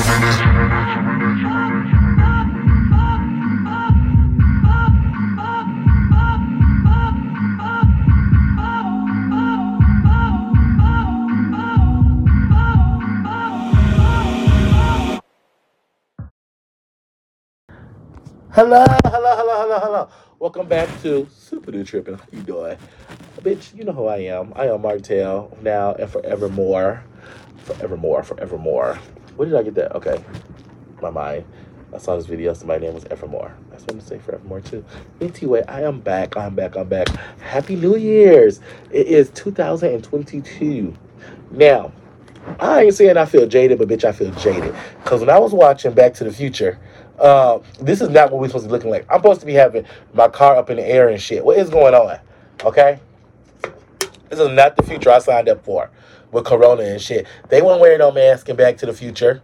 Hello, 0.00 0.12
hello, 19.04 19.36
hello, 19.36 19.56
hello, 19.60 19.78
hello. 19.80 20.08
Welcome 20.38 20.66
back 20.66 20.88
to 21.02 21.26
Sippin' 21.26 21.74
N 21.74 21.84
Trippin'. 21.84 22.14
How 22.14 22.24
you 22.32 22.40
doing? 22.40 22.78
Bitch, 23.42 23.74
you 23.74 23.84
know 23.84 23.92
who 23.92 24.06
I 24.06 24.18
am. 24.18 24.54
I 24.56 24.68
am 24.68 24.80
Martell 24.80 25.58
now 25.60 25.92
and 25.92 26.10
forevermore. 26.10 27.04
Forevermore, 27.64 28.22
forevermore. 28.22 28.98
Where 29.40 29.48
did 29.48 29.56
I 29.56 29.62
get 29.62 29.74
that? 29.76 29.96
Okay. 29.96 30.22
My 31.00 31.08
mind. 31.08 31.46
I 31.94 31.96
saw 31.96 32.14
this 32.14 32.26
video, 32.26 32.52
somebody 32.52 32.84
name 32.84 32.92
was 32.92 33.06
Evermore. 33.06 33.56
That's 33.70 33.84
what 33.84 33.92
I'm 33.92 33.98
gonna 34.00 34.06
say 34.06 34.18
forevermore 34.18 34.60
too. 34.60 34.84
Anyway, 35.18 35.64
I 35.66 35.80
am 35.80 36.00
back. 36.00 36.36
I'm 36.36 36.54
back. 36.54 36.76
I'm 36.76 36.88
back. 36.88 37.08
Happy 37.40 37.74
New 37.74 37.96
Year's. 37.96 38.60
It 38.90 39.06
is 39.06 39.30
2022. 39.30 40.92
Now, 41.52 41.90
I 42.60 42.82
ain't 42.82 42.94
saying 42.94 43.16
I 43.16 43.24
feel 43.24 43.46
jaded, 43.46 43.78
but 43.78 43.88
bitch, 43.88 44.04
I 44.04 44.12
feel 44.12 44.30
jaded. 44.32 44.74
Because 45.02 45.20
when 45.20 45.30
I 45.30 45.38
was 45.38 45.54
watching 45.54 45.94
Back 45.94 46.12
to 46.16 46.24
the 46.24 46.32
Future, 46.32 46.78
uh, 47.18 47.60
this 47.80 48.02
is 48.02 48.10
not 48.10 48.30
what 48.30 48.42
we're 48.42 48.48
supposed 48.48 48.64
to 48.64 48.68
be 48.68 48.72
looking 48.72 48.90
like. 48.90 49.06
I'm 49.08 49.20
supposed 49.20 49.40
to 49.40 49.46
be 49.46 49.54
having 49.54 49.86
my 50.12 50.28
car 50.28 50.56
up 50.56 50.68
in 50.68 50.76
the 50.76 50.86
air 50.86 51.08
and 51.08 51.18
shit. 51.18 51.42
What 51.42 51.56
is 51.56 51.70
going 51.70 51.94
on? 51.94 52.18
Okay? 52.62 53.00
This 54.28 54.38
is 54.38 54.50
not 54.50 54.76
the 54.76 54.82
future 54.82 55.10
I 55.10 55.18
signed 55.18 55.48
up 55.48 55.64
for 55.64 55.90
with 56.32 56.44
Corona 56.44 56.82
and 56.82 57.00
shit. 57.00 57.26
They 57.48 57.62
won't 57.62 57.80
wear 57.80 57.98
no 57.98 58.12
mask 58.12 58.48
in 58.48 58.56
Back 58.56 58.76
to 58.78 58.86
the 58.86 58.92
Future. 58.92 59.42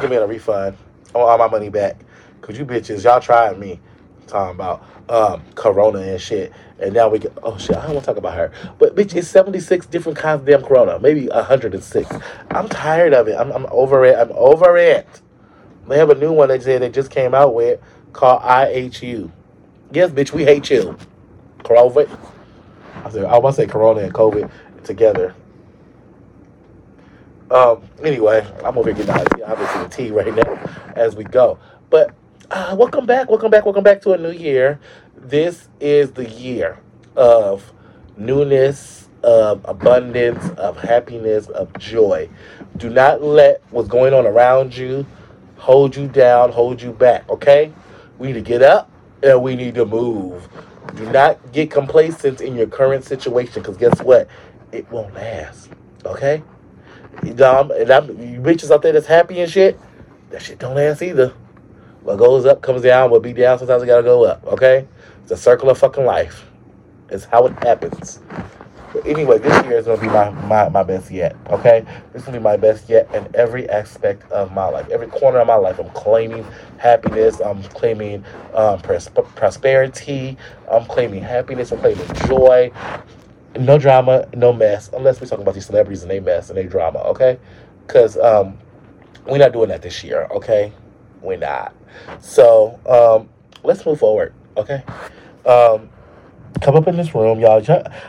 Give 0.00 0.10
me 0.10 0.16
a 0.16 0.26
refund. 0.26 0.76
I 1.14 1.18
want 1.18 1.30
all 1.30 1.38
my 1.38 1.48
money 1.48 1.68
back. 1.68 2.00
Because 2.40 2.58
you 2.58 2.64
bitches, 2.64 3.04
y'all 3.04 3.20
tried 3.20 3.58
me 3.58 3.80
talking 4.26 4.54
about 4.54 4.84
um, 5.08 5.42
Corona 5.54 6.00
and 6.00 6.20
shit. 6.20 6.52
And 6.78 6.92
now 6.92 7.08
we 7.08 7.18
get, 7.18 7.32
oh 7.42 7.56
shit, 7.56 7.76
I 7.76 7.86
don't 7.86 7.94
want 7.94 8.04
to 8.04 8.06
talk 8.06 8.16
about 8.16 8.34
her. 8.34 8.52
But 8.78 8.94
bitch, 8.94 9.14
it's 9.14 9.28
76 9.28 9.86
different 9.86 10.18
kinds 10.18 10.40
of 10.40 10.46
damn 10.46 10.62
Corona. 10.62 10.98
Maybe 10.98 11.28
106. 11.28 12.16
I'm 12.50 12.68
tired 12.68 13.14
of 13.14 13.28
it. 13.28 13.36
I'm, 13.38 13.50
I'm 13.52 13.66
over 13.70 14.04
it. 14.04 14.18
I'm 14.18 14.30
over 14.32 14.76
it. 14.76 15.08
They 15.88 15.98
have 15.98 16.10
a 16.10 16.14
new 16.14 16.32
one 16.32 16.48
they 16.48 16.58
said 16.60 16.82
they 16.82 16.90
just 16.90 17.10
came 17.10 17.34
out 17.34 17.54
with 17.54 17.80
called 18.12 18.42
IHU. 18.42 19.30
Yes, 19.92 20.10
bitch, 20.10 20.32
we 20.32 20.44
hate 20.44 20.68
you. 20.68 20.98
COVID. 21.60 22.18
I 23.04 23.10
said 23.10 23.24
I 23.24 23.38
want 23.38 23.54
to 23.54 23.62
say 23.62 23.68
Corona 23.68 24.00
and 24.00 24.12
COVID 24.12 24.50
together. 24.86 25.34
Um. 27.50 27.82
Anyway, 28.02 28.46
I'm 28.64 28.76
over 28.78 28.92
here 28.92 29.04
getting 29.04 29.42
obviously 29.44 29.82
the 29.82 29.88
tea 29.88 30.10
right 30.10 30.34
now 30.34 30.58
as 30.96 31.14
we 31.14 31.24
go. 31.24 31.58
But 31.90 32.14
uh, 32.50 32.74
welcome 32.78 33.06
back, 33.06 33.28
welcome 33.28 33.50
back, 33.50 33.64
welcome 33.64 33.84
back 33.84 34.00
to 34.02 34.12
a 34.12 34.18
new 34.18 34.32
year. 34.32 34.80
This 35.16 35.68
is 35.80 36.12
the 36.12 36.28
year 36.28 36.78
of 37.14 37.72
newness, 38.16 39.08
of 39.22 39.64
abundance, 39.64 40.48
of 40.58 40.78
happiness, 40.78 41.48
of 41.48 41.72
joy. 41.78 42.28
Do 42.76 42.90
not 42.90 43.22
let 43.22 43.62
what's 43.70 43.88
going 43.88 44.12
on 44.14 44.26
around 44.26 44.76
you 44.76 45.06
hold 45.56 45.96
you 45.96 46.06
down, 46.06 46.52
hold 46.52 46.80
you 46.80 46.92
back, 46.92 47.28
okay? 47.28 47.72
We 48.18 48.28
need 48.28 48.34
to 48.34 48.40
get 48.40 48.62
up 48.62 48.90
and 49.22 49.42
we 49.42 49.56
need 49.56 49.74
to 49.74 49.84
move. 49.84 50.48
Do 50.94 51.10
not 51.10 51.52
get 51.52 51.70
complacent 51.70 52.40
in 52.40 52.54
your 52.54 52.66
current 52.66 53.04
situation 53.04 53.62
because 53.62 53.76
guess 53.76 54.00
what? 54.00 54.28
It 54.76 54.90
won't 54.90 55.14
last, 55.14 55.70
okay? 56.04 56.42
You, 57.24 57.32
know, 57.32 57.70
and 57.72 57.90
I'm, 57.90 58.08
you 58.08 58.40
bitches 58.40 58.70
out 58.70 58.82
there 58.82 58.92
that's 58.92 59.06
happy 59.06 59.40
and 59.40 59.50
shit, 59.50 59.80
that 60.28 60.42
shit 60.42 60.58
don't 60.58 60.74
last 60.74 61.00
either. 61.00 61.32
What 62.02 62.16
goes 62.16 62.44
up 62.44 62.60
comes 62.60 62.82
down, 62.82 63.10
what 63.10 63.22
be 63.22 63.32
down 63.32 63.58
sometimes 63.58 63.82
it 63.82 63.86
gotta 63.86 64.02
go 64.02 64.24
up, 64.24 64.44
okay? 64.44 64.86
It's 65.22 65.30
a 65.30 65.36
circle 65.38 65.70
of 65.70 65.78
fucking 65.78 66.04
life. 66.04 66.44
It's 67.08 67.24
how 67.24 67.46
it 67.46 67.54
happens. 67.64 68.20
But 68.92 69.06
anyway, 69.06 69.38
this 69.38 69.64
year 69.64 69.78
is 69.78 69.86
gonna 69.86 69.98
be 69.98 70.08
my, 70.08 70.28
my, 70.46 70.68
my 70.68 70.82
best 70.82 71.10
yet, 71.10 71.34
okay? 71.48 71.86
This 72.12 72.20
is 72.20 72.26
gonna 72.26 72.38
be 72.38 72.44
my 72.44 72.58
best 72.58 72.90
yet 72.90 73.12
in 73.14 73.26
every 73.34 73.66
aspect 73.70 74.30
of 74.30 74.52
my 74.52 74.68
life. 74.68 74.90
Every 74.90 75.06
corner 75.06 75.38
of 75.38 75.46
my 75.46 75.54
life, 75.54 75.78
I'm 75.78 75.88
claiming 75.90 76.44
happiness, 76.76 77.40
I'm 77.40 77.62
claiming 77.62 78.26
um, 78.52 78.78
pros- 78.80 79.08
prosperity, 79.08 80.36
I'm 80.70 80.84
claiming 80.84 81.22
happiness, 81.22 81.72
I'm 81.72 81.78
claiming 81.78 82.06
joy. 82.26 82.70
No 83.58 83.78
drama, 83.78 84.28
no 84.34 84.52
mess, 84.52 84.90
unless 84.92 85.20
we're 85.20 85.26
talking 85.26 85.42
about 85.42 85.54
these 85.54 85.66
celebrities 85.66 86.02
and 86.02 86.10
they 86.10 86.20
mess 86.20 86.48
and 86.48 86.58
they 86.58 86.64
drama, 86.64 86.98
okay? 87.00 87.38
Because 87.86 88.16
um, 88.18 88.58
we're 89.26 89.38
not 89.38 89.52
doing 89.52 89.68
that 89.68 89.82
this 89.82 90.02
year, 90.04 90.28
okay? 90.30 90.72
We're 91.22 91.38
not. 91.38 91.74
So 92.20 92.78
um, 92.86 93.28
let's 93.62 93.84
move 93.86 93.98
forward, 93.98 94.34
okay? 94.56 94.82
Um, 95.44 95.88
come 96.60 96.74
up 96.76 96.88
in 96.88 96.96
this 96.96 97.14
room, 97.14 97.38
y'all. 97.38 97.62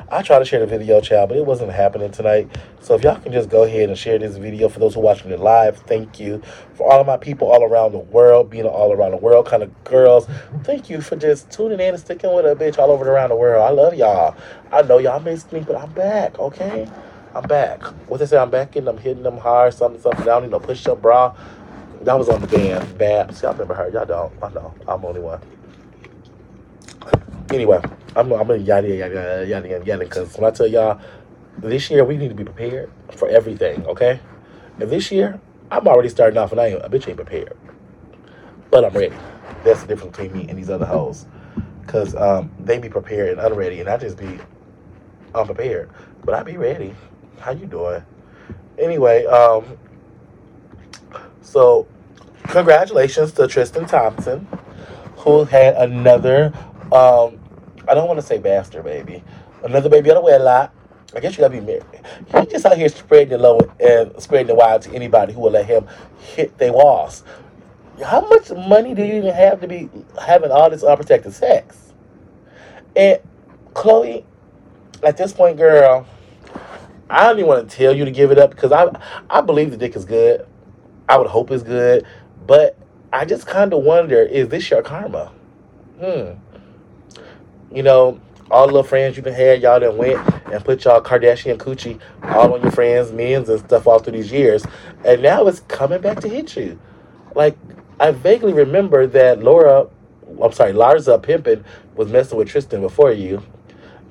I 0.10 0.22
try 0.22 0.40
to 0.40 0.46
share 0.46 0.60
the 0.60 0.68
video, 0.68 1.02
child, 1.02 1.30
but 1.30 1.38
it 1.38 1.46
wasn't 1.46 1.72
happening 1.72 2.12
tonight. 2.12 2.50
So 2.82 2.96
if 2.96 3.04
y'all 3.04 3.20
can 3.20 3.32
just 3.32 3.50
go 3.50 3.64
ahead 3.64 3.90
and 3.90 3.98
share 3.98 4.18
this 4.18 4.38
video 4.38 4.70
for 4.70 4.80
those 4.80 4.94
who 4.94 5.02
are 5.02 5.04
watching 5.04 5.32
it 5.32 5.40
live, 5.40 5.78
thank 5.78 6.20
you. 6.20 6.42
For 6.76 6.92
all 6.92 7.02
of 7.02 7.08
my 7.08 7.18
people 7.18 7.52
all 7.52 7.64
around 7.64 7.92
the 7.92 8.00
world, 8.00 8.50
being 8.50 8.66
all 8.66 8.94
around 8.94 9.12
the 9.12 9.18
world 9.18 9.46
kind 9.48 9.64
of 9.64 9.84
girls, 9.84 10.28
thank 10.64 10.90
you 10.90 11.02
for 11.02 11.16
just 11.16 11.52
tuning 11.52 11.80
in 11.80 11.94
and 11.94 12.00
sticking 12.00 12.34
with 12.34 12.46
a 12.46 12.56
bitch 12.56 12.78
all 12.78 12.92
over 12.92 13.10
around 13.10 13.30
the 13.30 13.36
world. 13.36 13.64
I 13.64 13.70
love 13.72 13.94
y'all. 13.94 14.36
I 14.72 14.82
know 14.82 14.98
y'all 14.98 15.20
missed 15.20 15.52
me, 15.52 15.60
but 15.60 15.76
I'm 15.76 15.92
back, 15.94 16.40
okay? 16.40 16.88
I'm 17.36 17.44
back. 17.44 17.84
What 18.10 18.20
they 18.20 18.26
say, 18.26 18.38
I'm 18.38 18.50
back 18.50 18.76
and 18.76 18.88
I'm 18.88 18.98
hitting 18.98 19.24
them 19.24 19.38
hard, 19.38 19.74
something, 19.74 20.02
something. 20.02 20.22
I 20.22 20.26
don't 20.26 20.44
need 20.44 20.52
no 20.52 20.60
push-up 20.60 21.02
bra. 21.02 21.36
That 22.02 22.18
was 22.18 22.30
on 22.30 22.42
the 22.42 22.48
band, 22.48 22.98
Babs. 22.98 23.42
Y'all 23.42 23.52
remember 23.52 23.74
her? 23.74 23.90
Y'all 23.90 24.06
don't. 24.06 24.32
I 24.42 24.50
know. 24.50 24.74
I'm 24.88 25.02
the 25.02 25.08
only 25.08 25.22
one. 25.22 25.42
Anyway, 27.54 27.82
I'm 28.16 28.32
I'm 28.34 28.48
gonna 28.48 28.58
yada 28.58 28.90
yada 28.90 29.46
yada 29.48 29.48
yada 29.70 29.86
yada 29.86 30.04
because 30.06 30.38
when 30.38 30.46
I 30.52 30.54
tell 30.54 30.68
y'all 30.68 31.00
this 31.60 31.90
year 31.92 32.06
we 32.06 32.18
need 32.18 32.30
to 32.30 32.36
be 32.36 32.44
prepared 32.44 32.92
for 33.16 33.30
everything, 33.30 33.86
okay? 33.88 34.20
And 34.80 34.90
this 34.90 35.12
year 35.12 35.40
I'm 35.72 35.88
already 35.88 36.10
starting 36.10 36.38
off 36.38 36.52
and 36.52 36.62
I 36.62 36.68
ain't 36.68 36.86
a 36.86 36.90
bitch 36.90 37.08
ain't 37.08 37.18
prepared, 37.18 37.58
but 38.72 38.86
I'm 38.86 38.94
ready. 38.94 39.16
That's 39.64 39.82
the 39.82 39.88
difference 39.88 40.18
between 40.18 40.34
me 40.34 40.50
and 40.50 40.58
these 40.58 40.70
other 40.70 40.86
hoes, 40.86 41.26
cause 41.88 42.16
um, 42.16 42.52
they 42.60 42.80
be 42.80 42.90
prepared 42.90 43.38
and 43.38 43.42
unready, 43.42 43.80
and 43.82 43.90
I 43.90 43.98
just 43.98 44.18
be 44.18 44.40
unprepared. 45.36 45.90
But 46.26 46.36
I 46.36 46.44
be 46.44 46.58
ready. 46.58 46.96
How 47.40 47.52
you 47.52 47.68
doing? 47.68 48.04
Anyway, 48.80 49.26
um, 49.26 49.66
so 51.42 51.88
congratulations 52.50 53.34
to 53.34 53.48
Tristan 53.48 53.86
Thompson, 53.88 54.48
who 55.18 55.46
had 55.46 55.76
another 55.76 56.54
um, 56.94 57.40
I 57.88 57.94
don't 57.94 58.08
want 58.08 58.20
to 58.20 58.26
say 58.26 58.38
bastard 58.38 58.84
baby. 58.84 59.24
Another 59.64 59.90
baby 59.90 60.10
on 60.10 60.16
the 60.16 60.22
way 60.22 60.34
a 60.34 60.40
lot. 60.40 60.74
I 61.16 61.20
guess 61.20 61.34
you 61.34 61.40
gotta 61.40 61.54
be 61.54 61.62
married. 61.62 61.84
He's 62.32 62.48
just 62.48 62.66
out 62.66 62.78
here 62.78 62.90
spreading 62.90 63.30
the 63.30 63.38
low 63.38 63.60
and 63.80 64.22
spreading 64.22 64.48
the 64.48 64.56
wide 64.56 64.82
to 64.84 64.94
anybody 64.94 65.34
who 65.34 65.40
will 65.40 65.52
let 65.52 65.66
him 65.66 65.88
hit 66.20 66.58
their 66.58 66.74
walls. 66.74 67.24
How 68.06 68.22
much 68.22 68.52
money 68.52 68.94
do 68.94 69.04
you 69.04 69.16
even 69.16 69.34
have 69.34 69.62
to 69.62 69.68
be 69.68 69.90
having 70.22 70.52
all 70.52 70.70
this 70.70 70.84
unprotected 70.84 71.34
sex? 71.34 71.94
And 72.96 73.20
Khloé, 73.74 74.26
at 75.02 75.18
this 75.18 75.32
point, 75.32 75.58
girl, 75.58 76.06
I 77.10 77.24
don't 77.24 77.38
even 77.38 77.48
want 77.48 77.70
to 77.70 77.76
tell 77.76 77.96
you 77.96 78.04
to 78.04 78.12
give 78.12 78.32
it 78.32 78.38
up 78.38 78.52
because 78.52 78.72
I 78.72 78.90
I 79.30 79.42
believe 79.42 79.72
the 79.72 79.78
dick 79.78 79.96
is 79.96 80.04
good. 80.04 80.46
I 81.08 81.18
would 81.18 81.28
hope 81.28 81.52
it's 81.52 81.64
good, 81.64 82.06
but 82.46 82.78
I 83.14 83.24
just 83.24 83.48
kind 83.48 83.74
of 83.74 83.84
wonder: 83.84 84.22
is 84.22 84.50
this 84.50 84.70
your 84.70 84.82
karma? 84.82 85.32
Hmm 86.00 86.34
you 87.72 87.84
know, 87.84 88.20
all 88.50 88.72
the 88.72 88.84
friends 88.84 89.18
you 89.18 89.24
have 89.24 89.34
had, 89.34 89.62
y'all 89.62 89.80
done 89.80 89.98
went 89.98 90.18
and 90.52 90.64
put 90.64 90.86
y'all 90.86 91.02
Kardashian 91.02 91.58
coochie 91.58 92.00
all 92.24 92.54
on 92.54 92.62
your 92.62 92.72
friends' 92.72 93.12
men's 93.12 93.50
and 93.50 93.60
stuff 93.60 93.88
all 93.88 94.00
through 94.00 94.14
these 94.14 94.32
years. 94.32 94.66
And 95.04 95.22
now 95.22 95.46
it's 95.48 95.60
coming 95.62 96.02
back 96.02 96.22
to 96.22 96.30
hit 96.30 96.56
you. 96.56 96.80
Like, 97.36 97.58
I 98.00 98.12
vaguely 98.12 98.54
remember 98.54 99.06
that 99.08 99.44
Laura, 99.44 99.88
I'm 100.42 100.54
sorry, 100.54 100.74
Larsa 100.74 101.22
Pippen 101.22 101.66
was 101.96 102.10
messing 102.10 102.38
with 102.38 102.48
Tristan 102.48 102.82
before 102.82 103.12
you. 103.12 103.44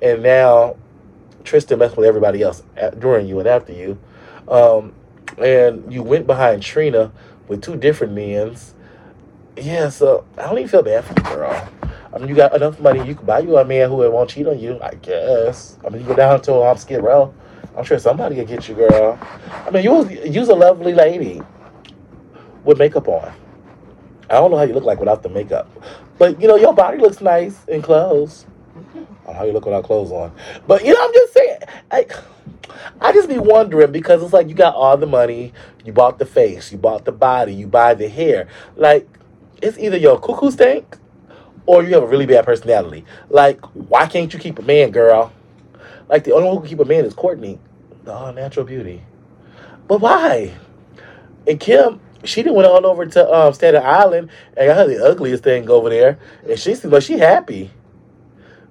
And 0.02 0.22
now 0.22 0.76
Tristan 1.44 1.78
messed 1.78 1.96
with 1.96 2.06
everybody 2.06 2.42
else 2.42 2.62
during 2.98 3.26
you 3.26 3.38
and 3.38 3.48
after 3.48 3.72
you. 3.72 3.98
Um, 4.48 4.92
and 5.38 5.92
you 5.92 6.02
went 6.02 6.26
behind 6.26 6.62
Trina 6.62 7.12
with 7.48 7.62
two 7.62 7.76
different 7.76 8.12
men's. 8.12 8.74
Yeah, 9.56 9.88
so 9.88 10.26
I 10.36 10.42
don't 10.42 10.58
even 10.58 10.68
feel 10.68 10.82
bad 10.82 11.04
for 11.04 11.14
you, 11.16 11.36
girl. 11.36 11.68
I 12.16 12.18
mean, 12.18 12.30
you 12.30 12.34
got 12.34 12.56
enough 12.56 12.80
money, 12.80 13.06
you 13.06 13.14
can 13.14 13.26
buy 13.26 13.40
you 13.40 13.58
a 13.58 13.64
man 13.64 13.90
who 13.90 13.96
won't 14.10 14.30
cheat 14.30 14.46
on 14.46 14.58
you, 14.58 14.80
I 14.80 14.94
guess. 14.94 15.76
I 15.84 15.90
mean, 15.90 16.00
you 16.00 16.08
go 16.08 16.16
down 16.16 16.40
to 16.42 16.62
um, 16.62 16.78
Skid 16.78 17.02
Row. 17.02 17.34
I'm 17.76 17.84
sure 17.84 17.98
somebody 17.98 18.36
can 18.36 18.46
get 18.46 18.66
you, 18.70 18.74
girl. 18.74 19.18
I 19.66 19.70
mean, 19.70 19.84
you 19.84 19.92
was, 19.92 20.10
you's 20.10 20.48
a 20.48 20.54
lovely 20.54 20.94
lady 20.94 21.42
with 22.64 22.78
makeup 22.78 23.06
on. 23.06 23.30
I 24.30 24.34
don't 24.34 24.50
know 24.50 24.56
how 24.56 24.62
you 24.62 24.72
look 24.72 24.84
like 24.84 24.98
without 24.98 25.22
the 25.22 25.28
makeup. 25.28 25.70
But, 26.16 26.40
you 26.40 26.48
know, 26.48 26.56
your 26.56 26.72
body 26.72 26.96
looks 26.96 27.20
nice 27.20 27.62
in 27.66 27.82
clothes. 27.82 28.46
I 29.28 29.34
how 29.34 29.44
you 29.44 29.52
look 29.52 29.66
without 29.66 29.84
clothes 29.84 30.10
on. 30.10 30.32
But, 30.66 30.86
you 30.86 30.94
know, 30.94 31.04
I'm 31.04 31.12
just 31.12 31.34
saying. 31.34 31.58
Like, 31.92 32.12
I 32.98 33.12
just 33.12 33.28
be 33.28 33.36
wondering 33.36 33.92
because 33.92 34.22
it's 34.22 34.32
like 34.32 34.48
you 34.48 34.54
got 34.54 34.74
all 34.74 34.96
the 34.96 35.06
money, 35.06 35.52
you 35.84 35.92
bought 35.92 36.18
the 36.18 36.24
face, 36.24 36.72
you 36.72 36.78
bought 36.78 37.04
the 37.04 37.12
body, 37.12 37.52
you 37.52 37.66
buy 37.66 37.92
the 37.92 38.08
hair. 38.08 38.48
Like 38.74 39.06
it's 39.60 39.78
either 39.78 39.96
your 39.96 40.18
cuckoo 40.18 40.50
stink 40.50 40.96
or 41.66 41.82
you 41.82 41.94
have 41.94 42.02
a 42.02 42.06
really 42.06 42.26
bad 42.26 42.44
personality. 42.44 43.04
Like 43.28 43.60
why 43.74 44.06
can't 44.06 44.32
you 44.32 44.38
keep 44.38 44.58
a 44.58 44.62
man, 44.62 44.90
girl? 44.90 45.32
Like 46.08 46.24
the 46.24 46.32
only 46.32 46.46
one 46.46 46.54
who 46.56 46.60
can 46.60 46.70
keep 46.70 46.80
a 46.80 46.84
man 46.84 47.04
is 47.04 47.14
Kourtney, 47.14 47.58
the 48.04 48.12
all 48.12 48.32
natural 48.32 48.64
beauty. 48.64 49.02
But 49.88 50.00
why? 50.00 50.54
And 51.46 51.60
Kim, 51.60 52.00
she 52.24 52.42
didn't 52.42 52.56
went 52.56 52.68
all 52.68 52.84
over 52.86 53.06
to 53.06 53.32
um, 53.32 53.52
Staten 53.52 53.82
Island 53.84 54.30
and 54.56 54.66
got 54.66 54.76
her 54.76 54.86
the 54.86 55.04
ugliest 55.04 55.44
thing 55.44 55.68
over 55.70 55.90
there, 55.90 56.18
and 56.48 56.58
she 56.58 56.74
seems 56.74 56.92
like 56.92 57.02
she 57.02 57.18
happy. 57.18 57.70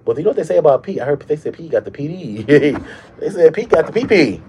But 0.03 0.17
you 0.17 0.23
know 0.23 0.29
what 0.29 0.37
they 0.37 0.43
say 0.43 0.57
about 0.57 0.83
Pete? 0.83 0.99
I 0.99 1.05
heard 1.05 1.19
they 1.21 1.35
said 1.35 1.55
Pete 1.55 1.71
got 1.71 1.83
the 1.83 1.91
PD. 1.91 2.45
they 3.19 3.29
said 3.29 3.53
Pete 3.53 3.69
got 3.69 3.91
the 3.91 3.99
PP. 3.99 4.41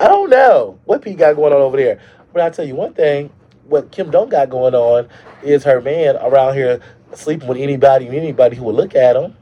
I 0.00 0.08
don't 0.08 0.30
know 0.30 0.78
what 0.84 1.02
Pete 1.02 1.18
got 1.18 1.36
going 1.36 1.52
on 1.52 1.60
over 1.60 1.76
there. 1.76 2.00
But 2.32 2.42
I 2.42 2.50
tell 2.50 2.64
you 2.64 2.74
one 2.74 2.94
thing, 2.94 3.30
what 3.64 3.90
Kim 3.90 4.10
don't 4.10 4.30
got 4.30 4.48
going 4.48 4.74
on 4.74 5.08
is 5.42 5.64
her 5.64 5.80
man 5.80 6.16
around 6.16 6.54
here 6.54 6.80
sleeping 7.14 7.48
with 7.48 7.58
anybody 7.58 8.06
and 8.06 8.14
anybody 8.14 8.56
who 8.56 8.64
would 8.64 8.74
look 8.74 8.94
at 8.94 9.16
him. 9.16 9.36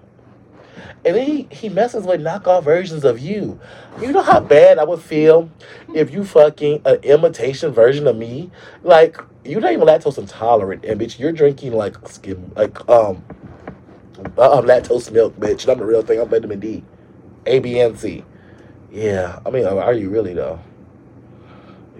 And 1.05 1.15
then 1.15 1.27
he, 1.27 1.49
he 1.51 1.69
messes 1.69 2.05
with 2.05 2.21
knockoff 2.21 2.65
versions 2.65 3.05
of 3.05 3.19
you. 3.19 3.61
You 4.01 4.13
know 4.13 4.23
how 4.23 4.41
bad 4.41 4.79
I 4.79 4.85
would 4.85 5.01
feel 5.01 5.51
if 5.95 6.13
you 6.13 6.25
fucking 6.25 6.83
an 6.85 6.97
imitation 6.97 7.73
version 7.73 8.07
of 8.07 8.17
me? 8.17 8.51
Like, 8.83 9.19
you're 9.45 9.61
not 9.61 9.73
even 9.73 9.87
lactose 9.87 10.19
intolerant, 10.19 10.85
and 10.85 11.01
bitch, 11.01 11.19
you're 11.19 11.33
drinking 11.33 11.73
like 11.73 11.97
skim 12.09 12.53
like 12.57 12.89
um 12.89 13.25
uh, 14.37 14.61
lactose 14.63 15.11
milk, 15.13 15.37
bitch. 15.37 15.71
I'm 15.71 15.79
the 15.79 15.85
real 15.85 16.03
thing. 16.03 16.21
I'm 16.21 16.29
vitamin 16.29 16.59
D, 16.59 16.85
A, 17.47 17.61
B, 17.61 17.79
and 17.79 17.99
C. 17.99 18.25
Yeah, 18.91 19.39
I 19.47 19.51
mean, 19.51 19.65
are 19.65 19.93
you 19.93 20.11
really 20.11 20.35
though? 20.35 20.59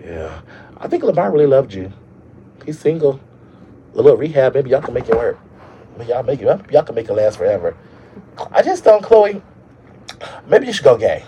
Yeah, 0.05 0.41
I 0.79 0.89
think 0.89 1.03
Lamar 1.05 1.31
really 1.31 1.47
loved 1.47 1.73
you. 1.73 1.93
He's 2.65 2.79
single. 2.79 3.21
A 3.95 3.97
little 3.97 4.17
rehab, 4.17 4.55
maybe 4.55 4.71
y'all 4.71 4.83
can 4.83 4.95
make 4.95 5.09
it 5.09 5.17
work. 5.17 5.39
Maybe 5.97 6.11
y'all 6.11 6.23
make 6.23 6.41
it. 6.41 6.73
Y'all 6.73 6.83
can 6.83 6.95
make 6.95 7.09
it 7.09 7.15
last 7.15 7.39
forever. 7.39 7.77
I 8.53 8.63
just 8.63 8.85
don't, 8.85 9.03
Khloé. 9.03 9.43
Maybe 10.47 10.67
you 10.67 10.73
should 10.73 10.85
go 10.85 10.97
gay. 10.97 11.25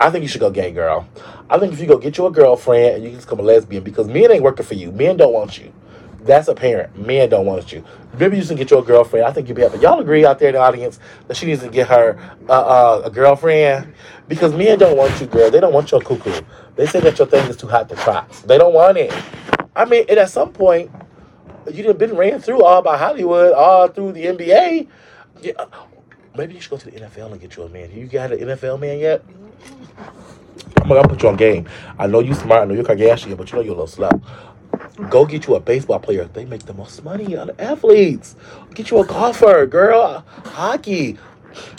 I 0.00 0.10
think 0.10 0.22
you 0.22 0.28
should 0.28 0.40
go 0.40 0.50
gay, 0.50 0.70
girl. 0.70 1.06
I 1.48 1.58
think 1.58 1.72
if 1.72 1.80
you 1.80 1.86
go 1.86 1.98
get 1.98 2.16
you 2.16 2.26
a 2.26 2.30
girlfriend 2.30 2.96
and 2.96 3.04
you 3.04 3.10
just 3.10 3.26
become 3.26 3.40
a 3.40 3.42
lesbian 3.42 3.82
because 3.82 4.08
men 4.08 4.30
ain't 4.30 4.42
working 4.42 4.64
for 4.64 4.74
you. 4.74 4.92
Men 4.92 5.16
don't 5.16 5.32
want 5.32 5.58
you. 5.58 5.72
That's 6.22 6.48
apparent. 6.48 6.96
Men 6.98 7.28
don't 7.30 7.46
want 7.46 7.72
you. 7.72 7.84
Maybe 8.18 8.36
you 8.36 8.42
should 8.42 8.56
get 8.56 8.70
your 8.70 8.84
girlfriend. 8.84 9.26
I 9.26 9.32
think 9.32 9.48
you'd 9.48 9.54
be 9.56 9.62
happy. 9.62 9.78
Y'all 9.78 10.00
agree 10.00 10.24
out 10.24 10.38
there 10.38 10.48
in 10.48 10.54
the 10.54 10.60
audience 10.60 11.00
that 11.28 11.36
she 11.36 11.46
needs 11.46 11.62
to 11.62 11.68
get 11.68 11.88
her 11.88 12.18
uh, 12.48 12.52
uh, 12.52 13.02
a 13.04 13.10
girlfriend 13.10 13.92
because 14.28 14.52
men 14.54 14.78
don't 14.78 14.96
want 14.96 15.18
you, 15.20 15.26
girl. 15.26 15.50
They 15.50 15.60
don't 15.60 15.72
want 15.72 15.90
your 15.90 16.00
cuckoo. 16.00 16.40
They 16.76 16.86
say 16.86 17.00
that 17.00 17.18
your 17.18 17.26
thing 17.26 17.48
is 17.48 17.56
too 17.56 17.68
hot 17.68 17.88
to 17.88 17.96
trot. 17.96 18.30
They 18.46 18.58
don't 18.58 18.74
want 18.74 18.98
it. 18.98 19.12
I 19.74 19.84
mean, 19.86 20.04
and 20.08 20.18
at 20.18 20.30
some 20.30 20.52
point, 20.52 20.90
you 21.72 21.84
have 21.84 21.98
been 21.98 22.16
ran 22.16 22.40
through 22.40 22.64
all 22.64 22.82
by 22.82 22.96
Hollywood, 22.96 23.52
all 23.52 23.88
through 23.88 24.12
the 24.12 24.26
NBA. 24.26 24.88
Yeah, 25.42 25.52
maybe 26.36 26.54
you 26.54 26.60
should 26.60 26.70
go 26.70 26.76
to 26.76 26.90
the 26.90 27.00
NFL 27.00 27.32
and 27.32 27.40
get 27.40 27.56
you 27.56 27.62
a 27.62 27.68
man. 27.68 27.90
You 27.92 28.06
got 28.06 28.32
an 28.32 28.38
NFL 28.38 28.80
man 28.80 28.98
yet? 28.98 29.24
I'm 30.80 30.88
gonna 30.88 31.06
put 31.06 31.22
you 31.22 31.28
on 31.28 31.36
game. 31.36 31.68
I 31.98 32.06
know 32.06 32.20
you 32.20 32.34
smart. 32.34 32.62
I 32.62 32.64
know 32.64 32.74
you're 32.74 32.84
Kardashian, 32.84 33.36
but 33.36 33.50
you 33.50 33.56
know 33.56 33.62
you're 33.62 33.74
a 33.74 33.82
little 33.82 33.86
slow. 33.86 34.10
Go 35.08 35.24
get 35.24 35.46
you 35.46 35.54
a 35.54 35.60
baseball 35.60 35.98
player. 35.98 36.24
They 36.24 36.44
make 36.44 36.64
the 36.64 36.74
most 36.74 37.02
money 37.04 37.36
of 37.36 37.50
athletes. 37.60 38.36
Get 38.74 38.90
you 38.90 38.98
a 38.98 39.06
golfer, 39.06 39.66
girl. 39.66 40.24
Hockey. 40.44 41.18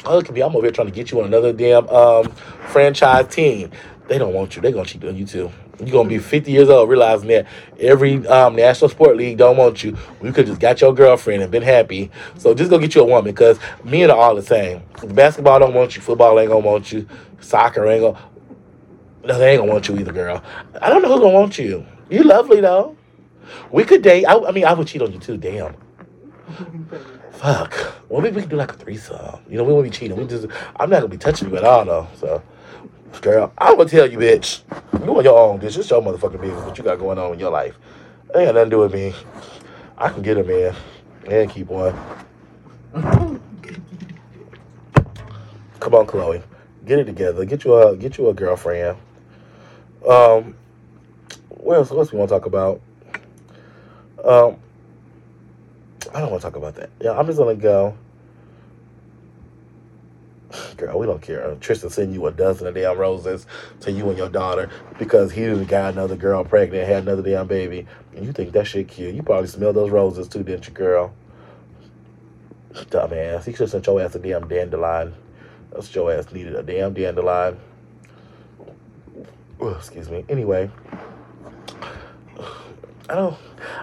Oh, 0.06 0.18
look 0.18 0.28
at 0.28 0.34
me. 0.34 0.42
I'm 0.42 0.56
over 0.56 0.66
here 0.66 0.72
trying 0.72 0.88
to 0.88 0.94
get 0.94 1.12
you 1.12 1.20
on 1.20 1.26
another 1.26 1.54
damn 1.54 1.88
um, 1.90 2.32
franchise 2.68 3.28
team. 3.34 3.72
They 4.08 4.18
don't 4.18 4.34
want 4.34 4.56
you. 4.56 4.62
They're 4.62 4.72
gonna 4.72 4.86
cheat 4.86 5.04
on 5.04 5.16
you 5.16 5.26
too. 5.26 5.52
You're 5.82 5.94
gonna 5.94 6.10
be 6.10 6.20
50 6.20 6.52
years 6.52 6.70
old 6.70 6.90
realizing 6.90 7.30
that 7.30 7.48
every 7.80 8.26
um, 8.28 8.56
national 8.56 8.90
sport 8.90 9.18
league 9.18 9.38
don't 9.38 9.58
want 9.58 9.84
you. 9.84 9.98
You 10.22 10.32
could 10.32 10.46
just 10.46 10.62
got 10.62 10.80
your 10.80 10.94
girlfriend 10.94 11.42
and 11.42 11.52
been 11.52 11.64
happy. 11.64 12.12
So 12.38 12.54
just 12.54 12.70
go 12.70 12.78
get 12.78 12.94
you 12.94 13.02
a 13.02 13.06
woman 13.06 13.32
because 13.32 13.60
men 13.84 14.12
are 14.12 14.18
all 14.18 14.36
the 14.36 14.44
same. 14.44 14.84
Basketball 15.08 15.60
don't 15.60 15.74
want 15.74 15.96
you. 15.96 16.02
Football 16.02 16.40
ain't 16.40 16.50
gonna 16.50 16.66
want 16.66 16.92
you. 16.92 17.08
Soccer 17.40 17.88
ain't 17.88 18.02
gonna. 18.02 18.30
No, 19.24 19.38
they 19.40 19.52
ain't 19.52 19.62
gonna 19.62 19.72
want 19.72 19.88
you 19.88 19.98
either, 19.98 20.14
girl. 20.14 20.44
I 20.82 20.90
don't 20.90 21.02
know 21.02 21.10
who's 21.10 21.22
gonna 21.22 21.34
want 21.34 21.58
you. 21.58 21.86
You 22.10 22.24
lovely 22.24 22.62
though. 22.62 22.96
We 23.72 23.84
could 23.84 24.02
date. 24.04 24.26
I, 24.26 24.38
I 24.38 24.52
mean, 24.52 24.66
I 24.66 24.74
would 24.74 24.88
cheat 24.88 25.02
on 25.02 25.12
you 25.12 25.20
too. 25.20 25.38
Damn. 25.38 25.76
Fuck. 27.32 27.96
Well, 28.08 28.22
maybe 28.22 28.36
we 28.36 28.42
could 28.42 28.52
do 28.52 28.56
like 28.56 28.72
a 28.72 28.76
threesome. 28.76 29.40
You 29.50 29.58
know, 29.58 29.64
we 29.64 29.74
won't 29.74 29.86
be 29.86 29.90
cheating. 29.90 30.18
We 30.18 30.26
just. 30.26 30.48
I'm 30.76 30.90
not 30.90 30.98
gonna 30.98 31.08
be 31.08 31.18
touching 31.18 31.50
you 31.50 31.58
at 31.58 31.64
all 31.64 31.86
though. 31.86 32.08
So, 32.18 32.44
girl, 33.20 33.52
I'm 33.58 33.78
gonna 33.78 33.90
tell 33.90 34.10
you, 34.10 34.18
bitch. 34.18 34.62
You 35.06 35.18
on 35.18 35.24
your 35.24 35.38
own. 35.38 35.60
This 35.60 35.78
is 35.78 35.90
your 35.90 36.02
motherfucking 36.02 36.42
business. 36.42 36.64
What 36.64 36.78
you 36.78 36.84
got 36.84 37.00
going 37.00 37.18
on 37.18 37.34
in 37.34 37.40
your 37.40 37.52
life? 37.52 37.78
Ain't 38.36 38.46
got 38.46 38.56
nothing 38.56 38.70
to 38.70 38.76
do 38.76 38.80
with 38.80 38.94
me. 38.94 39.14
I 39.98 40.10
can 40.10 40.22
get 40.22 40.38
a 40.38 40.44
man 40.44 40.76
and 41.28 41.50
keep 41.50 41.68
one. 41.68 41.94
Come 45.80 45.96
on, 45.96 46.06
Khloé. 46.06 46.44
Get 46.86 47.00
it 47.00 47.06
together. 47.06 47.44
Get 47.46 47.66
you 47.66 47.76
a 47.76 47.98
get 47.98 48.18
you 48.18 48.30
a 48.30 48.34
girlfriend. 48.34 48.98
Um, 50.08 50.56
what 51.50 51.76
else? 51.76 51.90
What 51.90 52.00
else 52.00 52.12
we 52.12 52.20
want 52.20 52.30
to 52.30 52.36
talk 52.36 52.46
about? 52.46 52.82
Um, 54.24 54.58
I 56.14 56.20
don't 56.20 56.32
want 56.32 56.42
to 56.42 56.48
talk 56.48 56.56
about 56.56 56.76
that. 56.76 56.90
Yeah, 57.00 57.18
I'm 57.18 57.26
just 57.26 57.38
gonna 57.38 57.56
go. 57.56 57.98
Girl, 60.82 60.98
we 60.98 61.06
don't 61.06 61.22
care. 61.22 61.56
Tristan 61.60 61.92
send 61.92 62.12
you 62.12 62.26
a 62.26 62.32
dozen 62.32 62.66
of 62.66 62.74
damn 62.74 62.98
roses 62.98 63.46
to 63.82 63.92
you 63.92 64.10
and 64.10 64.18
your 64.18 64.30
daughter 64.30 64.72
because 64.98 65.32
he 65.32 65.46
done 65.46 65.64
got 65.66 65.94
another 65.94 66.16
girl 66.16 66.44
pregnant, 66.44 66.88
had 66.88 67.04
another 67.04 67.22
damn 67.22 67.46
baby, 67.46 67.86
and 68.16 68.26
you 68.26 68.32
think 68.32 68.52
that 68.54 68.66
shit 68.66 68.88
cute. 68.88 69.14
You 69.14 69.22
probably 69.22 69.48
smell 69.48 69.74
those 69.74 69.92
roses 69.92 70.28
too, 70.28 70.42
didn't 70.42 70.68
you, 70.68 70.74
girl? 70.74 71.14
Dumbass. 72.74 73.46
He 73.46 73.54
should 73.54 73.70
sent 73.70 73.86
your 73.86 74.02
ass 74.02 74.16
a 74.16 74.20
damn 74.20 74.48
dandelion. 74.48 75.14
That's 75.72 75.94
your 75.94 76.12
ass 76.12 76.32
needed 76.32 76.56
a 76.56 76.64
damn 76.64 76.96
dandelion. 76.96 77.60
Oh, 79.60 79.76
excuse 79.76 80.10
me. 80.10 80.26
Anyway, 80.30 80.72
I 83.08 83.14
don't. 83.14 83.38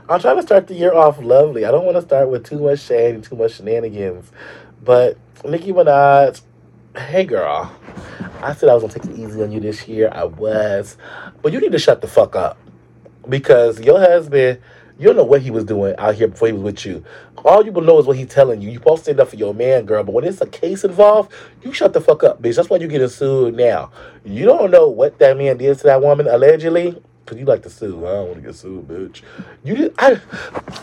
I'm 0.08 0.18
trying 0.18 0.38
to 0.38 0.42
start 0.42 0.66
the 0.66 0.74
year 0.74 0.92
off 0.92 1.22
lovely. 1.22 1.64
I 1.64 1.70
don't 1.70 1.84
want 1.84 1.96
to 1.96 2.02
start 2.02 2.28
with 2.28 2.44
too 2.44 2.58
much 2.58 2.80
shade 2.80 3.14
and 3.14 3.22
too 3.22 3.36
much 3.36 3.54
shenanigans. 3.54 4.32
But 4.82 5.16
Nicki 5.44 5.72
Minaj, 5.72 6.40
hey 6.98 7.24
girl, 7.24 7.72
I 8.42 8.54
said 8.54 8.68
I 8.68 8.74
was 8.74 8.82
gonna 8.82 8.92
take 8.94 9.04
it 9.04 9.18
easy 9.18 9.42
on 9.42 9.52
you 9.52 9.60
this 9.60 9.86
year. 9.88 10.10
I 10.12 10.24
was, 10.24 10.96
but 11.42 11.52
you 11.52 11.60
need 11.60 11.72
to 11.72 11.78
shut 11.78 12.00
the 12.00 12.08
fuck 12.08 12.36
up 12.36 12.58
because 13.28 13.80
your 13.80 13.98
husband. 13.98 14.60
You 15.00 15.06
don't 15.06 15.14
know 15.14 15.24
what 15.24 15.42
he 15.42 15.52
was 15.52 15.62
doing 15.62 15.94
out 15.96 16.16
here 16.16 16.26
before 16.26 16.48
he 16.48 16.52
was 16.54 16.62
with 16.62 16.84
you. 16.84 17.04
All 17.44 17.64
you 17.64 17.70
know 17.70 18.00
is 18.00 18.06
what 18.06 18.16
he's 18.16 18.26
telling 18.26 18.60
you. 18.60 18.68
You 18.68 18.78
supposed 18.78 18.98
to 18.98 19.02
stand 19.04 19.20
up 19.20 19.28
for 19.28 19.36
your 19.36 19.54
man, 19.54 19.86
girl. 19.86 20.02
But 20.02 20.12
when 20.12 20.24
it's 20.24 20.40
a 20.40 20.46
case 20.46 20.82
involved, 20.82 21.32
you 21.62 21.72
shut 21.72 21.92
the 21.92 22.00
fuck 22.00 22.24
up, 22.24 22.42
bitch. 22.42 22.56
That's 22.56 22.68
why 22.68 22.78
you 22.78 22.88
getting 22.88 23.06
sued 23.06 23.54
now. 23.54 23.92
You 24.24 24.46
don't 24.46 24.72
know 24.72 24.88
what 24.88 25.20
that 25.20 25.38
man 25.38 25.56
did 25.56 25.78
to 25.78 25.84
that 25.84 26.02
woman 26.02 26.26
allegedly. 26.26 27.00
Cause 27.26 27.38
you 27.38 27.44
like 27.44 27.62
to 27.62 27.70
sue. 27.70 28.06
I 28.06 28.10
don't 28.10 28.26
want 28.28 28.34
to 28.36 28.40
get 28.40 28.54
sued, 28.56 28.88
bitch. 28.88 29.22
You 29.62 29.76
did. 29.76 29.94
I 29.98 30.18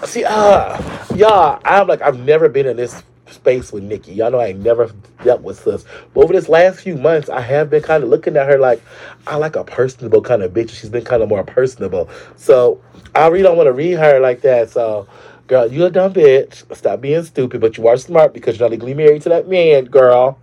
see. 0.06 0.24
Ah, 0.26 1.10
uh, 1.12 1.16
y'all. 1.16 1.60
I'm 1.66 1.88
like 1.88 2.02
I've 2.02 2.20
never 2.20 2.48
been 2.48 2.68
in 2.68 2.78
this 2.78 3.04
space 3.30 3.72
with 3.72 3.84
Nicki. 3.84 4.14
Y'all 4.14 4.32
know 4.32 4.40
I 4.40 4.54
never 4.54 4.92
dealt 5.24 5.42
with 5.42 5.60
sis. 5.60 5.86
But 6.14 6.24
over 6.24 6.34
this 6.34 6.50
last 6.50 6.82
few 6.82 6.96
months, 6.96 7.30
I 7.30 7.42
have 7.42 7.70
been 7.70 7.84
kind 7.84 8.04
of 8.04 8.10
looking 8.10 8.38
at 8.38 8.48
her 8.48 8.58
like 8.58 8.82
I 9.28 9.36
like 9.38 9.56
a 9.56 9.64
personable 9.64 10.22
kind 10.22 10.44
of 10.44 10.54
bitch. 10.54 10.72
She's 10.72 10.90
been 10.90 11.06
kind 11.06 11.24
of 11.24 11.30
more 11.30 11.44
personable. 11.44 12.10
So 12.36 12.82
I 13.14 13.28
really 13.28 13.44
don't 13.44 13.58
want 13.58 13.68
to 13.68 13.74
read 13.74 13.94
her 13.94 14.20
like 14.20 14.42
that. 14.42 14.70
So, 14.70 15.08
girl, 15.48 15.72
you 15.72 15.86
a 15.86 15.92
dumb 15.92 16.14
bitch. 16.14 16.76
Stop 16.76 17.02
being 17.02 17.24
stupid. 17.24 17.62
But 17.62 17.78
you 17.78 17.88
are 17.88 17.98
smart 17.98 18.34
because 18.34 18.60
you're 18.60 18.70
not 18.70 18.72
legally 18.72 18.94
married 18.94 19.22
to 19.24 19.30
that 19.30 19.48
man, 19.48 19.86
girl. 19.86 20.40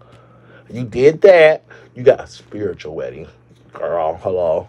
You 0.71 0.85
did 0.85 1.21
that. 1.23 1.65
You 1.95 2.03
got 2.03 2.21
a 2.21 2.27
spiritual 2.27 2.95
wedding, 2.95 3.29
girl. 3.73 4.17
Hello. 4.17 4.69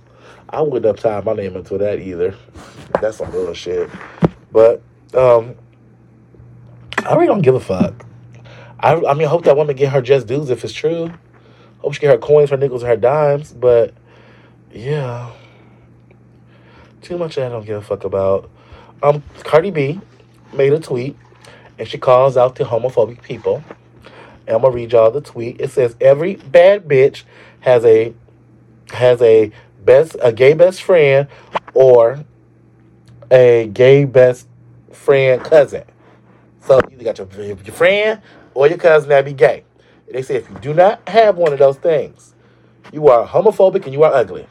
I 0.50 0.62
wouldn't 0.62 0.86
have 0.86 1.00
tied 1.00 1.26
my 1.26 1.34
name 1.34 1.56
into 1.56 1.78
that 1.80 2.00
either. 2.00 2.36
That's 3.02 3.18
some 3.18 3.32
bullshit. 3.32 3.90
But 4.52 4.84
um, 5.16 5.56
I 7.06 7.16
really 7.16 7.28
don't 7.28 7.42
give 7.42 7.56
a 7.56 7.60
fuck. 7.60 8.06
I, 8.80 8.96
I 8.96 9.14
mean, 9.14 9.28
I 9.28 9.30
hope 9.30 9.44
that 9.46 9.56
woman 9.56 9.76
get 9.76 9.92
her 9.92 10.02
just 10.02 10.28
dues 10.28 10.50
if 10.50 10.64
it's 10.64 10.74
true. 10.74 11.12
Hope 11.80 11.94
she 11.94 12.00
get 12.00 12.12
her 12.12 12.18
coins, 12.18 12.50
her 12.50 12.58
nickels, 12.58 12.84
her 12.84 12.96
dimes. 12.96 13.52
But 13.54 13.94
yeah, 14.72 15.32
too 17.02 17.18
much 17.18 17.38
I 17.38 17.50
don't 17.50 17.66
give 17.66 17.78
a 17.78 17.82
fuck 17.82 18.04
about. 18.04 18.50
Um, 19.02 19.22
Cardi 19.40 19.72
B 19.72 20.00
made 20.54 20.72
a 20.72 20.80
tweet, 20.80 21.18
and 21.78 21.88
she 21.88 21.98
calls 21.98 22.38
out 22.38 22.56
the 22.56 22.64
homophobic 22.64 23.22
people. 23.22 23.64
And 24.48 24.56
I'm 24.56 24.62
gonna 24.62 24.74
read 24.74 24.92
y'all 24.92 25.12
the 25.12 25.22
tweet. 25.22 25.60
It 25.60 25.72
says 25.72 25.96
every 26.00 26.36
bad 26.36 26.88
bitch 26.88 27.24
has 27.62 27.84
a 27.86 28.14
has 28.92 29.22
a 29.22 29.52
best 29.84 30.16
a 30.22 30.32
gay 30.32 30.54
best 30.54 30.82
friend 30.82 31.28
or 31.74 32.24
a 33.32 33.70
gay 33.74 34.06
best 34.06 34.48
friend 34.92 35.44
cousin. 35.44 35.84
So 36.64 36.82
you 36.90 36.98
either 37.00 37.06
got 37.06 37.20
your, 37.20 37.46
your 37.46 37.58
friend 37.76 38.22
or 38.56 38.68
your 38.70 38.80
cousin 38.80 39.10
that 39.10 39.26
be 39.26 39.34
gay. 39.34 39.66
They 40.12 40.24
say 40.24 40.38
if 40.38 40.50
you 40.50 40.58
do 40.60 40.74
not 40.76 41.08
have 41.10 41.38
one 41.38 41.54
of 41.54 41.60
those 41.60 41.78
things, 41.78 42.32
You 42.94 43.08
are 43.10 43.28
homophobic 43.28 43.86
and 43.86 43.94
you 43.94 44.04
are 44.04 44.14
ugly. 44.14 44.48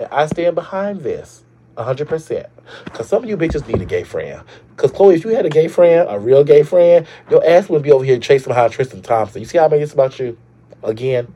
And 0.00 0.08
I 0.12 0.26
stand 0.26 0.54
behind 0.56 1.02
this. 1.02 1.44
100%. 1.76 2.46
Because 2.86 3.08
some 3.08 3.24
of 3.24 3.30
you 3.30 3.36
bitches 3.36 3.68
need 3.68 3.82
a 3.82 3.86
gay 3.86 4.04
friend. 4.04 4.42
Because, 4.76 4.92
Khloé, 4.92 5.16
if 5.16 5.24
you 5.24 5.30
had 5.30 5.46
a 5.46 5.50
gay 5.50 5.68
friend, 5.68 6.06
a 6.10 6.18
real 6.18 6.44
gay 6.44 6.62
friend, 6.64 7.06
your 7.30 7.46
ass 7.46 7.68
wouldn't 7.68 7.84
be 7.84 7.92
over 7.92 8.04
here 8.04 8.18
chasing 8.18 8.48
behind 8.50 8.72
Tristan 8.72 9.02
Thompson. 9.02 9.42
You 9.42 9.46
see 9.46 9.58
how 9.58 9.66
I 9.66 9.68
made 9.68 9.82
this 9.82 9.92
about 9.94 10.18
you? 10.18 10.38
Again? 10.82 11.32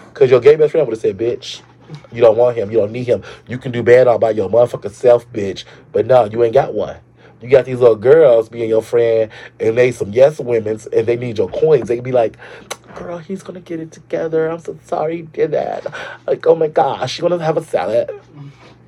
Because 0.00 0.30
your 0.30 0.40
gay 0.40 0.56
best 0.56 0.72
friend 0.72 0.86
would 0.86 0.94
have 0.94 1.02
said, 1.02 1.18
bitch, 1.18 1.62
you 2.12 2.20
don't 2.20 2.36
want 2.36 2.56
him. 2.58 2.70
You 2.70 2.78
don't 2.78 2.92
need 2.92 3.06
him. 3.08 3.22
You 3.48 3.58
can 3.58 3.72
do 3.72 3.82
bad 3.82 4.08
all 4.08 4.18
by 4.18 4.30
your 4.30 4.50
motherfucking 4.50 4.92
self, 4.92 5.30
bitch. 5.32 5.64
But 5.92 6.06
no, 6.06 6.26
you 6.26 6.44
ain't 6.44 6.54
got 6.54 6.74
one. 6.74 6.98
You 7.40 7.48
got 7.48 7.64
these 7.64 7.78
little 7.78 7.96
girls 7.96 8.48
being 8.48 8.68
your 8.68 8.82
friend, 8.82 9.30
and 9.58 9.78
they 9.78 9.92
some 9.92 10.12
yes 10.12 10.38
women's, 10.38 10.86
and 10.86 11.06
they 11.06 11.16
need 11.16 11.38
your 11.38 11.48
coins. 11.48 11.88
They 11.88 12.00
be 12.00 12.12
like, 12.12 12.36
girl, 12.94 13.18
he's 13.18 13.42
gonna 13.42 13.60
get 13.60 13.80
it 13.80 13.92
together. 13.92 14.48
I'm 14.50 14.58
so 14.58 14.78
sorry 14.84 15.16
he 15.16 15.22
did 15.22 15.52
that. 15.52 15.86
Like, 16.26 16.46
oh 16.46 16.54
my 16.54 16.68
gosh, 16.68 17.18
you 17.18 17.24
wanna 17.24 17.42
have 17.42 17.56
a 17.56 17.64
salad? 17.64 18.10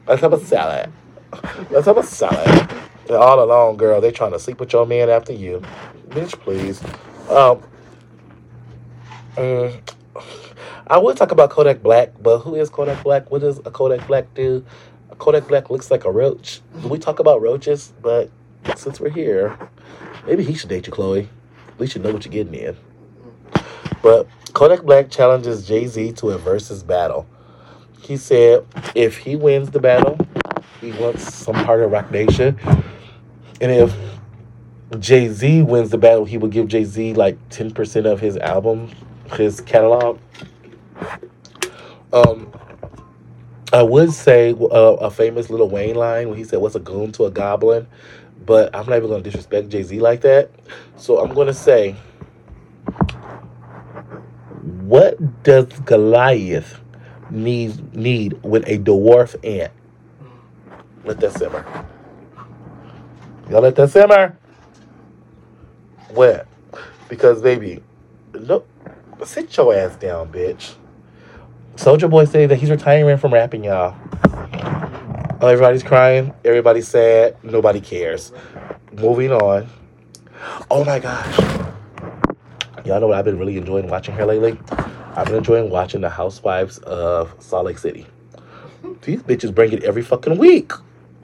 Let's 0.07 0.21
have 0.21 0.33
a 0.33 0.41
salad. 0.41 0.93
Let's 1.71 1.87
have 1.87 1.97
a 1.97 2.03
salad. 2.03 2.71
They're 3.07 3.19
all 3.19 3.43
alone, 3.43 3.77
girl. 3.77 4.01
They 4.01 4.11
trying 4.11 4.33
to 4.33 4.39
sleep 4.39 4.61
with 4.61 4.73
your 4.73 4.87
man 4.87 5.09
after 5.09 5.33
you. 5.33 5.63
Bitch, 6.09 6.33
please. 6.41 6.83
Um, 7.31 7.63
mm, 9.37 9.81
I 10.87 10.99
would 10.99 11.17
talk 11.17 11.33
about 11.33 11.51
Kodak 11.51 11.83
Black, 11.83 12.11
but 12.21 12.41
who 12.41 12.55
is 12.55 12.69
Kodak 12.69 13.03
Black? 13.03 13.31
What 13.31 13.41
does 13.41 13.59
a 13.61 13.71
Kodak 13.71 14.07
Black 14.07 14.33
do? 14.35 14.65
A 15.11 15.17
Kodak 15.17 15.49
Black 15.49 15.71
looks 15.71 15.91
like 15.91 16.05
a 16.05 16.11
roach. 16.11 16.61
We 16.85 16.99
talk 16.99 17.19
about 17.19 17.41
roaches, 17.41 17.93
but 18.03 18.31
since 18.77 19.01
we're 19.01 19.11
here, 19.11 19.59
maybe 20.27 20.45
he 20.45 20.55
should 20.55 20.69
date 20.69 20.87
you, 20.87 20.93
Khloé. 20.93 21.29
At 21.69 21.81
least 21.81 21.95
you 21.95 22.03
know 22.03 22.13
what 22.13 22.25
you're 22.25 22.33
getting 22.33 22.55
in. 22.55 22.77
But 24.03 24.29
Kodak 24.53 24.83
Black 24.83 25.11
challenges 25.11 25.67
Jay 25.67 25.87
Z 25.87 26.13
to 26.15 26.31
a 26.31 26.39
versus 26.39 26.83
battle. 26.83 27.27
He 28.01 28.17
said 28.17 28.67
if 28.95 29.17
he 29.17 29.37
wins 29.37 29.71
the 29.71 29.81
battle, 29.81 30.19
he 30.81 30.93
wants 30.93 31.35
some 31.35 31.55
part 31.65 31.81
of 31.81 31.91
Roc 31.93 32.11
Nation. 32.11 32.59
And 33.61 33.71
if 33.71 33.95
Jay 34.99 35.29
Z 35.29 35.63
wins 35.63 35.91
the 35.91 35.99
battle, 35.99 36.25
he 36.25 36.37
will 36.37 36.49
give 36.49 36.69
Jay 36.69 36.85
Z 36.85 37.15
like 37.15 37.37
10% 37.51 38.07
of 38.07 38.21
his 38.21 38.37
album, 38.39 38.91
his 39.37 39.61
catalog. 39.61 40.19
Um, 42.13 42.53
I 43.73 43.83
would 43.83 44.13
say 44.13 44.51
uh, 44.53 44.97
a 45.01 45.11
famous 45.11 45.49
Lil 45.49 45.69
Wayne 45.69 45.95
line 45.95 46.29
when 46.29 46.37
he 46.37 46.45
said, 46.45 46.59
What's 46.61 46.75
a 46.75 46.81
goon 46.81 47.13
to 47.13 47.25
a 47.25 47.31
goblin? 47.31 47.87
But 48.45 48.75
I'm 48.75 48.87
not 48.87 48.97
even 48.97 49.09
going 49.09 49.23
to 49.23 49.31
disrespect 49.31 49.69
Jay 49.69 49.83
Z 49.83 49.99
like 50.01 50.23
that. 50.23 50.51
So 50.97 51.21
I'm 51.21 51.35
going 51.35 51.47
to 51.47 51.55
say, 51.55 51.97
What 54.63 55.43
does 55.43 55.67
Goliath 55.85 56.81
need, 57.31 57.95
need 57.95 58.43
with 58.43 58.67
a 58.69 58.79
dwarf 58.79 59.35
ant? 59.45 59.73
Let 61.05 61.21
that 61.21 61.33
simmer. 61.33 61.65
Y'all 63.51 63.63
let 63.63 63.75
that 63.77 63.91
simmer. 63.91 64.37
What? 66.11 66.47
Because, 67.09 67.43
baby, 67.43 67.83
look, 68.33 68.69
sit 69.25 69.57
your 69.57 69.75
ass 69.75 69.97
down, 69.97 70.31
bitch. 70.33 70.75
Soulja 71.77 72.09
Boy 72.09 72.25
said 72.25 72.51
that 72.51 72.57
he's 72.57 72.71
retiring 72.71 73.17
from 73.17 73.33
rapping, 73.33 73.65
y'all. 73.65 73.97
Everybody's 75.43 75.83
crying. 75.83 76.33
Everybody's 76.45 76.87
sad. 76.87 77.37
Nobody 77.43 77.81
cares. 77.81 78.33
Moving 78.93 79.33
on. 79.33 79.69
Oh 80.71 80.85
my 80.85 81.01
gosh. 81.01 81.37
Y'all 82.85 83.01
know 83.01 83.09
what 83.09 83.19
I've 83.19 83.25
been 83.25 83.41
really 83.41 83.57
enjoying 83.57 83.89
watching 83.89 84.15
her 84.15 84.25
lately? 84.25 84.57
I've 85.17 85.27
been 85.27 85.37
enjoying 85.37 85.69
watching 85.69 86.01
the 86.01 86.09
Housewives 86.09 86.79
of 86.79 87.35
Salt 87.41 87.67
Lake 87.67 87.79
City. 87.79 88.07
These 89.03 89.25
bitches 89.25 89.53
bring 89.53 89.73
it 89.73 89.83
every 89.83 90.03
fucking 90.03 90.39
week. 90.39 90.71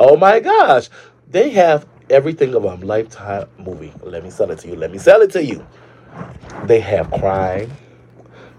Oh 0.01 0.17
my 0.17 0.41
gosh. 0.41 0.89
They 1.29 1.51
have 1.51 1.87
everything 2.11 2.57
of 2.57 2.65
a 2.65 2.75
lifetime 2.75 3.49
movie. 3.57 3.93
Let 4.03 4.25
me 4.25 4.31
sell 4.31 4.51
it 4.51 4.59
to 4.61 4.69
you. 4.69 4.75
Let 4.75 4.91
me 4.91 4.99
sell 4.99 5.23
it 5.23 5.31
to 5.33 5.45
you. 5.45 5.65
They 6.65 6.81
have 6.81 7.09
crime. 7.13 7.71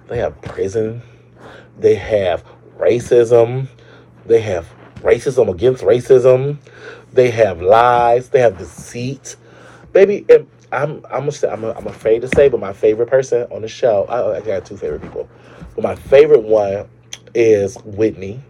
They 0.07 0.19
have 0.19 0.41
prison. 0.41 1.01
They 1.77 1.95
have 1.95 2.45
racism. 2.77 3.67
They 4.25 4.39
have 4.39 4.65
racism 5.01 5.49
against 5.49 5.83
racism. 5.83 6.57
They 7.13 7.31
have 7.31 7.61
lies. 7.61 8.29
They 8.29 8.39
have 8.39 8.57
deceit. 8.57 9.35
Baby, 9.93 10.25
and 10.29 10.47
I'm 10.71 11.05
I'm 11.11 11.29
I'm, 11.49 11.63
I'm 11.63 11.87
afraid 11.87 12.21
to 12.21 12.27
say, 12.27 12.49
but 12.49 12.59
my 12.59 12.73
favorite 12.73 13.09
person 13.09 13.47
on 13.51 13.61
the 13.61 13.67
show, 13.67 14.05
I, 14.05 14.37
I 14.37 14.41
got 14.41 14.65
two 14.65 14.77
favorite 14.77 15.01
people, 15.01 15.27
but 15.75 15.83
my 15.83 15.95
favorite 15.95 16.43
one 16.43 16.87
is 17.33 17.75
Whitney. 17.83 18.41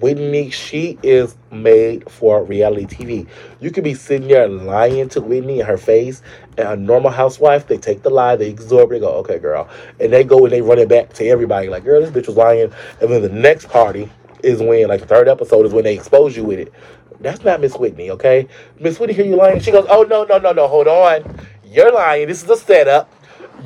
Whitney, 0.00 0.48
she 0.48 0.98
is 1.02 1.36
made 1.50 2.10
for 2.10 2.42
reality 2.42 2.86
TV. 2.86 3.28
You 3.60 3.70
could 3.70 3.84
be 3.84 3.92
sitting 3.92 4.28
there 4.28 4.48
lying 4.48 5.10
to 5.10 5.20
Whitney 5.20 5.60
in 5.60 5.66
her 5.66 5.76
face, 5.76 6.22
and 6.56 6.68
a 6.68 6.76
normal 6.76 7.10
housewife, 7.10 7.66
they 7.66 7.76
take 7.76 8.02
the 8.02 8.08
lie, 8.08 8.36
they 8.36 8.50
absorb 8.50 8.90
it, 8.90 8.94
they 8.94 9.00
go, 9.00 9.10
okay, 9.16 9.38
girl. 9.38 9.68
And 9.98 10.10
they 10.10 10.24
go 10.24 10.44
and 10.44 10.52
they 10.52 10.62
run 10.62 10.78
it 10.78 10.88
back 10.88 11.12
to 11.14 11.26
everybody, 11.26 11.68
like, 11.68 11.84
girl, 11.84 12.00
this 12.00 12.10
bitch 12.10 12.28
was 12.28 12.36
lying. 12.36 12.72
And 13.02 13.10
then 13.10 13.20
the 13.20 13.28
next 13.28 13.68
party 13.68 14.10
is 14.44 14.60
when, 14.60 14.88
like, 14.88 15.00
the 15.00 15.06
third 15.06 15.28
episode 15.28 15.66
is 15.66 15.72
when 15.72 15.84
they 15.84 15.94
expose 15.94 16.36
you 16.36 16.44
with 16.44 16.58
it. 16.58 16.72
That's 17.20 17.44
not 17.44 17.60
Miss 17.60 17.76
Whitney, 17.76 18.10
okay? 18.12 18.48
Miss 18.78 18.98
Whitney, 18.98 19.14
hear 19.14 19.26
you 19.26 19.36
lying? 19.36 19.60
She 19.60 19.70
goes, 19.70 19.86
oh, 19.90 20.02
no, 20.02 20.24
no, 20.24 20.38
no, 20.38 20.52
no, 20.52 20.66
hold 20.66 20.88
on. 20.88 21.38
You're 21.64 21.92
lying. 21.92 22.28
This 22.28 22.42
is 22.42 22.50
a 22.50 22.56
setup. 22.56 23.12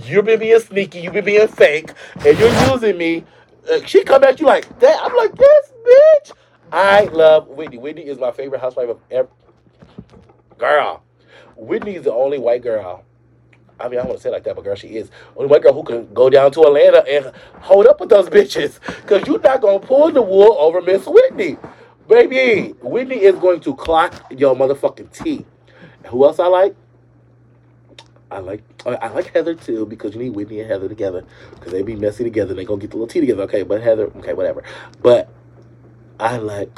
You've 0.05 0.25
been 0.25 0.41
being 0.41 0.59
sneaky. 0.59 1.01
You've 1.01 1.13
been 1.13 1.25
being 1.25 1.49
fake. 1.49 1.93
And 2.27 2.39
you're 2.39 2.71
using 2.71 2.99
me. 2.99 3.25
Uh, 3.71 3.81
she 3.87 4.03
come 4.05 4.25
at 4.25 4.41
you 4.41 4.47
like 4.47 4.79
that. 4.81 5.01
I'm 5.03 5.17
like, 5.17 5.31
yes, 5.39 5.73
bitch. 5.87 6.33
I 6.73 7.05
love 7.05 7.49
Whitney. 7.49 7.79
Whitney 7.79 8.03
is 8.03 8.19
my 8.19 8.33
favorite 8.33 8.61
housewife 8.61 8.89
of 8.89 8.99
ever. 9.11 9.29
Girl, 10.59 11.03
Whitney 11.57 11.95
is 11.95 12.05
the 12.05 12.13
only 12.13 12.39
white 12.39 12.63
girl. 12.63 13.05
I 13.81 13.89
mean, 13.89 13.99
I 13.99 14.05
want 14.05 14.19
to 14.19 14.23
say 14.23 14.31
like 14.31 14.45
that, 14.45 14.55
but 14.55 14.65
girl, 14.65 14.77
she 14.77 14.89
is 14.89 15.11
only 15.37 15.51
white 15.51 15.63
girl 15.63 15.73
who 15.73 15.83
can 15.83 16.13
go 16.15 16.31
down 16.31 16.53
to 16.53 16.63
Atlanta 16.63 17.05
and 17.09 17.33
hold 17.61 17.87
up 17.87 18.01
with 18.01 18.09
those 18.09 18.29
bitches. 18.31 18.81
Cause 19.07 19.27
you're 19.27 19.41
not 19.41 19.61
gonna 19.61 19.81
pull 19.81 20.11
the 20.13 20.23
wool 20.23 20.57
over 20.59 20.81
Miss 20.81 21.07
Whitney, 21.07 21.57
baby. 22.09 22.75
Whitney 22.81 23.23
is 23.23 23.35
going 23.37 23.61
to 23.61 23.75
clock 23.75 24.27
your 24.31 24.55
motherfucking 24.55 25.13
tea. 25.13 25.45
Who 26.07 26.25
else 26.25 26.39
I 26.39 26.47
like? 26.47 26.77
I 28.31 28.39
like 28.39 28.63
uh, 28.85 28.97
I 29.01 29.09
like 29.09 29.33
Heather 29.33 29.55
too 29.55 29.87
because 29.87 30.15
you 30.15 30.23
need 30.23 30.31
Whitney 30.31 30.61
and 30.61 30.71
Heather 30.71 30.89
together 30.89 31.25
because 31.55 31.73
they 31.73 31.83
be 31.83 31.95
messy 31.95 32.25
together. 32.25 32.55
They 32.55 32.65
gonna 32.65 32.81
get 32.81 32.91
the 32.91 32.97
little 32.97 33.07
tea 33.07 33.21
together. 33.21 33.43
Okay, 33.45 33.63
but 33.63 33.81
Heather, 33.83 34.11
okay, 34.17 34.33
whatever. 34.33 34.63
But 35.03 35.29
I 36.19 36.39
like 36.39 36.71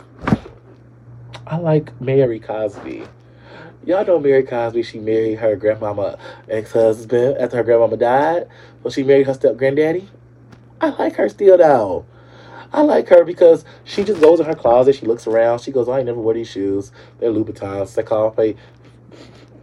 I 1.47 1.57
like 1.57 1.99
Mary 2.01 2.41
Cosby. 2.41 3.07
Y'all 3.87 4.05
know 4.05 4.19
Mary 4.19 4.43
Cosby. 4.43 4.83
She 4.83 4.99
married 4.99 5.37
her 5.37 5.55
grandmama 5.55 6.19
ex 6.49 6.73
husband 6.73 7.39
after 7.39 7.59
her 7.59 7.63
grandmama 7.63 7.97
died. 7.97 8.49
So 8.83 8.91
she 8.91 9.05
married 9.05 9.29
her 9.29 9.35
step 9.35 9.57
granddaddy. 9.57 10.09
I 10.81 10.89
like 10.89 11.15
her 11.15 11.29
still 11.29 11.57
though. 11.57 12.05
I 12.73 12.83
like 12.83 13.07
her 13.11 13.23
because 13.23 13.65
she 13.85 14.03
just 14.03 14.21
goes 14.21 14.41
in 14.41 14.47
her 14.47 14.57
closet. 14.57 14.97
She 14.97 15.07
looks 15.07 15.29
around. 15.29 15.61
She 15.61 15.71
goes, 15.71 15.89
I 15.89 15.99
ain't 15.99 16.07
never 16.07 16.21
wear 16.21 16.35
these 16.35 16.51
shoes. 16.51 16.91
They're 17.21 17.31
Louboutins. 17.31 17.95
They 17.95 18.03
call 18.03 18.33
pay 18.33 18.57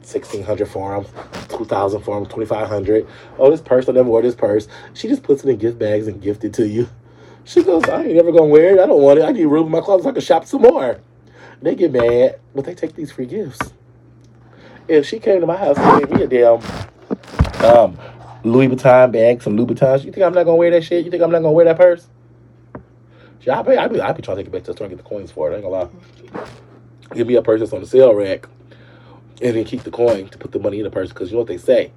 sixteen 0.03 0.43
hundred 0.43 0.69
for 0.69 1.01
them, 1.01 1.11
two 1.49 1.65
thousand 1.65 2.03
for 2.03 2.15
them, 2.17 2.25
twenty 2.29 2.45
five 2.45 2.69
hundred. 2.69 3.05
Oh, 3.37 3.51
this 3.51 3.59
purse 3.59 3.89
I 3.89 3.91
never 3.91 4.07
wore 4.07 4.21
this 4.21 4.35
purse. 4.35 4.69
She 4.93 5.09
just 5.09 5.23
puts 5.23 5.43
it 5.43 5.49
in 5.49 5.57
gift 5.57 5.77
bags 5.77 6.07
and 6.07 6.21
gift 6.21 6.45
it 6.45 6.53
to 6.53 6.65
you. 6.65 6.87
She 7.43 7.61
goes, 7.61 7.83
I 7.89 8.03
ain't 8.03 8.15
never 8.15 8.31
gonna 8.31 8.45
wear 8.45 8.77
it. 8.77 8.79
I 8.79 8.85
don't 8.85 9.01
want 9.01 9.19
it. 9.19 9.23
I 9.23 9.33
need 9.33 9.47
room 9.47 9.65
in 9.65 9.71
my 9.73 9.81
closet 9.81 10.03
so 10.03 10.09
I 10.11 10.13
can 10.13 10.21
shop 10.21 10.45
some 10.45 10.61
more. 10.61 11.01
They 11.61 11.75
get 11.75 11.91
mad, 11.91 12.39
but 12.55 12.63
they 12.63 12.73
take 12.73 12.95
these 12.95 13.11
free 13.11 13.25
gifts. 13.25 13.73
If 14.87 15.07
she 15.07 15.19
came 15.19 15.41
to 15.41 15.47
my 15.47 15.57
house 15.57 15.77
and 15.77 15.99
gave 15.99 16.17
me 16.17 16.23
a 16.23 16.27
damn 16.27 16.61
um, 17.63 17.97
Louis 18.43 18.67
Vuitton 18.67 19.11
bag, 19.11 19.41
some 19.41 19.57
Louboutins, 19.57 20.03
you 20.03 20.11
think 20.11 20.25
I'm 20.25 20.33
not 20.33 20.43
gonna 20.43 20.57
wear 20.57 20.71
that 20.71 20.83
shit? 20.83 21.05
You 21.05 21.11
think 21.11 21.23
I'm 21.23 21.31
not 21.31 21.39
gonna 21.39 21.53
wear 21.53 21.65
that 21.65 21.77
purse? 21.77 22.07
Yeah, 23.41 23.59
I 23.59 23.61
be, 23.63 23.77
I 23.77 23.87
be, 23.87 24.01
I 24.01 24.11
be 24.11 24.21
trying 24.21 24.37
to 24.37 24.43
take 24.43 24.47
it 24.47 24.51
back 24.51 24.63
to 24.63 24.71
the 24.71 24.73
store 24.73 24.87
and 24.87 24.95
get 24.95 25.03
the 25.03 25.09
coins 25.09 25.31
for 25.31 25.49
it. 25.49 25.53
I 25.53 25.55
ain't 25.57 25.63
gonna 25.63 25.75
lie. 25.75 25.89
Give 27.13 27.27
me 27.27 27.35
a 27.35 27.41
purse 27.41 27.59
that's 27.59 27.73
on 27.73 27.81
the 27.81 27.87
sale 27.87 28.13
rack, 28.13 28.47
and 29.41 29.55
then 29.55 29.63
keep 29.65 29.83
the 29.83 29.91
coin 29.91 30.27
to 30.29 30.37
put 30.37 30.51
the 30.51 30.59
money 30.59 30.79
in 30.79 30.83
the 30.83 30.91
purse. 30.91 31.09
Because 31.09 31.29
you 31.29 31.35
know 31.35 31.41
what 31.41 31.47
they 31.47 31.57
say: 31.57 31.91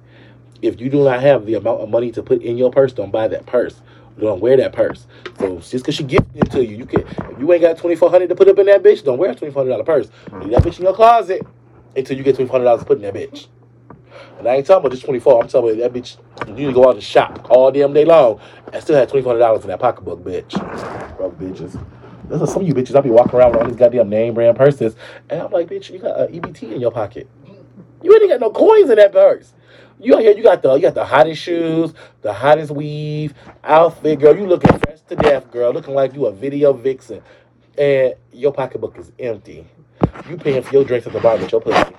if 0.61 0.79
you 0.79 0.89
do 0.89 1.03
not 1.03 1.21
have 1.21 1.45
the 1.45 1.55
amount 1.55 1.81
of 1.81 1.89
money 1.89 2.11
to 2.11 2.23
put 2.23 2.41
in 2.41 2.57
your 2.57 2.71
purse, 2.71 2.93
don't 2.93 3.11
buy 3.11 3.27
that 3.27 3.45
purse 3.45 3.81
don't 4.19 4.41
wear 4.41 4.57
that 4.57 4.73
purse. 4.73 5.05
So 5.39 5.57
just 5.57 5.71
because 5.73 5.95
she 5.95 6.03
gifted 6.03 6.35
it 6.35 6.51
to 6.51 6.65
you, 6.65 6.75
you 6.75 6.85
can 6.85 7.01
if 7.01 7.39
you 7.39 7.51
ain't 7.53 7.61
got 7.61 7.77
twenty 7.77 7.95
four 7.95 8.09
hundred 8.09 8.29
to 8.29 8.35
put 8.35 8.47
up 8.47 8.57
in 8.57 8.65
that 8.65 8.83
bitch, 8.83 9.03
don't 9.03 9.17
wear 9.17 9.31
a 9.31 9.35
twenty 9.35 9.53
four 9.53 9.61
hundred 9.61 9.71
dollar 9.71 9.83
purse. 9.83 10.09
Leave 10.41 10.51
that 10.51 10.63
bitch 10.63 10.79
in 10.79 10.85
your 10.85 10.95
closet 10.95 11.45
until 11.97 12.17
you 12.17 12.23
get 12.23 12.35
twenty 12.35 12.47
four 12.47 12.59
hundred 12.59 12.65
dollars 12.65 12.83
put 12.83 12.97
in 12.97 13.03
that 13.03 13.13
bitch. 13.13 13.47
And 14.37 14.47
I 14.47 14.55
ain't 14.55 14.65
talking 14.65 14.85
about 14.85 14.91
just 14.91 15.03
twenty 15.03 15.19
four. 15.19 15.41
I'm 15.41 15.47
talking 15.49 15.71
about 15.71 15.93
that 15.93 15.99
bitch. 15.99 16.17
You 16.47 16.53
need 16.53 16.65
to 16.65 16.73
go 16.73 16.87
out 16.89 16.95
and 16.95 17.03
shop 17.03 17.47
all 17.49 17.71
damn 17.71 17.93
day 17.93 18.05
long 18.05 18.39
and 18.71 18.81
still 18.83 18.95
have 18.95 19.09
twenty 19.09 19.23
four 19.23 19.31
hundred 19.33 19.39
dollars 19.39 19.63
in 19.63 19.69
that 19.69 19.79
pocketbook, 19.79 20.23
bitch. 20.23 20.53
Bro, 21.17 21.31
bitches. 21.31 21.83
This 22.29 22.41
is 22.41 22.51
some 22.51 22.61
of 22.61 22.67
you 22.67 22.73
bitches. 22.73 22.95
I 22.95 23.01
be 23.01 23.09
walking 23.09 23.35
around 23.35 23.51
with 23.51 23.61
all 23.61 23.67
these 23.67 23.77
goddamn 23.77 24.09
name 24.09 24.33
brand 24.33 24.57
purses, 24.57 24.95
and 25.29 25.41
I'm 25.41 25.51
like, 25.51 25.67
bitch, 25.67 25.91
you 25.91 25.99
got 25.99 26.19
an 26.19 26.39
EBT 26.39 26.73
in 26.73 26.81
your 26.81 26.91
pocket. 26.91 27.29
You 28.03 28.13
ain't 28.13 28.29
got 28.29 28.39
no 28.39 28.51
coins 28.51 28.89
in 28.89 28.97
that 28.97 29.11
purse. 29.11 29.53
You 29.99 30.13
out 30.15 30.21
here, 30.21 30.37
you 30.37 30.43
got 30.43 30.61
the 30.61 30.73
you 30.75 30.81
got 30.81 30.93
the 30.93 31.05
hottest 31.05 31.41
shoes, 31.41 31.93
the 32.21 32.31
hottest 32.31 32.71
weave, 32.71 33.33
outfit, 33.63 34.19
girl. 34.19 34.37
You 34.37 34.45
looking 34.45 34.77
fresh 34.79 34.99
to 35.09 35.15
death, 35.15 35.49
girl. 35.51 35.73
Looking 35.73 35.95
like 35.95 36.13
you 36.13 36.27
a 36.27 36.31
video 36.31 36.73
vixen, 36.73 37.23
and 37.77 38.13
your 38.31 38.53
pocketbook 38.53 38.97
is 38.99 39.11
empty. 39.17 39.65
You 40.29 40.37
paying 40.37 40.61
for 40.61 40.73
your 40.73 40.83
drinks 40.83 41.07
at 41.07 41.13
the 41.13 41.19
bar 41.19 41.37
with 41.37 41.51
your 41.51 41.61
pussy. 41.61 41.93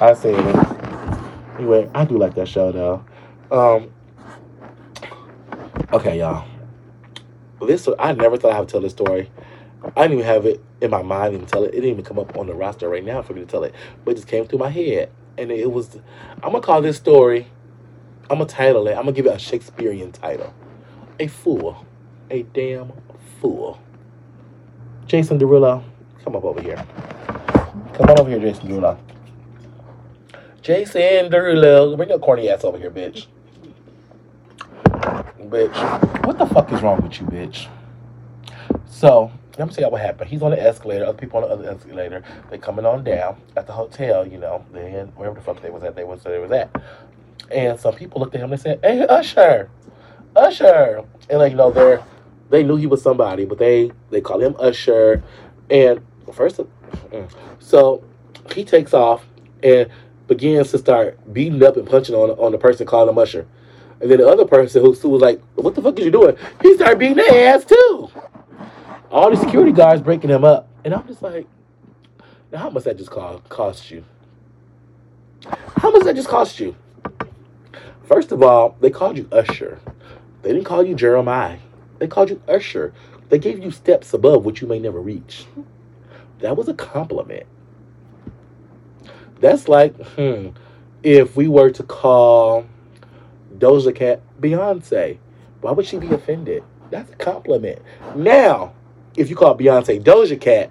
I 0.00 0.14
say 0.14 0.34
it. 0.34 0.56
Anyway, 1.58 1.88
I 1.94 2.04
do 2.04 2.18
like 2.18 2.34
that 2.34 2.48
show 2.48 2.72
though. 2.72 3.04
Um. 3.50 3.90
Okay, 5.92 6.18
y'all. 6.18 6.46
This 7.62 7.88
I 7.98 8.12
never 8.12 8.36
thought 8.36 8.52
I 8.52 8.60
would 8.60 8.68
tell 8.68 8.80
this 8.80 8.92
story. 8.92 9.30
I 9.96 10.02
didn't 10.02 10.18
even 10.18 10.26
have 10.26 10.46
it 10.46 10.62
in 10.80 10.90
my 10.90 11.02
mind 11.02 11.34
and 11.34 11.48
tell 11.48 11.64
it. 11.64 11.68
It 11.68 11.80
didn't 11.80 11.90
even 11.90 12.04
come 12.04 12.18
up 12.18 12.36
on 12.36 12.46
the 12.46 12.54
roster 12.54 12.88
right 12.88 13.04
now 13.04 13.22
for 13.22 13.32
me 13.32 13.40
to 13.40 13.46
tell 13.46 13.64
it, 13.64 13.74
but 14.04 14.12
it 14.12 14.14
just 14.16 14.28
came 14.28 14.46
through 14.46 14.58
my 14.58 14.70
head, 14.70 15.10
and 15.38 15.50
it 15.50 15.70
was. 15.70 15.96
I'm 16.42 16.52
gonna 16.52 16.60
call 16.60 16.82
this 16.82 16.96
story. 16.96 17.46
I'm 18.30 18.38
gonna 18.38 18.46
title 18.46 18.86
it. 18.88 18.92
I'm 18.92 19.04
gonna 19.04 19.12
give 19.12 19.26
it 19.26 19.34
a 19.34 19.38
Shakespearean 19.38 20.12
title. 20.12 20.52
A 21.20 21.28
fool, 21.28 21.86
a 22.30 22.42
damn 22.42 22.92
fool. 23.40 23.80
Jason 25.06 25.38
Derulo, 25.38 25.84
come 26.24 26.36
up 26.36 26.44
over 26.44 26.60
here. 26.60 26.82
Come 27.94 28.10
on 28.10 28.18
over 28.18 28.30
here, 28.30 28.40
Jason 28.40 28.68
Derulo. 28.68 28.98
Jason 30.62 31.30
Derulo, 31.30 31.96
bring 31.96 32.08
your 32.08 32.18
corny 32.18 32.48
ass 32.48 32.64
over 32.64 32.78
here, 32.78 32.90
bitch. 32.90 33.26
Bitch, 35.38 36.26
what 36.26 36.38
the 36.38 36.46
fuck 36.46 36.72
is 36.72 36.80
wrong 36.82 37.02
with 37.02 37.20
you, 37.20 37.26
bitch? 37.26 37.68
So, 38.86 39.30
let 39.58 39.68
me 39.68 39.74
tell 39.74 39.84
you 39.84 39.90
what 39.90 40.00
happened. 40.00 40.30
He's 40.30 40.42
on 40.42 40.50
the 40.50 40.60
escalator, 40.60 41.04
other 41.04 41.18
people 41.18 41.42
on 41.42 41.48
the 41.48 41.54
other 41.54 41.70
escalator. 41.70 42.24
They 42.50 42.58
coming 42.58 42.86
on 42.86 43.04
down 43.04 43.36
at 43.56 43.66
the 43.66 43.72
hotel, 43.72 44.26
you 44.26 44.38
know, 44.38 44.64
then 44.72 45.08
wherever 45.08 45.34
the 45.34 45.42
fuck 45.42 45.60
they 45.60 45.70
was 45.70 45.84
at, 45.84 45.94
they 45.94 46.04
was 46.04 46.22
they 46.22 46.38
was 46.38 46.50
at. 46.50 46.70
And 47.50 47.78
some 47.78 47.94
people 47.94 48.20
looked 48.20 48.34
at 48.34 48.40
him 48.40 48.52
and 48.52 48.60
They 48.60 48.62
said, 48.62 48.80
Hey 48.82 49.06
Usher, 49.06 49.70
Usher 50.34 51.04
and 51.28 51.38
like, 51.38 51.52
you 51.52 51.58
know, 51.58 51.70
they're 51.70 52.02
they 52.50 52.62
knew 52.62 52.76
he 52.76 52.86
was 52.86 53.02
somebody, 53.02 53.44
but 53.44 53.58
they 53.58 53.92
they 54.10 54.20
call 54.20 54.40
him 54.40 54.56
Usher. 54.58 55.22
And 55.70 56.00
first 56.32 56.56
mm, 56.58 57.30
so 57.58 58.02
he 58.54 58.64
takes 58.64 58.94
off 58.94 59.24
and 59.62 59.90
begins 60.26 60.70
to 60.70 60.78
start 60.78 61.18
beating 61.32 61.62
up 61.62 61.76
and 61.76 61.88
punching 61.88 62.14
on 62.14 62.30
on 62.30 62.52
the 62.52 62.58
person 62.58 62.86
calling 62.86 63.08
him 63.08 63.18
Usher. 63.18 63.46
And 64.00 64.10
then 64.10 64.18
the 64.18 64.28
other 64.28 64.44
person 64.44 64.82
who, 64.82 64.90
was 64.90 65.22
like, 65.22 65.40
What 65.54 65.74
the 65.74 65.82
fuck 65.82 65.98
is 65.98 66.04
you 66.04 66.10
doing? 66.10 66.36
He 66.62 66.74
started 66.74 66.98
beating 66.98 67.16
their 67.16 67.54
ass 67.54 67.64
too. 67.64 68.10
All 69.10 69.30
the 69.30 69.36
security 69.36 69.72
guards 69.72 70.02
breaking 70.02 70.30
him 70.30 70.44
up. 70.44 70.68
And 70.84 70.92
I'm 70.92 71.06
just 71.06 71.22
like, 71.22 71.46
now 72.52 72.58
how 72.58 72.70
much 72.70 72.84
that 72.84 72.98
just 72.98 73.10
cost, 73.10 73.48
cost 73.48 73.90
you? 73.90 74.04
How 75.76 75.90
much 75.90 76.02
that 76.02 76.16
just 76.16 76.28
cost 76.28 76.60
you? 76.60 76.76
First 78.04 78.32
of 78.32 78.42
all, 78.42 78.76
they 78.80 78.90
called 78.90 79.16
you 79.16 79.28
Usher. 79.32 79.78
They 80.42 80.52
didn't 80.52 80.64
call 80.64 80.84
you 80.84 80.94
Jeremiah. 80.94 81.58
They 81.98 82.06
called 82.06 82.28
you 82.30 82.42
Usher. 82.48 82.92
They 83.30 83.38
gave 83.38 83.62
you 83.62 83.70
steps 83.70 84.12
above 84.12 84.44
which 84.44 84.60
you 84.60 84.68
may 84.68 84.78
never 84.78 85.00
reach. 85.00 85.46
That 86.44 86.58
was 86.58 86.68
a 86.68 86.74
compliment. 86.74 87.46
That's 89.40 89.66
like, 89.66 89.96
hmm, 90.08 90.48
if 91.02 91.36
we 91.36 91.48
were 91.48 91.70
to 91.70 91.82
call 91.82 92.66
Doja 93.56 93.96
Cat 93.96 94.20
Beyonce, 94.42 95.16
why 95.62 95.72
would 95.72 95.86
she 95.86 95.96
be 95.96 96.12
offended? 96.12 96.62
That's 96.90 97.10
a 97.10 97.16
compliment. 97.16 97.80
Now, 98.14 98.74
if 99.16 99.30
you 99.30 99.36
call 99.36 99.56
Beyonce 99.56 100.02
Doja 100.02 100.38
Cat, 100.38 100.70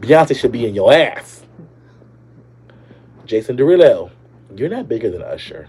Beyonce 0.00 0.34
should 0.34 0.52
be 0.52 0.64
in 0.64 0.74
your 0.74 0.90
ass. 0.90 1.44
Jason 3.26 3.58
Derulo, 3.58 4.10
you're 4.56 4.70
not 4.70 4.88
bigger 4.88 5.10
than 5.10 5.20
Usher. 5.20 5.68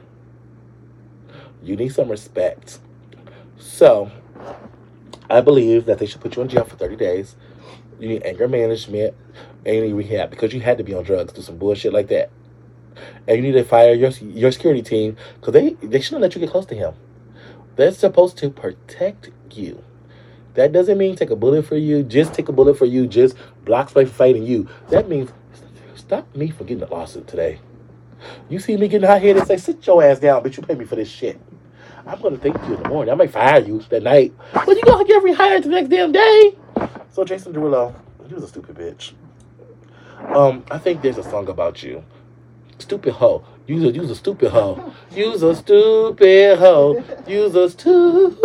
You 1.62 1.76
need 1.76 1.90
some 1.90 2.08
respect. 2.08 2.80
So, 3.58 4.12
I 5.30 5.42
believe 5.42 5.84
that 5.88 6.00
they 6.00 6.06
should 6.06 6.22
put 6.22 6.38
you 6.38 6.42
in 6.42 6.48
jail 6.48 6.64
for 6.64 6.78
30 6.78 6.96
days. 6.96 7.36
You 8.00 8.08
need 8.08 8.24
anger 8.24 8.48
management 8.48 9.16
and 9.66 9.76
you 9.76 9.82
need 9.82 9.94
rehab 9.94 10.30
because 10.30 10.54
you 10.54 10.62
had 10.62 10.78
to 10.78 10.84
be 10.84 10.94
on 10.94 11.04
drugs, 11.04 11.34
do 11.34 11.42
some 11.42 11.58
bullshit 11.58 11.94
like 11.94 12.08
that. 12.08 12.32
And 13.28 13.38
you 13.38 13.44
need 13.44 13.54
to 13.54 13.64
fire 13.64 13.94
your 13.94 14.12
your 14.12 14.52
security 14.52 14.82
team 14.82 15.18
because 15.36 15.54
they, 15.54 15.70
they 15.82 16.02
shouldn't 16.02 16.22
let 16.22 16.36
you 16.36 16.42
get 16.42 16.50
close 16.50 16.66
to 16.68 16.76
him. 16.76 16.94
They're 17.76 17.92
supposed 17.92 18.38
to 18.40 18.50
protect 18.50 19.30
you. 19.52 19.84
That 20.56 20.72
doesn't 20.72 20.98
mean 20.98 21.16
take 21.16 21.30
a 21.30 21.36
bullet 21.36 21.66
for 21.66 21.78
you, 21.78 22.04
just 22.04 22.34
take 22.34 22.50
a 22.50 22.52
bullet 22.52 22.78
for 22.78 22.86
you, 22.86 23.08
just 23.08 23.36
block 23.64 23.90
from 23.90 24.06
fighting 24.08 24.44
you. 24.44 24.68
That 24.90 25.08
means 25.08 25.32
stop 25.96 26.36
me 26.36 26.50
from 26.50 26.68
getting 26.68 26.84
a 26.84 26.92
lawsuit 26.92 27.28
today. 27.28 27.60
You 28.50 28.60
see 28.60 28.76
me 28.76 28.88
getting 28.88 29.08
hot 29.08 29.22
headed, 29.22 29.38
and 29.38 29.48
say, 29.48 29.58
sit 29.58 29.86
your 29.88 30.04
ass 30.04 30.20
down, 30.20 30.44
but 30.44 30.58
you 30.58 30.64
pay 30.64 30.76
me 30.76 30.86
for 30.86 30.96
this 30.96 31.10
shit. 31.10 31.40
I'm 32.06 32.22
gonna 32.22 32.38
thank 32.38 32.58
you 32.68 32.76
in 32.76 32.84
the 32.84 32.90
morning. 32.90 33.12
I 33.12 33.16
might 33.16 33.32
fire 33.32 33.60
you 33.60 33.80
that 33.90 34.04
night. 34.04 34.34
But 34.54 34.68
you 34.68 34.82
gonna 34.84 35.06
get 35.06 35.24
rehired 35.24 35.64
the 35.64 35.70
next 35.70 35.90
damn 35.90 36.12
day. 36.12 36.56
So 37.12 37.24
Jason 37.24 37.54
Derulo, 37.54 37.96
you 38.28 38.36
was 38.36 38.44
a 38.44 38.48
stupid 38.48 38.76
bitch. 38.76 39.14
Um, 40.36 40.64
I 40.70 40.78
think 40.78 41.02
there's 41.02 41.18
a 41.18 41.24
song 41.24 41.48
about 41.50 41.82
you. 41.82 42.04
Stupid 42.78 43.14
hoe. 43.14 43.44
Use 43.68 43.84
a 43.84 43.92
use 43.92 44.10
a 44.12 44.16
stupid 44.16 44.52
hoe. 44.52 44.94
Use 45.12 45.42
a 45.44 45.56
stupid 45.56 46.60
hoe. 46.60 47.04
Use 47.28 47.56
a 47.56 47.70
stupid 47.70 48.38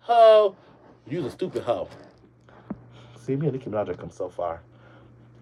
hoe. 0.00 0.56
Use 1.08 1.24
a 1.24 1.30
stupid 1.30 1.62
hoe. 1.62 1.88
See 3.20 3.36
me 3.36 3.48
and 3.48 3.56
Nicki 3.56 3.70
Minaj 3.70 3.88
have 3.88 3.98
come 3.98 4.10
so 4.10 4.28
far. 4.28 4.60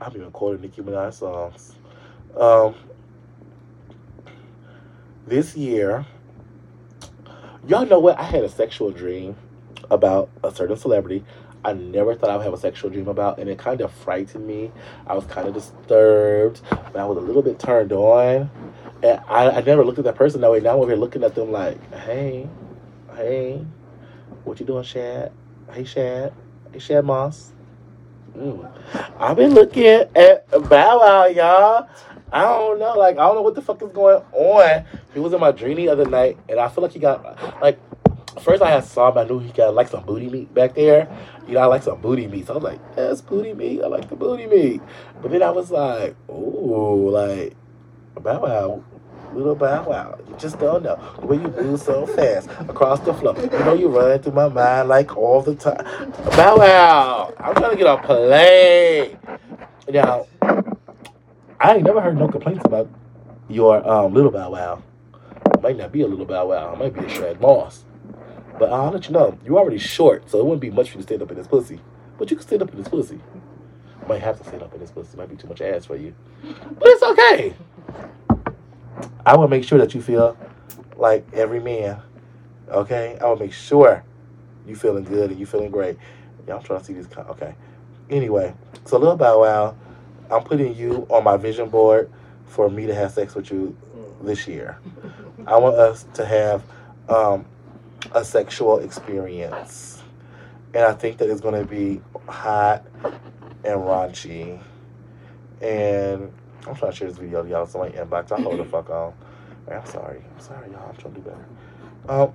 I've 0.00 0.12
been 0.12 0.24
recording 0.24 0.62
Nicki 0.62 0.82
Minaj 0.82 1.14
songs. 1.14 1.74
Um, 2.36 2.74
this 5.26 5.56
year, 5.56 6.06
y'all 7.66 7.86
know 7.86 8.00
what? 8.00 8.18
I 8.18 8.24
had 8.24 8.42
a 8.42 8.48
sexual 8.48 8.90
dream 8.90 9.36
about 9.90 10.30
a 10.42 10.52
certain 10.54 10.76
celebrity. 10.76 11.24
I 11.64 11.72
never 11.74 12.14
thought 12.14 12.30
I 12.30 12.36
would 12.36 12.44
have 12.44 12.52
a 12.52 12.58
sexual 12.58 12.90
dream 12.90 13.08
about, 13.08 13.38
and 13.38 13.48
it 13.48 13.58
kind 13.58 13.80
of 13.80 13.92
frightened 13.92 14.46
me. 14.46 14.72
I 15.06 15.14
was 15.14 15.24
kind 15.26 15.46
of 15.46 15.54
disturbed, 15.54 16.60
but 16.70 16.96
I 16.96 17.04
was 17.04 17.18
a 17.18 17.20
little 17.20 17.42
bit 17.42 17.58
turned 17.58 17.92
on. 17.92 18.50
And 19.02 19.20
I, 19.28 19.50
I 19.50 19.60
never 19.62 19.84
looked 19.84 19.98
at 19.98 20.04
that 20.04 20.16
person 20.16 20.40
that 20.40 20.50
way. 20.50 20.60
Now 20.60 20.70
I'm 20.70 20.80
over 20.80 20.90
here 20.90 20.96
looking 20.98 21.22
at 21.22 21.34
them 21.34 21.52
like, 21.52 21.92
hey, 21.94 22.48
hey, 23.14 23.64
what 24.44 24.58
you 24.58 24.66
doing, 24.66 24.84
Shad? 24.84 25.32
Hey, 25.72 25.84
Shad. 25.84 26.32
Hey, 26.72 26.78
Shad 26.80 27.04
Moss. 27.04 27.52
Mm. 28.36 28.70
I've 29.18 29.36
been 29.36 29.54
looking 29.54 29.86
at 29.86 30.50
Bow 30.50 30.98
Wow, 30.98 31.26
y'all. 31.26 31.88
I 32.32 32.42
don't 32.42 32.78
know. 32.78 32.94
Like, 32.94 33.18
I 33.18 33.26
don't 33.26 33.36
know 33.36 33.42
what 33.42 33.54
the 33.54 33.62
fuck 33.62 33.82
is 33.82 33.92
going 33.92 34.22
on. 34.32 34.84
He 35.12 35.20
was 35.20 35.32
in 35.32 35.40
my 35.40 35.52
dream 35.52 35.76
the 35.76 35.90
other 35.90 36.06
night, 36.06 36.38
and 36.48 36.58
I 36.58 36.68
feel 36.68 36.82
like 36.82 36.92
he 36.92 36.98
got, 36.98 37.60
like, 37.60 37.78
first 38.42 38.62
I 38.62 38.70
had 38.70 38.84
saw 38.84 39.10
him, 39.10 39.18
I 39.18 39.24
knew 39.24 39.38
he 39.38 39.50
got, 39.52 39.74
like, 39.74 39.88
some 39.88 40.04
booty 40.04 40.28
meat 40.28 40.52
back 40.52 40.74
there. 40.74 41.08
You 41.46 41.54
know, 41.54 41.60
I 41.60 41.66
like 41.66 41.82
some 41.82 42.00
booty 42.00 42.26
meat. 42.26 42.46
So 42.46 42.54
I 42.54 42.56
was 42.56 42.64
like, 42.64 42.96
that's 42.96 43.20
booty 43.20 43.54
meat. 43.54 43.82
I 43.82 43.86
like 43.86 44.08
the 44.08 44.16
booty 44.16 44.46
meat. 44.46 44.80
But 45.20 45.30
then 45.30 45.42
I 45.42 45.50
was 45.50 45.70
like, 45.70 46.14
ooh, 46.30 47.10
like, 47.10 47.56
Bow 48.20 48.40
Wow, 48.40 48.84
little 49.34 49.54
Bow 49.54 49.88
Wow. 49.88 50.18
You 50.28 50.36
just 50.36 50.58
don't 50.58 50.84
know. 50.84 51.00
The 51.20 51.26
way 51.26 51.36
you 51.36 51.48
move 51.48 51.80
so 51.80 52.06
fast 52.06 52.48
across 52.68 53.00
the 53.00 53.14
floor. 53.14 53.34
You 53.36 53.48
know, 53.48 53.74
you 53.74 53.88
run 53.88 54.20
through 54.20 54.32
my 54.32 54.48
mind 54.48 54.88
like 54.88 55.16
all 55.16 55.42
the 55.42 55.54
time. 55.54 55.84
Bow 56.36 56.58
Wow, 56.58 57.34
I'm 57.38 57.54
trying 57.54 57.70
to 57.72 57.76
get 57.76 57.86
on 57.86 58.02
play. 58.02 59.16
Now, 59.88 60.26
I 61.60 61.74
ain't 61.74 61.84
never 61.84 62.00
heard 62.00 62.16
no 62.16 62.28
complaints 62.28 62.64
about 62.64 62.88
your 63.48 63.86
um, 63.88 64.14
little 64.14 64.30
Bow 64.30 64.50
Wow. 64.50 64.82
Might 65.62 65.76
not 65.76 65.90
be 65.90 66.02
a 66.02 66.06
little 66.06 66.26
Bow 66.26 66.48
Wow. 66.48 66.74
It 66.74 66.78
might 66.78 66.94
be 66.94 67.04
a 67.04 67.08
Shad 67.08 67.40
Moss. 67.40 67.84
But 68.58 68.72
I'll 68.72 68.90
let 68.90 69.06
you 69.06 69.12
know, 69.12 69.38
you're 69.44 69.58
already 69.58 69.78
short, 69.78 70.30
so 70.30 70.38
it 70.38 70.44
wouldn't 70.44 70.60
be 70.60 70.70
much 70.70 70.90
for 70.90 70.98
you 70.98 71.02
to 71.02 71.06
stand 71.06 71.22
up 71.22 71.30
in 71.30 71.36
this 71.36 71.46
pussy. 71.46 71.80
But 72.18 72.30
you 72.30 72.36
can 72.36 72.46
stand 72.46 72.62
up 72.62 72.70
in 72.70 72.78
this 72.78 72.88
pussy. 72.88 73.20
Might 74.08 74.20
have 74.22 74.38
to 74.38 74.44
stand 74.44 74.62
up 74.62 74.72
in 74.74 74.80
this 74.80 74.90
pussy. 74.90 75.16
Might 75.16 75.30
be 75.30 75.36
too 75.36 75.48
much 75.48 75.60
ass 75.60 75.86
for 75.86 75.96
you. 75.96 76.14
But 76.42 76.88
it's 76.88 77.02
okay. 77.02 77.54
I 79.24 79.36
will 79.36 79.48
make 79.48 79.64
sure 79.64 79.78
that 79.78 79.94
you 79.94 80.02
feel 80.02 80.36
like 80.96 81.26
every 81.32 81.60
man. 81.60 82.00
Okay? 82.68 83.18
I 83.20 83.26
will 83.26 83.36
make 83.38 83.52
sure 83.52 84.04
you 84.66 84.76
feeling 84.76 85.04
good 85.04 85.30
and 85.30 85.40
you 85.40 85.46
feeling 85.46 85.70
great. 85.70 85.96
Yeah, 86.46 86.56
I'm 86.56 86.62
trying 86.62 86.80
to 86.80 86.84
see 86.84 86.92
these. 86.92 87.06
Con- 87.06 87.26
okay. 87.26 87.54
Anyway, 88.10 88.52
so 88.84 88.98
little 88.98 89.16
Bow 89.16 89.40
Wow, 89.40 89.76
I'm 90.30 90.42
putting 90.42 90.74
you 90.74 91.06
on 91.08 91.24
my 91.24 91.36
vision 91.36 91.68
board 91.68 92.10
for 92.46 92.68
me 92.68 92.86
to 92.86 92.94
have 92.94 93.12
sex 93.12 93.34
with 93.34 93.50
you 93.50 93.76
this 94.22 94.46
year. 94.46 94.78
I 95.46 95.56
want 95.56 95.76
us 95.76 96.06
to 96.14 96.26
have 96.26 96.62
um, 97.08 97.44
a 98.12 98.24
sexual 98.24 98.80
experience. 98.80 100.02
And 100.74 100.84
I 100.84 100.92
think 100.92 101.18
that 101.18 101.30
it's 101.30 101.40
going 101.40 101.60
to 101.60 101.68
be 101.68 102.00
hot 102.28 102.84
and 103.64 103.80
raunchy. 103.80 104.60
And 105.60 106.32
I'm 106.66 106.74
trying 106.74 106.90
to 106.90 106.96
share 106.96 107.08
this 107.08 107.18
video 107.18 107.42
to 107.42 107.48
y'all. 107.48 107.66
so 107.66 107.78
my 107.78 107.90
inbox. 107.90 108.32
I 108.32 108.40
hold 108.40 108.58
the 108.58 108.64
fuck 108.64 108.90
on. 108.90 109.14
I'm 109.70 109.86
sorry. 109.86 110.22
I'm 110.34 110.40
sorry, 110.40 110.70
y'all. 110.70 110.88
I'm 110.88 110.96
trying 110.96 111.14
to 111.14 111.20
do 111.20 111.30
better. 111.30 111.46
Um, 112.08 112.32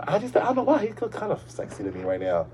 I 0.00 0.18
just, 0.18 0.36
I 0.36 0.44
don't 0.44 0.56
know 0.56 0.62
why. 0.62 0.86
He's 0.86 0.94
kind 0.94 1.32
of 1.32 1.42
sexy 1.50 1.84
to 1.84 1.92
me 1.92 2.02
right 2.02 2.20
now. 2.20 2.46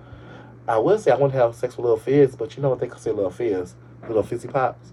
I 0.66 0.76
would 0.78 1.00
say 1.00 1.10
I 1.10 1.16
want 1.16 1.32
to 1.32 1.38
have 1.38 1.54
sex 1.54 1.76
with 1.76 1.86
Lil 1.86 1.96
Fizz, 1.96 2.36
but 2.36 2.56
you 2.56 2.62
know 2.62 2.70
what 2.70 2.80
they 2.80 2.88
say 2.98 3.10
little 3.10 3.30
Fizz? 3.30 3.74
Little 4.06 4.22
Fizzy 4.22 4.48
Pops. 4.48 4.92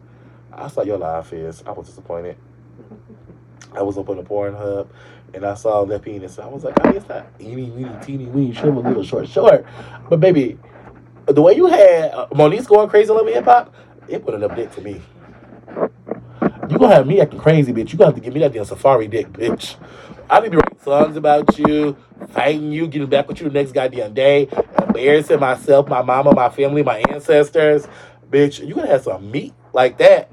I 0.54 0.68
saw 0.70 0.84
your 0.84 0.98
live 0.98 1.28
Fizz. 1.28 1.64
I 1.66 1.72
was 1.72 1.88
disappointed. 1.88 2.38
I 3.76 3.82
was 3.82 3.98
up 3.98 4.10
on 4.10 4.18
the 4.18 4.24
Pornhub 4.24 4.88
and 5.34 5.46
I 5.46 5.54
saw 5.54 5.86
that 5.86 6.02
penis. 6.02 6.40
I 6.40 6.48
was 6.48 6.64
like, 6.64 6.76
I 6.82 6.88
mean, 6.88 6.98
it's 6.98 7.10
not 7.10 7.28
eeny, 7.40 7.70
weeny, 7.70 7.92
teeny, 8.04 8.26
weeny, 8.26 8.54
shrivel, 8.54 8.82
little 8.82 9.04
short, 9.04 9.28
short. 9.28 9.66
But 10.10 10.20
baby, 10.20 10.58
the 11.26 11.42
way 11.42 11.56
you 11.56 11.66
had 11.68 12.12
uh, 12.12 12.28
Monique 12.34 12.66
going 12.66 12.90
crazy 12.90 13.12
Love 13.12 13.28
Hip 13.28 13.46
Hop, 13.46 13.74
it 14.08 14.24
put 14.24 14.34
enough 14.34 14.56
dick 14.56 14.72
for 14.72 14.82
me. 14.82 15.02
You 16.70 16.80
gonna 16.80 16.96
have 16.96 17.08
me 17.08 17.22
acting 17.22 17.40
crazy, 17.40 17.74
bitch. 17.74 17.92
You 17.92 17.98
gonna 17.98 18.12
have 18.12 18.16
to 18.16 18.22
give 18.22 18.34
me 18.34 18.40
that 18.40 18.54
damn 18.54 18.66
safari 18.66 19.08
dick, 19.08 19.28
bitch. 19.32 19.76
I 20.30 20.40
need 20.40 20.54
to 20.54 20.58
write 20.58 20.84
songs 20.84 21.18
about 21.18 21.58
you, 21.60 21.96
fighting 22.30 22.72
you, 22.72 22.88
getting 22.88 23.10
back 23.10 23.28
with 23.28 23.40
you 23.40 23.48
the 23.48 23.54
next 23.54 23.72
goddamn 23.74 24.14
day, 24.14 24.48
embarrassing 24.82 25.40
myself, 25.40 25.88
my 25.88 26.02
mama, 26.02 26.34
my 26.34 26.50
family, 26.50 26.82
my 26.82 27.00
ancestors. 27.10 27.88
Bitch, 28.30 28.66
you 28.66 28.74
gonna 28.74 28.88
have 28.88 29.04
some 29.04 29.30
meat 29.30 29.54
like 29.74 29.98
that. 30.00 30.32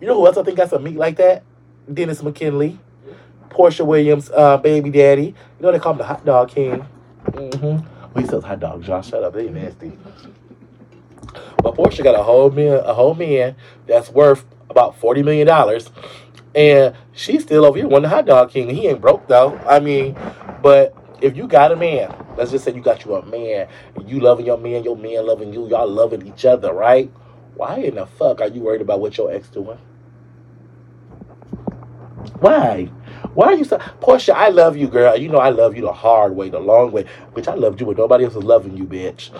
You 0.00 0.08
know 0.08 0.16
who 0.16 0.26
else 0.26 0.36
I 0.36 0.42
think 0.42 0.56
got 0.56 0.70
some 0.70 0.82
meat 0.82 0.96
like 0.96 1.16
that? 1.16 1.44
Dennis 1.92 2.22
McKinley. 2.22 2.78
Porsha 3.50 3.86
Williams, 3.86 4.30
uh, 4.34 4.56
baby 4.56 4.90
daddy. 4.90 5.26
You 5.26 5.34
know 5.60 5.70
they 5.70 5.78
call 5.78 5.92
him 5.92 5.98
the 5.98 6.04
hot 6.04 6.24
dog 6.24 6.50
king. 6.50 6.86
Mm-hmm. 7.26 7.62
Well, 7.62 8.12
he 8.16 8.26
sells 8.26 8.44
hot 8.44 8.60
dogs, 8.60 8.86
John. 8.86 9.02
Shut 9.02 9.22
up. 9.22 9.32
They 9.32 9.48
nasty. 9.48 9.92
But 11.62 11.76
Porsha 11.76 12.02
got 12.02 12.18
a 12.18 12.22
whole 12.22 12.50
man, 12.50 12.82
a 12.84 12.92
whole 12.92 13.14
man 13.14 13.54
that's 13.86 14.10
worth 14.10 14.44
about 14.68 14.98
forty 14.98 15.22
million 15.22 15.46
dollars, 15.46 15.90
and 16.54 16.96
she's 17.12 17.42
still 17.42 17.64
over 17.64 17.78
here 17.78 17.86
wanting 17.86 18.10
the 18.10 18.14
hot 18.14 18.26
dog 18.26 18.50
king. 18.50 18.68
He 18.70 18.88
ain't 18.88 19.00
broke 19.00 19.28
though. 19.28 19.56
I 19.66 19.78
mean, 19.78 20.16
but 20.62 20.96
if 21.20 21.36
you 21.36 21.46
got 21.46 21.72
a 21.72 21.76
man, 21.76 22.14
let's 22.36 22.50
just 22.50 22.64
say 22.64 22.74
you 22.74 22.82
got 22.82 23.04
you 23.04 23.14
a 23.14 23.24
man, 23.24 23.68
and 23.94 24.10
you 24.10 24.20
loving 24.20 24.46
your 24.46 24.58
man, 24.58 24.82
your 24.82 24.96
man 24.96 25.26
loving 25.26 25.52
you, 25.52 25.68
y'all 25.68 25.88
loving 25.88 26.26
each 26.26 26.44
other, 26.44 26.72
right? 26.72 27.10
Why 27.54 27.76
in 27.76 27.94
the 27.94 28.06
fuck 28.06 28.40
are 28.40 28.48
you 28.48 28.62
worried 28.62 28.80
about 28.80 29.00
what 29.00 29.16
your 29.16 29.32
ex 29.32 29.48
doing? 29.48 29.78
Why? 32.40 32.86
Why 33.34 33.46
are 33.46 33.54
you 33.54 33.64
so 33.64 33.78
Porsha? 33.78 34.34
I 34.34 34.48
love 34.48 34.76
you, 34.76 34.88
girl. 34.88 35.16
You 35.16 35.28
know 35.28 35.38
I 35.38 35.50
love 35.50 35.76
you 35.76 35.82
the 35.82 35.92
hard 35.92 36.36
way, 36.36 36.48
the 36.50 36.60
long 36.60 36.92
way. 36.92 37.04
Bitch, 37.34 37.48
I 37.48 37.54
loved 37.54 37.80
you, 37.80 37.86
but 37.86 37.98
nobody 37.98 38.24
else 38.24 38.36
is 38.36 38.44
loving 38.44 38.76
you, 38.76 38.84
bitch. 38.84 39.30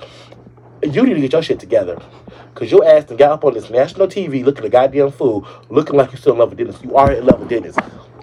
You 0.82 1.02
need 1.04 1.14
to 1.14 1.20
get 1.20 1.32
your 1.32 1.42
shit 1.42 1.60
together. 1.60 1.98
Cause 2.54 2.70
your 2.70 2.84
ass 2.84 3.04
done 3.04 3.16
got 3.16 3.32
up 3.32 3.44
on 3.44 3.54
this 3.54 3.68
national 3.68 4.06
TV 4.06 4.44
looking 4.44 4.64
a 4.64 4.68
goddamn 4.68 5.10
fool, 5.10 5.46
looking 5.68 5.96
like 5.96 6.12
you're 6.12 6.20
still 6.20 6.34
in 6.34 6.38
love 6.38 6.50
with 6.50 6.58
Dennis. 6.58 6.80
You 6.82 6.94
are 6.94 7.10
in 7.12 7.26
love 7.26 7.40
with 7.40 7.48
Dennis. 7.48 7.74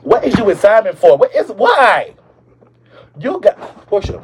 What 0.03 0.23
is 0.23 0.37
you 0.37 0.45
with 0.45 0.61
Simon 0.61 0.95
for? 0.95 1.17
What 1.17 1.35
is 1.35 1.49
why? 1.49 2.15
You 3.19 3.39
got 3.41 3.57
Porsha. 3.89 4.23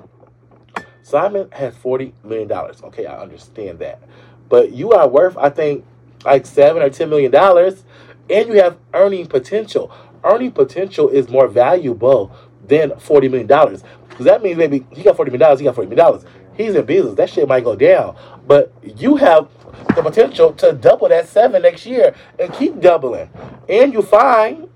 Simon 1.01 1.49
has 1.51 1.75
forty 1.75 2.13
million 2.23 2.47
dollars. 2.47 2.81
Okay, 2.83 3.05
I 3.05 3.19
understand 3.21 3.79
that, 3.79 4.01
but 4.49 4.71
you 4.71 4.91
are 4.91 5.07
worth, 5.07 5.37
I 5.37 5.49
think, 5.49 5.85
like 6.25 6.45
seven 6.45 6.81
or 6.81 6.89
ten 6.89 7.09
million 7.09 7.31
dollars, 7.31 7.83
and 8.29 8.47
you 8.47 8.61
have 8.61 8.77
earning 8.93 9.27
potential. 9.27 9.91
Earning 10.23 10.51
potential 10.51 11.09
is 11.09 11.29
more 11.29 11.47
valuable 11.47 12.31
than 12.67 12.97
forty 12.99 13.29
million 13.29 13.47
dollars 13.47 13.83
because 14.09 14.25
that 14.25 14.41
means 14.43 14.57
maybe 14.57 14.85
he 14.91 15.03
got 15.03 15.15
forty 15.15 15.31
million 15.31 15.41
dollars. 15.41 15.59
He 15.59 15.65
got 15.65 15.75
forty 15.75 15.89
million 15.89 16.05
dollars. 16.05 16.25
He's 16.55 16.73
in 16.75 16.85
business. 16.85 17.15
That 17.15 17.29
shit 17.29 17.47
might 17.47 17.63
go 17.63 17.75
down, 17.75 18.17
but 18.47 18.73
you 18.83 19.15
have 19.17 19.47
the 19.95 20.01
potential 20.01 20.53
to 20.53 20.73
double 20.73 21.07
that 21.09 21.27
seven 21.27 21.61
next 21.61 21.85
year 21.85 22.15
and 22.39 22.51
keep 22.53 22.79
doubling, 22.79 23.29
and 23.69 23.93
you 23.93 24.01
fine. 24.01 24.67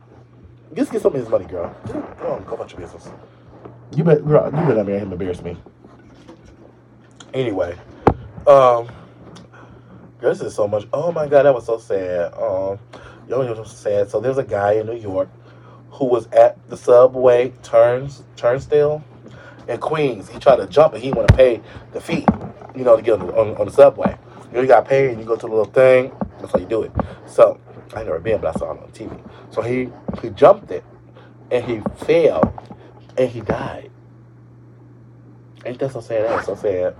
Just 0.73 0.91
get 0.91 1.01
some 1.01 1.13
of 1.13 1.19
his 1.19 1.27
money, 1.27 1.45
girl. 1.45 1.75
Go 1.87 2.31
on, 2.31 2.43
go 2.45 2.53
about 2.53 2.71
your 2.71 2.79
business. 2.79 3.09
You 3.95 4.03
bet, 4.05 4.25
girl. 4.25 4.45
You 4.45 4.51
better 4.51 4.75
not 4.75 4.85
marry 4.85 4.99
him. 4.99 5.11
Embarrass 5.11 5.41
me. 5.41 5.57
Anyway, 7.33 7.77
um, 8.47 8.89
this 10.21 10.39
is 10.41 10.53
so 10.53 10.67
much. 10.67 10.87
Oh 10.93 11.11
my 11.11 11.27
god, 11.27 11.43
that 11.43 11.53
was 11.53 11.65
so 11.65 11.77
sad. 11.77 12.33
Um, 12.35 12.79
yo, 13.27 13.41
it 13.41 13.57
was 13.57 13.71
so 14.09 14.19
there's 14.19 14.37
a 14.37 14.43
guy 14.43 14.73
in 14.73 14.87
New 14.87 14.97
York 14.97 15.29
who 15.91 16.05
was 16.05 16.27
at 16.27 16.57
the 16.69 16.77
subway 16.77 17.49
turns 17.63 18.23
turnstile 18.35 19.03
in 19.67 19.77
Queens. 19.79 20.29
He 20.29 20.39
tried 20.39 20.57
to 20.57 20.67
jump 20.67 20.93
and 20.93 21.03
he 21.03 21.11
want 21.11 21.27
to 21.27 21.35
pay 21.35 21.61
the 21.91 22.01
fee, 22.01 22.25
you 22.75 22.83
know, 22.83 22.95
to 22.95 23.01
get 23.01 23.19
on 23.19 23.27
the, 23.27 23.33
on, 23.33 23.57
on 23.57 23.65
the 23.65 23.71
subway. 23.71 24.17
You 24.47 24.53
know, 24.53 24.61
you 24.61 24.67
got 24.67 24.87
paid 24.87 25.11
and 25.11 25.19
you 25.19 25.25
go 25.25 25.35
to 25.35 25.41
the 25.41 25.47
little 25.47 25.65
thing. 25.65 26.11
That's 26.39 26.51
how 26.53 26.59
you 26.59 26.65
do 26.65 26.83
it. 26.83 26.91
So 27.25 27.59
I 27.93 28.03
never 28.03 28.19
been, 28.19 28.41
but 28.41 28.55
I 28.55 28.59
saw 28.59 28.71
it 28.73 28.81
on 28.81 28.91
TV. 28.91 29.19
So 29.53 29.61
he 29.61 29.89
he 30.21 30.29
jumped 30.29 30.71
it 30.71 30.83
and 31.51 31.63
he 31.63 31.81
fell 32.05 32.53
and 33.17 33.29
he 33.29 33.41
died. 33.41 33.91
Ain't 35.65 35.77
that 35.79 35.91
so 35.91 36.01
sad? 36.01 36.29
That's 36.29 36.45
so 36.45 36.55
sad. 36.55 36.95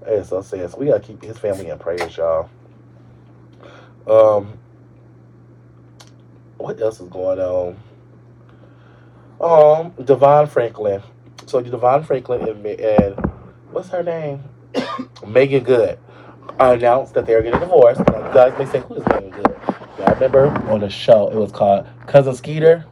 That 0.00 0.12
is 0.14 0.28
so 0.28 0.42
sad. 0.42 0.70
So 0.70 0.78
we 0.78 0.86
gotta 0.86 1.00
keep 1.00 1.22
his 1.22 1.38
family 1.38 1.68
in 1.68 1.78
prayers, 1.78 2.16
y'all. 2.16 2.48
Um, 4.06 4.57
what 6.68 6.78
else 6.82 7.00
is 7.00 7.08
going 7.08 7.38
on? 7.38 7.76
Um, 9.40 10.04
Devon 10.04 10.46
Franklin. 10.46 11.02
So 11.46 11.62
Devon 11.62 12.04
Franklin 12.04 12.46
and, 12.46 12.66
and 12.66 13.16
what's 13.70 13.88
her 13.88 14.02
name? 14.02 14.44
Meagan 15.26 15.64
Good 15.64 15.98
announced 16.60 17.14
that 17.14 17.24
they 17.24 17.32
are 17.32 17.40
getting 17.40 17.60
divorced. 17.60 18.00
Now, 18.08 18.32
guys 18.34 18.58
may 18.58 18.66
say, 18.66 18.80
who 18.80 18.96
is 18.96 19.06
Meagan 19.06 19.30
Good? 19.30 19.56
Yeah, 19.98 20.10
I 20.10 20.12
remember 20.12 20.48
on 20.70 20.80
the 20.80 20.90
show, 20.90 21.28
it 21.28 21.36
was 21.36 21.52
called 21.52 21.86
Cousin 22.06 22.34
Skeeter. 22.34 22.84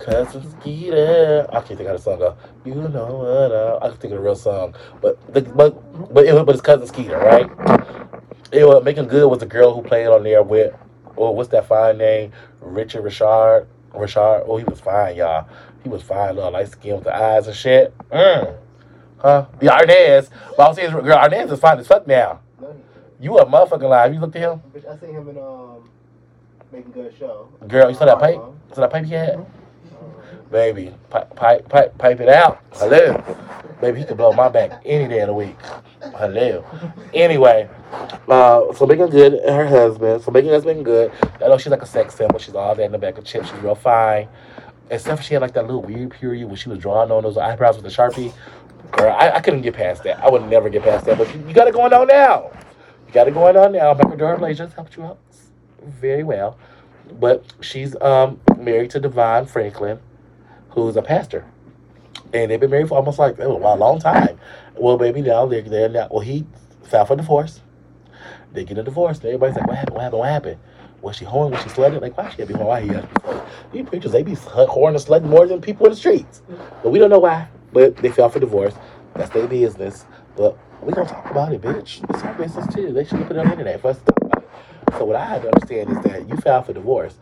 Cousin 0.00 0.42
Skeeter. 0.60 1.46
I 1.50 1.60
can't 1.60 1.78
think 1.78 1.88
of 1.88 1.96
the 1.96 2.02
song. 2.02 2.18
Go, 2.18 2.36
you 2.64 2.74
know 2.74 3.18
what? 3.18 3.52
Uh, 3.52 3.78
I 3.82 3.88
can 3.90 3.98
think 3.98 4.14
of 4.14 4.20
real 4.20 4.34
song, 4.34 4.74
but 5.00 5.32
the, 5.32 5.42
but 5.42 6.12
but 6.12 6.26
it, 6.26 6.34
but 6.44 6.48
it's 6.48 6.60
Cousin 6.60 6.88
Skeeter, 6.88 7.18
right? 7.18 7.48
It 8.50 8.66
was 8.66 8.82
Meagan 8.84 9.06
Good 9.06 9.28
was 9.30 9.38
the 9.38 9.46
girl 9.46 9.74
who 9.74 9.82
played 9.82 10.08
on 10.08 10.24
there 10.24 10.42
with, 10.42 10.74
oh, 11.16 11.30
what's 11.30 11.48
that 11.50 11.66
fine 11.66 11.98
name? 11.98 12.32
Richard 12.60 13.02
Richard. 13.02 13.66
Richard. 13.94 14.44
Oh, 14.46 14.56
he 14.56 14.64
was 14.64 14.80
fine, 14.80 15.16
y'all. 15.16 15.48
He 15.82 15.88
was 15.88 16.02
fine, 16.02 16.34
little 16.36 16.50
light 16.50 16.68
skin 16.68 16.96
with 16.96 17.04
the 17.04 17.14
eyes 17.14 17.46
and 17.46 17.56
shit. 17.56 17.94
Mm. 18.10 18.56
Huh? 19.18 19.46
The 19.58 19.66
Arnaz. 19.66 20.30
But 20.56 20.62
I 20.62 20.68
was 20.68 20.76
saying, 20.76 20.90
girl, 20.90 21.18
Arnaz 21.18 21.50
is 21.50 21.60
fine 21.60 21.78
as 21.78 21.86
fuck 21.86 22.06
now. 22.06 22.40
You 23.18 23.38
a 23.38 23.46
motherfucking 23.46 23.88
lie. 23.88 24.06
You 24.06 24.20
looked 24.20 24.36
at 24.36 24.42
him? 24.42 24.60
Bitch, 24.74 24.86
I 24.86 24.98
seen 24.98 25.14
him 25.14 25.28
in 25.28 25.38
um 25.38 25.88
making 26.70 26.92
good 26.92 27.14
show. 27.18 27.48
Girl, 27.66 27.88
you 27.88 27.96
saw 27.96 28.04
that 28.04 28.18
pipe? 28.18 28.40
Saw 28.74 28.82
that 28.82 28.90
pipe 28.90 29.04
he 29.04 29.12
had? 29.12 29.46
Baby, 30.50 30.94
pipe, 31.10 31.34
pipe, 31.34 31.98
pipe, 31.98 32.20
it 32.20 32.28
out. 32.28 32.60
Hello. 32.72 33.22
Baby, 33.80 34.00
he 34.00 34.04
could 34.04 34.16
blow 34.16 34.32
my 34.32 34.48
back 34.48 34.80
any 34.84 35.08
day 35.08 35.20
of 35.20 35.26
the 35.26 35.34
week. 35.34 35.56
Hello. 36.14 36.64
Anyway, 37.12 37.68
uh, 38.28 38.72
so 38.72 38.86
Meagan 38.86 39.10
Good 39.10 39.34
and 39.34 39.56
her 39.56 39.66
husband. 39.66 40.22
So 40.22 40.30
Megan 40.30 40.52
has 40.52 40.64
been 40.64 40.82
good. 40.82 41.12
I 41.42 41.48
know 41.48 41.58
she's 41.58 41.72
like 41.72 41.82
a 41.82 41.86
sex 41.86 42.14
symbol. 42.14 42.38
She's 42.38 42.54
all 42.54 42.74
that 42.74 42.82
in 42.82 42.92
the 42.92 42.98
back 42.98 43.18
of 43.18 43.24
chips. 43.24 43.50
She's 43.50 43.58
real 43.58 43.74
fine. 43.74 44.28
Except 44.88 45.18
for 45.18 45.24
she 45.24 45.34
had 45.34 45.42
like 45.42 45.52
that 45.54 45.66
little 45.66 45.82
weird 45.82 46.12
period 46.12 46.46
when 46.46 46.56
she 46.56 46.68
was 46.68 46.78
drawing 46.78 47.10
on 47.10 47.24
those 47.24 47.36
eyebrows 47.36 47.76
with 47.76 47.86
a 47.86 47.88
sharpie. 47.88 48.32
Girl, 48.92 49.12
I, 49.12 49.30
I 49.32 49.40
couldn't 49.40 49.62
get 49.62 49.74
past 49.74 50.04
that. 50.04 50.22
I 50.22 50.30
would 50.30 50.48
never 50.48 50.68
get 50.68 50.84
past 50.84 51.06
that. 51.06 51.18
But 51.18 51.34
you, 51.34 51.44
you 51.48 51.54
got 51.54 51.66
it 51.66 51.74
going 51.74 51.92
on 51.92 52.06
now. 52.06 52.52
You 53.06 53.12
got 53.12 53.26
it 53.26 53.34
going 53.34 53.56
on 53.56 53.72
now. 53.72 53.94
Microdermabrasion 53.94 54.72
helped 54.74 54.96
you 54.96 55.02
out 55.02 55.18
very 55.84 56.22
well. 56.22 56.56
But 57.20 57.44
she's 57.60 58.00
um, 58.00 58.40
married 58.58 58.90
to 58.90 59.00
Devon 59.00 59.46
Franklin, 59.46 59.98
who's 60.76 60.94
a 60.96 61.02
pastor. 61.02 61.44
And 62.32 62.50
they've 62.50 62.60
been 62.60 62.70
married 62.70 62.88
for 62.88 62.96
almost 62.96 63.18
like 63.18 63.40
oh, 63.40 63.56
a 63.56 63.76
long 63.76 63.98
time. 63.98 64.38
Well, 64.76 64.98
baby, 64.98 65.22
now 65.22 65.46
they're, 65.46 65.62
they're 65.62 65.88
now. 65.88 66.08
Well, 66.10 66.20
he 66.20 66.46
filed 66.84 67.08
for 67.08 67.16
divorce. 67.16 67.60
They 68.52 68.64
get 68.64 68.78
a 68.78 68.82
divorce. 68.82 69.18
And 69.18 69.26
everybody's 69.26 69.56
like, 69.56 69.66
what 69.66 69.76
happened? 69.76 69.94
What 69.94 70.02
happened? 70.02 70.18
What 70.20 70.28
happened? 70.28 70.60
Was 71.00 71.16
she 71.16 71.24
whoring? 71.24 71.52
Was 71.52 71.62
she 71.62 71.68
sledding? 71.70 72.00
Like, 72.00 72.16
why 72.16 72.30
she 72.30 72.36
gotta 72.36 72.52
be 72.52 72.54
whoring? 72.54 72.66
Why 72.66 72.80
he 72.82 72.88
sledding? 72.88 73.10
These 73.72 73.86
preachers, 73.88 74.12
they 74.12 74.22
be 74.22 74.32
whoring 74.32 74.90
and 74.90 75.00
sledding 75.00 75.30
more 75.30 75.46
than 75.46 75.60
people 75.60 75.86
in 75.86 75.92
the 75.92 75.96
streets. 75.96 76.42
But 76.82 76.90
we 76.90 76.98
don't 76.98 77.10
know 77.10 77.20
why. 77.20 77.48
But 77.72 77.96
they 77.96 78.10
filed 78.10 78.34
for 78.34 78.40
divorce. 78.40 78.74
That's 79.14 79.30
their 79.30 79.46
business. 79.46 80.04
But 80.36 80.58
we 80.82 80.92
gonna 80.92 81.08
talk 81.08 81.30
about 81.30 81.52
it, 81.52 81.62
bitch. 81.62 82.04
It's 82.10 82.22
our 82.22 82.34
business 82.34 82.74
too. 82.74 82.92
They 82.92 83.04
should 83.04 83.26
put 83.26 83.36
it 83.36 83.38
on 83.38 83.46
the 83.46 83.52
internet 83.52 83.80
for 83.80 83.88
us 83.88 83.98
to 83.98 84.04
talk 84.04 84.22
about 84.22 84.42
it. 84.42 84.48
So 84.98 85.04
what 85.04 85.16
I 85.16 85.24
have 85.24 85.42
to 85.42 85.48
understand 85.48 85.90
is 85.90 86.04
that 86.04 86.28
you 86.28 86.36
filed 86.36 86.66
for 86.66 86.72
divorce, 86.72 87.18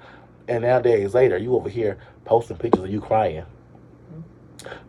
and 0.49 0.63
now 0.63 0.81
days 0.81 1.15
later, 1.15 1.39
you 1.39 1.55
over 1.55 1.69
here 1.69 1.99
posting 2.25 2.57
pictures 2.57 2.85
of 2.85 2.91
you 2.91 3.01
crying. 3.01 3.45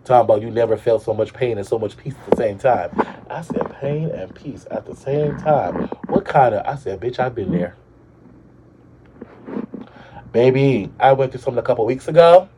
Talking 0.03 0.25
about 0.25 0.41
you 0.41 0.51
never 0.51 0.77
felt 0.77 1.03
so 1.03 1.13
much 1.13 1.33
pain 1.33 1.57
and 1.57 1.67
so 1.67 1.77
much 1.79 1.97
peace 1.97 2.13
at 2.13 2.31
the 2.31 2.37
same 2.37 2.57
time. 2.57 2.91
I 3.29 3.41
said 3.41 3.75
pain 3.79 4.09
and 4.11 4.33
peace 4.33 4.65
at 4.71 4.85
the 4.85 4.95
same 4.95 5.37
time. 5.37 5.89
What 6.07 6.25
kind 6.25 6.55
of? 6.55 6.65
I 6.65 6.75
said, 6.75 6.99
bitch, 7.01 7.19
I've 7.19 7.35
been 7.35 7.51
there. 7.51 7.75
Baby, 10.31 10.91
I 10.99 11.13
went 11.13 11.31
through 11.31 11.41
something 11.41 11.59
a 11.59 11.65
couple 11.65 11.85
weeks 11.85 12.07
ago, 12.07 12.49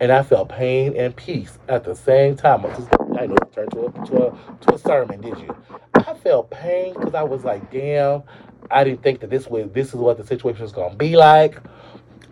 and 0.00 0.10
I 0.10 0.22
felt 0.22 0.48
pain 0.48 0.96
and 0.96 1.14
peace 1.14 1.58
at 1.68 1.84
the 1.84 1.94
same 1.94 2.36
time. 2.36 2.64
I 2.64 3.26
know 3.26 3.34
it 3.34 3.52
turned 3.52 3.70
to 3.72 3.86
a, 3.86 4.06
to 4.06 4.26
a 4.28 4.56
to 4.60 4.74
a 4.74 4.78
sermon, 4.78 5.20
did 5.20 5.38
you? 5.38 5.54
I 5.94 6.14
felt 6.14 6.50
pain 6.50 6.94
because 6.94 7.14
I 7.14 7.22
was 7.22 7.44
like, 7.44 7.70
damn, 7.70 8.22
I 8.70 8.84
didn't 8.84 9.02
think 9.02 9.20
that 9.20 9.30
this 9.30 9.46
was 9.46 9.70
this 9.72 9.88
is 9.88 9.94
what 9.94 10.16
the 10.16 10.26
situation 10.26 10.62
was 10.62 10.72
gonna 10.72 10.94
be 10.94 11.16
like. 11.16 11.58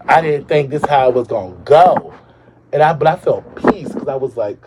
I 0.09 0.21
didn't 0.21 0.49
think 0.49 0.71
this 0.71 0.85
how 0.87 1.09
it 1.09 1.15
was 1.15 1.29
gonna 1.29 1.57
go, 1.65 2.15
and 2.73 2.83
I 2.83 2.93
but 2.95 3.09
I 3.09 3.17
felt 3.17 3.57
peace 3.57 3.89
because 3.93 4.09
I 4.09 4.17
was 4.17 4.37
like, 4.37 4.63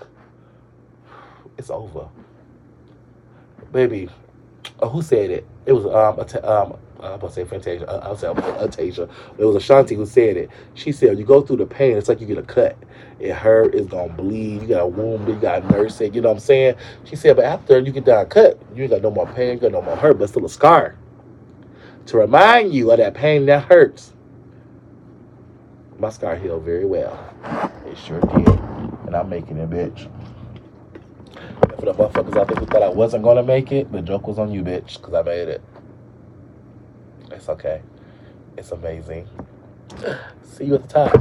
it's 1.57 1.69
over, 1.69 2.09
baby. 3.71 4.09
Oh, 4.81 4.89
who 4.89 5.01
said 5.01 5.31
it? 5.31 5.47
It 5.65 5.73
was 5.73 5.85
um, 5.85 6.19
a 6.19 6.25
t- 6.25 6.39
um 6.39 6.77
I'm 7.01 7.19
gonna 7.19 7.31
say 7.33 7.45
Fantasia. 7.45 7.89
I- 7.89 8.07
I'll 8.07 8.17
say 8.17 8.27
Atasia. 8.27 9.09
It 9.37 9.45
was 9.45 9.55
Ashanti 9.57 9.95
who 9.95 10.05
said 10.05 10.37
it. 10.37 10.49
She 10.75 10.91
said, 10.91 11.17
"You 11.19 11.25
go 11.25 11.41
through 11.41 11.57
the 11.57 11.65
pain. 11.65 11.97
It's 11.97 12.09
like 12.09 12.21
you 12.21 12.27
get 12.27 12.37
a 12.37 12.43
cut. 12.43 12.77
It 13.19 13.33
hurt. 13.33 13.75
It's 13.75 13.87
gonna 13.87 14.13
bleed. 14.13 14.61
You 14.63 14.67
got 14.69 14.83
a 14.83 14.87
wound. 14.87 15.27
You 15.27 15.35
got 15.35 15.69
nurse 15.71 16.01
it. 16.01 16.15
You 16.15 16.21
know 16.21 16.29
what 16.29 16.35
I'm 16.35 16.41
saying?" 16.41 16.75
She 17.05 17.15
said, 17.17 17.35
"But 17.37 17.45
after 17.45 17.79
you 17.79 17.91
get 17.91 18.05
that 18.05 18.29
cut, 18.29 18.59
you 18.75 18.83
ain't 18.83 18.91
got 18.91 19.01
no 19.03 19.11
more 19.11 19.27
pain. 19.27 19.55
You 19.55 19.59
got 19.61 19.71
no 19.73 19.81
more 19.81 19.97
hurt, 19.97 20.19
but 20.19 20.29
still 20.29 20.45
a 20.45 20.49
scar 20.49 20.95
to 22.07 22.17
remind 22.17 22.73
you 22.73 22.91
of 22.91 22.97
that 22.99 23.13
pain 23.15 23.45
that 23.47 23.63
hurts." 23.65 24.12
My 25.99 26.09
scar 26.09 26.35
healed 26.35 26.63
very 26.63 26.85
well. 26.85 27.17
It 27.85 27.97
sure 27.97 28.19
did, 28.19 28.47
and 29.05 29.15
I'm 29.15 29.29
making 29.29 29.57
it, 29.57 29.69
bitch. 29.69 30.09
And 31.61 31.79
for 31.79 31.85
the 31.85 31.93
motherfuckers 31.93 32.35
out 32.37 32.47
there 32.47 32.57
who 32.57 32.65
thought 32.65 32.83
I 32.83 32.89
wasn't 32.89 33.23
gonna 33.23 33.43
make 33.43 33.71
it, 33.71 33.91
the 33.91 34.01
joke 34.01 34.27
was 34.27 34.39
on 34.39 34.51
you, 34.51 34.63
bitch, 34.63 34.97
because 34.97 35.13
I 35.13 35.21
made 35.21 35.47
it. 35.47 35.61
It's 37.31 37.49
okay. 37.49 37.81
It's 38.57 38.71
amazing. 38.71 39.27
See 40.43 40.65
you 40.65 40.75
at 40.75 40.87
the 40.87 40.87
top. 40.87 41.11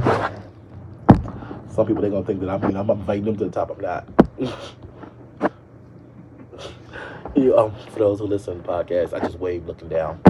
Some 1.69 1.87
people 1.87 2.01
they're 2.01 2.11
gonna 2.11 2.25
think 2.25 2.39
that 2.41 2.49
I 2.49 2.57
mean 2.57 2.75
I'm 2.75 2.89
inviting 2.89 3.25
them 3.25 3.37
to 3.37 3.45
the 3.45 3.51
top. 3.51 3.71
I'm 3.71 3.81
not. 3.81 4.07
you, 7.35 7.57
um, 7.57 7.73
for 7.91 7.99
those 7.99 8.19
who 8.19 8.25
listen 8.25 8.57
to 8.57 8.61
the 8.61 8.67
podcast, 8.67 9.13
I 9.13 9.19
just 9.19 9.39
wave 9.39 9.65
looking 9.65 9.89
down. 9.89 10.21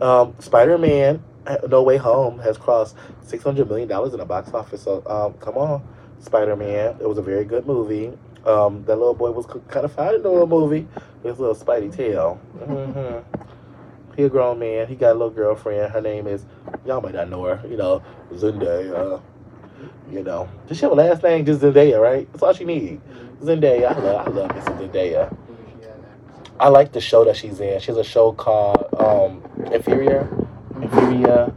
Um, 0.00 0.34
Spider 0.38 0.78
Man, 0.78 1.22
No 1.68 1.82
Way 1.82 1.96
Home 1.96 2.38
has 2.40 2.56
crossed 2.56 2.96
six 3.22 3.42
hundred 3.42 3.68
million 3.68 3.88
dollars 3.88 4.12
in 4.12 4.18
the 4.20 4.24
box 4.24 4.52
office. 4.54 4.82
So 4.82 5.02
um, 5.06 5.34
come 5.34 5.56
on, 5.56 5.82
Spider 6.20 6.56
Man. 6.56 6.96
It 7.00 7.08
was 7.08 7.18
a 7.18 7.22
very 7.22 7.44
good 7.44 7.66
movie. 7.66 8.12
Um, 8.46 8.84
that 8.86 8.96
little 8.96 9.14
boy 9.14 9.30
was 9.30 9.46
kind 9.68 9.84
of 9.84 9.92
fine 9.92 10.14
in 10.14 10.22
the 10.22 10.30
little 10.30 10.46
movie. 10.46 10.86
His 11.22 11.38
little 11.38 11.54
Spidey 11.54 11.94
tail. 11.94 12.34
hmm 12.58 13.18
He 14.16 14.24
a 14.24 14.28
grown 14.28 14.58
man. 14.58 14.88
He 14.88 14.96
got 14.96 15.10
a 15.12 15.14
little 15.14 15.30
girlfriend. 15.30 15.92
Her 15.92 16.00
name 16.00 16.26
is 16.26 16.44
y'all 16.84 17.00
might 17.00 17.14
not 17.14 17.28
know 17.28 17.44
her. 17.44 17.62
You 17.68 17.76
know, 17.76 18.02
Zendaya. 18.32 19.20
You 20.10 20.22
know, 20.22 20.48
does 20.68 20.76
she 20.76 20.82
have 20.82 20.92
a 20.92 20.94
last 20.94 21.22
name? 21.22 21.44
Just 21.46 21.60
Zendaya, 21.62 22.00
right? 22.00 22.30
That's 22.32 22.42
all 22.42 22.52
she 22.52 22.64
needs. 22.64 23.02
Zendaya. 23.40 23.96
I 23.96 23.98
love. 23.98 24.26
I 24.28 24.30
love 24.30 24.54
Miss 24.54 24.64
Zendaya. 24.64 25.36
I 26.60 26.68
like 26.68 26.92
the 26.92 27.00
show 27.00 27.24
that 27.24 27.36
she's 27.36 27.58
in. 27.60 27.80
She 27.80 27.86
has 27.86 27.96
a 27.96 28.04
show 28.04 28.32
called 28.32 28.86
um, 28.98 29.42
Inferior. 29.72 30.28
Inferior. 30.82 31.52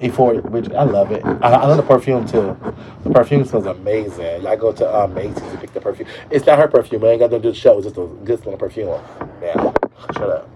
Euphoria, 0.00 0.40
which 0.42 0.70
I 0.70 0.84
love 0.84 1.10
it. 1.10 1.24
I, 1.24 1.50
I 1.50 1.66
love 1.66 1.76
the 1.76 1.82
perfume 1.82 2.26
too. 2.26 2.56
The 3.02 3.10
perfume 3.10 3.44
smells 3.44 3.66
amazing. 3.66 4.46
I 4.46 4.54
go 4.54 4.72
to 4.72 4.86
uh, 4.86 5.06
Macy's 5.08 5.42
to 5.50 5.58
pick 5.58 5.72
the 5.72 5.80
perfume. 5.80 6.08
It's 6.30 6.46
not 6.46 6.58
her 6.58 6.68
perfume. 6.68 7.04
I 7.04 7.08
ain't 7.08 7.20
got 7.20 7.30
to 7.30 7.40
do 7.40 7.50
the 7.50 7.54
show. 7.54 7.76
It's 7.78 7.86
just 7.86 7.98
a 7.98 8.06
good 8.24 8.40
smelling 8.40 8.58
perfume. 8.58 9.00
Man, 9.40 9.56
shut 10.12 10.30
up. 10.30 10.48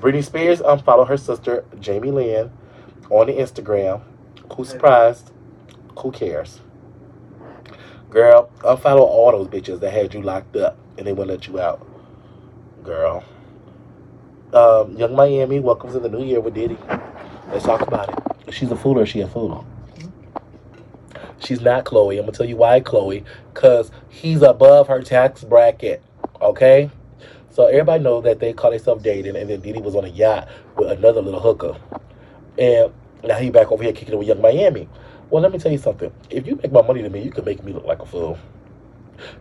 Britney 0.00 0.22
Spears 0.22 0.60
unfollowed 0.60 1.08
her 1.08 1.16
sister 1.16 1.64
Jamie 1.80 2.10
Lynn 2.12 2.52
on 3.10 3.26
the 3.26 3.32
Instagram. 3.32 4.02
Who 4.54 4.64
surprised? 4.64 5.32
Who 5.98 6.12
cares? 6.12 6.60
Girl, 8.10 8.50
unfollow 8.58 9.00
all 9.00 9.32
those 9.32 9.48
bitches 9.48 9.80
that 9.80 9.92
had 9.92 10.14
you 10.14 10.22
locked 10.22 10.54
up 10.56 10.78
and 10.96 11.06
they 11.06 11.12
wouldn't 11.12 11.28
let 11.40 11.48
you 11.48 11.60
out. 11.60 11.84
Girl. 12.84 13.24
Um, 14.56 14.96
Yung 14.96 15.14
Miami 15.14 15.60
welcomes 15.60 15.96
in 15.96 16.02
the 16.02 16.08
new 16.08 16.24
year 16.24 16.40
with 16.40 16.54
Diddy. 16.54 16.78
Let's 17.52 17.66
talk 17.66 17.82
about 17.82 18.08
it. 18.08 18.54
She's 18.54 18.70
a 18.70 18.76
fool 18.76 18.98
or 18.98 19.02
is 19.02 19.10
she 19.10 19.20
a 19.20 19.28
fool? 19.28 19.66
She's 21.40 21.60
not 21.60 21.84
Khloé. 21.84 22.14
I'm 22.14 22.22
gonna 22.22 22.32
tell 22.32 22.46
you 22.46 22.56
why, 22.56 22.80
Khloé. 22.80 23.22
Cause 23.52 23.90
he's 24.08 24.40
above 24.40 24.88
her 24.88 25.02
tax 25.02 25.44
bracket. 25.44 26.02
Okay? 26.40 26.90
So 27.50 27.66
everybody 27.66 28.02
knows 28.02 28.24
that 28.24 28.40
they 28.40 28.54
call 28.54 28.70
themselves 28.70 29.02
dating 29.02 29.36
and 29.36 29.50
then 29.50 29.60
Diddy 29.60 29.78
was 29.78 29.94
on 29.94 30.06
a 30.06 30.08
yacht 30.08 30.48
with 30.78 30.90
another 30.90 31.20
little 31.20 31.40
hooker. 31.40 31.76
And 32.56 32.94
now 33.24 33.36
he 33.36 33.50
back 33.50 33.70
over 33.70 33.82
here 33.82 33.92
kicking 33.92 34.14
it 34.14 34.16
with 34.16 34.26
Yung 34.28 34.40
Miami. 34.40 34.88
Well, 35.28 35.42
let 35.42 35.52
me 35.52 35.58
tell 35.58 35.70
you 35.70 35.76
something. 35.76 36.10
If 36.30 36.46
you 36.46 36.56
make 36.56 36.72
my 36.72 36.80
money 36.80 37.02
to 37.02 37.10
me, 37.10 37.20
you 37.20 37.30
can 37.30 37.44
make 37.44 37.62
me 37.62 37.74
look 37.74 37.84
like 37.84 38.00
a 38.00 38.06
fool. 38.06 38.38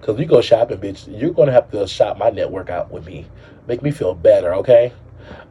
Cause 0.02 0.20
you 0.20 0.26
go 0.26 0.42
shopping, 0.42 0.80
bitch. 0.80 1.08
You're 1.08 1.32
gonna 1.32 1.54
have 1.54 1.72
to 1.72 1.88
shop 1.88 2.18
my 2.18 2.32
network 2.32 2.70
out 2.70 2.92
with 2.92 3.06
me. 3.06 3.28
Make 3.66 3.82
me 3.82 3.92
feel 3.92 4.14
better, 4.14 4.54
okay? 4.56 4.92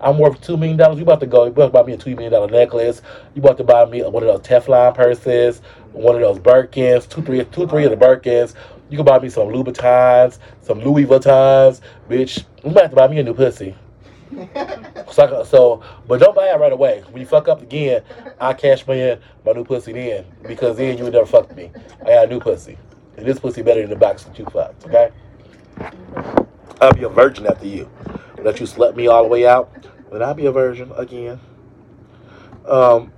I'm 0.01 0.19
worth 0.19 0.41
two 0.41 0.57
million 0.57 0.77
dollars. 0.77 0.99
You 0.99 1.05
about 1.05 1.21
to 1.21 1.27
go? 1.27 1.45
You 1.45 1.51
about 1.51 1.67
to 1.67 1.73
buy 1.73 1.83
me 1.83 1.93
a 1.95 1.97
two 1.97 2.11
million 2.11 2.33
dollar 2.33 2.49
necklace? 2.49 3.03
You 3.35 3.43
about 3.43 3.59
to 3.59 3.65
buy 3.65 3.85
me 3.87 4.03
one 4.03 4.23
of 4.23 4.29
those 4.29 4.41
Teflon 4.41 4.95
purses, 4.95 5.63
one 5.93 6.15
of 6.15 6.21
those 6.21 6.39
Birkins, 6.39 7.09
two, 7.09 7.23
three, 7.23 7.45
two, 7.45 7.67
three 7.67 7.85
of 7.85 7.91
the 7.91 7.97
Birkins. 7.97 8.55
You 8.91 8.99
can 8.99 9.07
buy 9.07 9.19
me 9.19 9.29
some 9.29 9.49
Louboutins, 9.49 10.39
some 10.61 10.81
Louis 10.81 11.07
Vuittons, 11.07 11.81
bitch. 12.09 12.45
You 12.65 12.71
might 12.71 12.83
have 12.83 12.91
to 12.91 12.97
buy 12.97 13.09
me 13.09 13.19
a 13.19 13.23
new 13.23 13.35
pussy. 13.35 13.75
So, 15.11 15.41
I 15.41 15.45
so, 15.45 15.83
but 16.09 16.19
don't 16.19 16.35
buy 16.35 16.49
it 16.49 16.59
right 16.59 16.73
away. 16.73 17.05
When 17.11 17.21
you 17.21 17.27
fuck 17.27 17.47
up 17.47 17.63
again, 17.63 18.03
I 18.41 18.53
cash 18.53 18.85
my 18.85 18.95
in 18.95 19.21
my 19.47 19.53
new 19.53 19.65
pussy 19.65 19.93
then 19.93 20.25
because 20.43 20.77
then 20.77 20.99
you 20.99 21.05
would 21.05 21.13
never 21.13 21.27
fuck 21.27 21.55
me. 21.55 21.71
I 22.03 22.07
got 22.07 22.25
a 22.25 22.27
new 22.29 22.41
pussy, 22.41 22.77
and 23.17 23.25
this 23.25 23.39
pussy 23.39 23.63
better 23.63 23.83
than 23.83 23.91
the 23.91 23.97
box 23.97 24.25
that 24.25 24.37
you 24.37 24.45
fucked. 24.47 24.87
Okay? 24.87 25.11
I'll 26.81 26.93
be 26.93 27.05
a 27.05 27.09
virgin 27.09 27.47
after 27.47 27.67
you. 27.67 27.89
Let 28.45 28.61
you 28.61 28.67
slept 28.67 28.97
me 28.97 29.07
all 29.07 29.23
the 29.23 29.29
way 29.29 29.47
out, 29.47 29.73
then 30.13 30.23
I'll 30.23 30.35
be 30.35 30.47
a 30.47 30.53
virgin 30.53 30.93
again. 30.97 31.41
Um. 32.67 33.11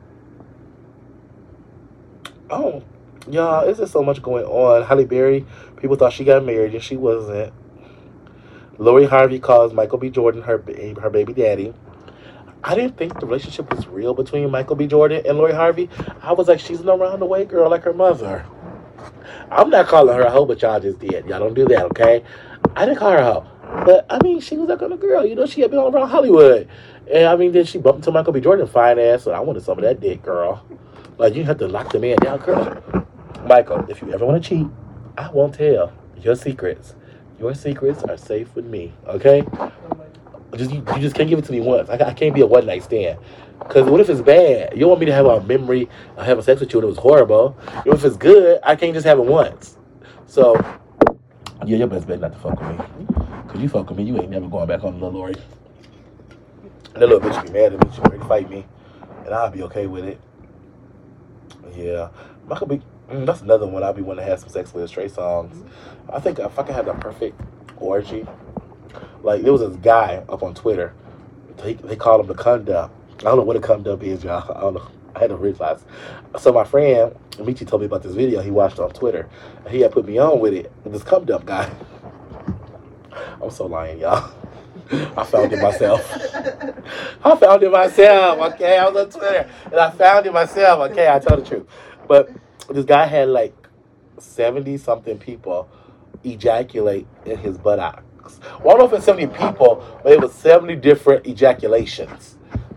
Oh, 2.49 2.85
y'all, 3.29 3.69
it's 3.69 3.81
just 3.81 3.93
so 3.93 4.05
much 4.05 4.23
going 4.23 4.45
on. 4.45 4.85
Halle 4.85 5.05
Berry, 5.05 5.45
people 5.77 5.97
thought 5.97 6.13
she 6.13 6.25
got 6.25 6.45
married 6.45 6.75
and 6.75 6.83
she 6.83 6.97
wasn't. 6.97 7.53
Lori 8.79 9.07
Harvey 9.07 9.41
calls 9.41 9.73
Michael 9.73 9.99
B. 9.99 10.11
Jordan 10.11 10.43
her 10.43 10.59
her 11.01 11.11
baby 11.11 11.33
daddy. 11.33 11.75
I 12.63 12.75
didn't 12.75 12.97
think 12.97 13.19
the 13.19 13.27
relationship 13.27 13.75
was 13.75 13.87
real 13.87 14.15
between 14.15 14.51
Michael 14.51 14.77
B. 14.77 14.87
Jordan 14.87 15.23
and 15.27 15.39
Lori 15.39 15.55
Harvey. 15.55 15.89
I 16.23 16.33
was 16.33 16.49
like, 16.49 16.61
she's 16.61 16.81
an 16.81 16.89
around 16.89 17.21
the 17.21 17.27
way 17.27 17.45
girl 17.45 17.71
like 17.71 17.83
her 17.83 17.93
mother. 17.93 18.45
I'm 19.51 19.71
not 19.71 19.87
calling 19.87 20.15
her 20.17 20.23
a 20.23 20.31
hoe, 20.31 20.47
but 20.47 20.63
y'all 20.63 20.81
just 20.81 20.99
did. 20.99 21.27
Y'all 21.27 21.39
don't 21.39 21.55
do 21.55 21.65
that, 21.67 21.85
okay? 21.87 22.25
I 22.75 22.87
didn't 22.87 22.99
call 22.99 23.11
her 23.13 23.19
a 23.19 23.25
hoe. 23.25 23.56
But, 23.85 24.07
I 24.09 24.19
mean, 24.23 24.41
she 24.41 24.57
was 24.57 24.69
that 24.69 24.79
kind 24.79 24.93
of 24.93 25.01
girl. 25.01 25.25
You 25.25 25.35
know, 25.35 25.47
she 25.47 25.61
had 25.61 25.71
been 25.71 25.79
all 25.79 25.95
around 25.95 26.09
Hollywood. 26.09 26.69
And, 27.13 27.27
I 27.27 27.37
mean, 27.37 27.53
then 27.53 27.65
she 27.65 27.79
bumped 27.79 27.99
into 27.99 28.13
Michael 28.13 28.33
B. 28.33 28.41
Jordan, 28.41 28.67
fine 28.67 28.99
ass, 28.99 29.25
so 29.25 29.33
I 29.33 29.41
wanted 29.41 29.63
some 29.63 29.79
of 29.79 29.85
that 29.85 30.01
dick, 30.01 30.23
girl. 30.23 30.65
Like, 31.19 31.35
you 31.35 31.45
have 31.45 31.59
to 31.59 31.69
lock 31.69 31.93
the 31.93 31.99
man 31.99 32.17
down, 32.17 32.39
girl. 32.39 32.83
Michael, 33.47 33.85
if 33.89 34.03
you 34.03 34.13
ever 34.13 34.25
want 34.27 34.43
to 34.43 34.49
cheat, 34.49 34.67
I 35.17 35.31
won't 35.31 35.55
tell 35.55 35.93
your 36.21 36.37
secrets. 36.37 36.95
Your 37.39 37.55
secrets 37.55 38.03
are 38.03 38.17
safe 38.17 38.55
with 38.55 38.65
me, 38.65 38.93
okay? 39.07 39.45
Just 40.57 40.71
you, 40.71 40.79
you 40.95 41.01
just 41.01 41.15
can't 41.15 41.29
give 41.29 41.39
it 41.39 41.45
to 41.45 41.53
me 41.53 41.61
once. 41.61 41.89
I, 41.89 41.95
I 41.95 42.15
can't 42.15 42.35
be 42.35 42.41
a 42.41 42.47
one 42.47 42.67
night 42.67 42.83
stand. 42.83 43.19
Cause 43.69 43.89
what 43.91 44.01
if 44.01 44.09
it's 44.09 44.21
bad? 44.21 44.77
You 44.77 44.87
want 44.87 45.01
me 45.01 45.07
to 45.07 45.13
have 45.13 45.27
a 45.27 45.41
memory 45.43 45.89
uh, 46.17 46.21
of 46.21 46.27
having 46.27 46.45
sex 46.45 46.61
with 46.61 46.73
you 46.73 46.79
and 46.79 46.85
it 46.85 46.89
was 46.89 46.99
horrible. 46.99 47.57
If 47.85 48.05
it's 48.05 48.17
good, 48.17 48.61
I 48.63 48.77
can't 48.77 48.95
just 48.95 49.07
have 49.07 49.19
it 49.19 49.25
once. 49.25 49.77
So 50.27 50.55
yeah, 51.65 51.79
your 51.79 51.87
best 51.87 52.07
bet 52.07 52.21
not 52.21 52.33
to 52.33 52.39
fuck 52.39 52.61
with 52.61 52.79
me. 52.79 53.07
Cause 53.49 53.61
you 53.61 53.69
fuck 53.69 53.89
with 53.89 53.99
me, 53.99 54.05
you 54.05 54.21
ain't 54.21 54.31
never 54.31 54.49
going 54.49 54.67
back 54.69 54.85
on 54.85 55.01
Lil 55.01 55.13
Lori. 55.13 55.35
That 56.95 57.09
little 57.09 57.21
bitch 57.21 57.43
be 57.45 57.53
mad 57.53 57.75
at 57.75 57.85
me, 57.85 57.95
she 57.95 58.01
ready 58.03 58.19
to 58.19 58.25
fight 58.25 58.51
me. 58.51 58.65
And 59.25 59.35
I'll 59.35 59.51
be 59.51 59.63
okay 59.65 59.87
with 59.87 60.05
it. 60.05 60.21
Yeah. 61.75 62.09
Michael 62.47 62.67
B 62.67 62.83
mm, 63.11 63.27
that's 63.27 63.43
another 63.43 63.67
one 63.67 63.83
I'll 63.83 63.93
be 63.93 64.03
wanting 64.03 64.25
to 64.25 64.31
have 64.31 64.41
some 64.41 64.49
sex 64.49 64.73
with 64.73 64.91
Trey 64.91 65.09
Songz. 65.09 65.69
I 66.09 66.21
think 66.21 66.41
I 66.41 66.49
could 66.49 66.75
have 66.75 66.87
the 66.87 66.95
perfect 66.95 67.41
orgy. 67.77 68.27
Like 69.23 69.43
there 69.43 69.53
was 69.53 69.61
this 69.63 69.77
guy 69.77 70.25
up 70.29 70.43
on 70.43 70.55
Twitter. 70.55 70.95
They, 71.59 71.75
they 71.75 71.97
call 71.97 72.21
him 72.21 72.27
the 72.27 72.35
cum 72.35 72.65
dump. 72.65 72.93
I 73.21 73.23
don't 73.25 73.39
know 73.39 73.43
what 73.43 73.57
a 73.57 73.61
cum 73.61 73.83
dump 73.83 74.03
is, 74.03 74.23
y'all. 74.25 74.53
I 74.57 74.61
don't 74.61 74.75
know. 74.75 74.89
I 75.21 75.21
had 75.21 75.31
to 75.31 75.37
realize. 75.37 75.85
So 76.39 76.53
my 76.53 76.65
friend 76.65 77.15
Michi 77.39 77.67
told 77.67 77.83
me 77.83 77.87
about 77.87 78.03
this 78.03 78.15
video 78.15 78.43
he 78.43 78.51
watched 78.51 78.79
on 78.79 78.91
Twitter. 78.91 79.29
He 79.69 79.81
had 79.81 79.93
put 79.93 80.07
me 80.07 80.19
on 80.19 80.41
with 80.41 80.53
it. 80.53 80.71
This 80.85 81.03
cum 81.03 81.25
dump 81.25 81.47
guy. 81.47 81.71
I'm 83.43 83.51
so 83.51 83.67
lying, 83.67 84.01
y'all. 84.01 84.31
I 85.17 85.25
found 85.25 85.53
it 85.53 85.63
myself. 85.63 86.09
I 87.25 87.37
found 87.37 87.63
it 87.63 87.73
myself. 87.73 88.53
Okay, 88.53 88.79
I 88.79 88.89
was 88.89 89.05
on 89.05 89.21
Twitter 89.21 89.51
and 89.65 89.75
I 89.75 89.91
found 89.91 90.27
it 90.27 90.33
myself. 90.33 90.91
Okay, 90.91 91.09
I 91.09 91.19
tell 91.19 91.39
the 91.39 91.45
truth. 91.45 91.67
But 92.07 92.31
this 92.69 92.85
guy 92.85 93.07
had 93.07 93.29
like 93.29 93.55
seventy 94.19 94.77
something 94.77 95.19
people 95.19 95.69
ejaculate 96.25 97.07
in 97.25 97.39
his 97.39 97.57
buttocks. 97.57 98.03
Well, 98.63 98.77
I 98.77 98.79
don't 98.79 98.79
know 98.79 98.85
if 98.87 98.93
it's 98.93 99.07
seventy 99.07 99.27
people, 99.27 99.85
but 100.03 100.13
it 100.13 100.21
was 100.21 100.33
seventy 100.35 100.77
different 100.77 101.27
ejaculations 101.27 102.36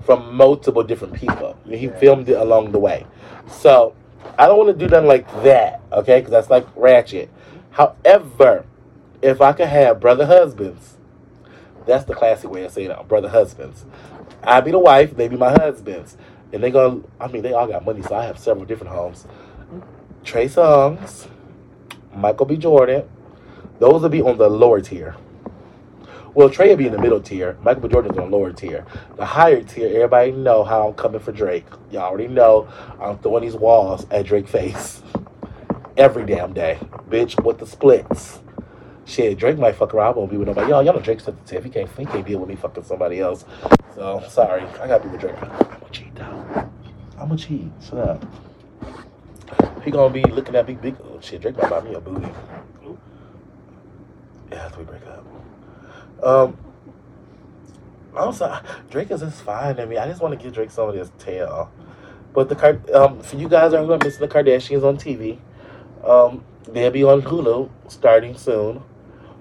from 0.09 0.35
multiple 0.35 0.81
different 0.81 1.13
people. 1.13 1.55
He 1.69 1.87
filmed 1.87 2.27
it 2.29 2.37
along 2.39 2.71
the 2.71 2.79
way. 2.79 3.05
So 3.47 3.95
I 4.39 4.47
don't 4.47 4.57
want 4.57 4.69
to 4.69 4.85
do 4.85 4.89
nothing 4.89 5.07
like 5.07 5.27
that. 5.43 5.81
Okay, 5.91 6.17
because 6.17 6.31
that's 6.31 6.49
like 6.49 6.65
ratchet. 6.75 7.29
However, 7.69 8.65
if 9.21 9.39
I 9.39 9.53
could 9.53 9.67
have 9.67 9.99
brother 9.99 10.25
husbands. 10.25 10.97
That's 11.85 12.05
the 12.05 12.15
classic 12.15 12.49
way 12.49 12.63
of 12.63 12.71
saying 12.71 12.89
it, 12.89 13.07
brother 13.07 13.29
husbands. 13.29 13.85
I 14.41 14.61
be 14.61 14.71
the 14.71 14.79
wife, 14.79 15.15
they 15.15 15.27
be 15.27 15.37
my 15.37 15.51
husbands. 15.51 16.17
And 16.51 16.63
they 16.63 16.71
gonna 16.71 17.03
I 17.19 17.27
mean 17.27 17.43
they 17.43 17.53
all 17.53 17.67
got 17.67 17.85
money, 17.85 18.01
so 18.01 18.15
I 18.15 18.25
have 18.25 18.39
several 18.39 18.65
different 18.65 18.91
homes. 18.91 19.27
Trey 20.23 20.47
Songz, 20.47 21.27
Michael 22.15 22.47
B. 22.47 22.57
Jordan, 22.57 23.07
those 23.77 24.01
will 24.01 24.09
be 24.09 24.23
on 24.23 24.39
the 24.39 24.49
lower 24.49 24.81
tier. 24.81 25.15
Well, 26.39 26.49
Trey 26.49 26.69
will 26.69 26.77
be 26.77 26.85
in 26.85 26.93
the 26.93 26.99
middle 27.01 27.19
tier. 27.19 27.57
Michael. 27.63 27.89
Jordan's 27.89 28.17
on 28.17 28.31
the 28.31 28.37
lower 28.37 28.53
tier. 28.53 28.85
The 29.17 29.25
higher 29.25 29.61
tier, 29.61 29.87
everybody 29.87 30.31
know 30.31 30.63
how 30.63 30.87
I'm 30.87 30.93
coming 30.93 31.19
for 31.19 31.33
Drake. 31.33 31.65
Y'all 31.91 32.03
already 32.03 32.29
know 32.29 32.69
I'm 32.97 33.17
throwing 33.17 33.43
these 33.43 33.57
walls 33.57 34.07
at 34.09 34.25
Drake 34.25 34.47
face 34.47 35.03
every 35.97 36.25
damn 36.25 36.53
day. 36.53 36.79
Bitch, 37.09 37.43
with 37.43 37.57
the 37.57 37.65
splits. 37.65 38.39
Shit, 39.03 39.37
Drake 39.37 39.57
might 39.57 39.75
fuck 39.75 39.93
around. 39.93 40.13
I 40.13 40.17
won't 40.17 40.31
be 40.31 40.37
with 40.37 40.47
nobody. 40.47 40.69
Y'all, 40.69 40.81
y'all 40.81 40.93
know 40.93 41.01
Drake's 41.01 41.25
sensitive. 41.25 41.65
He 41.65 41.69
can't, 41.71 41.89
he 41.97 42.05
can't 42.05 42.25
deal 42.25 42.39
with 42.39 42.47
me 42.47 42.55
fucking 42.55 42.85
somebody 42.85 43.19
else. 43.19 43.43
So, 43.93 44.23
sorry. 44.29 44.61
I 44.61 44.87
gotta 44.87 45.03
be 45.03 45.09
with 45.09 45.19
Drake. 45.19 45.35
I'm 45.41 45.81
a 45.81 45.89
cheat, 45.91 46.15
though. 46.15 46.71
I'm 47.19 47.31
a 47.33 47.35
cheat. 47.35 47.69
Up. 47.91 48.25
He 49.83 49.91
gonna 49.91 50.13
be 50.13 50.23
looking 50.23 50.55
at 50.55 50.65
big, 50.65 50.81
big. 50.81 50.95
Oh, 51.03 51.19
shit, 51.19 51.41
Drake 51.41 51.57
might 51.57 51.69
buy 51.69 51.81
me 51.81 51.95
a 51.95 51.99
booty. 51.99 52.29
Yeah, 54.49 54.67
after 54.67 54.79
we 54.79 54.85
break 54.85 55.05
up. 55.07 55.25
Um, 56.21 56.57
also, 58.15 58.59
Drake 58.89 59.11
is 59.11 59.21
just 59.21 59.41
fine 59.41 59.75
to 59.75 59.85
me. 59.85 59.97
I 59.97 60.07
just 60.07 60.21
want 60.21 60.37
to 60.37 60.43
give 60.43 60.53
Drake 60.53 60.71
some 60.71 60.89
of 60.89 60.95
his 60.95 61.11
tail. 61.19 61.71
But 62.33 62.49
the 62.49 62.55
Car- 62.55 62.79
um, 62.93 63.21
for 63.21 63.35
you 63.37 63.47
guys 63.49 63.73
are 63.73 63.85
missing 63.85 64.21
the 64.21 64.27
Kardashians 64.27 64.83
on 64.83 64.97
TV, 64.97 65.39
um, 66.03 66.43
they'll 66.67 66.91
be 66.91 67.03
on 67.03 67.21
Hulu 67.21 67.69
starting 67.87 68.35
soon. 68.35 68.83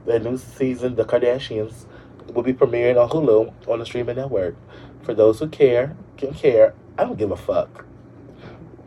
The 0.07 0.19
new 0.19 0.39
season, 0.39 0.95
The 0.95 1.05
Kardashians, 1.05 1.85
will 2.33 2.43
be 2.43 2.53
premiering 2.53 3.03
on 3.03 3.11
Hulu 3.11 3.69
on 3.69 3.79
the 3.79 3.87
streaming 3.87 4.17
network. 4.17 4.57
For 5.03 5.15
those 5.15 5.39
who 5.39 5.49
care, 5.49 5.97
can 6.17 6.33
care. 6.35 6.75
I 6.97 7.05
don't 7.05 7.19
give 7.19 7.31
a 7.31 7.37
fuck. 7.37 7.85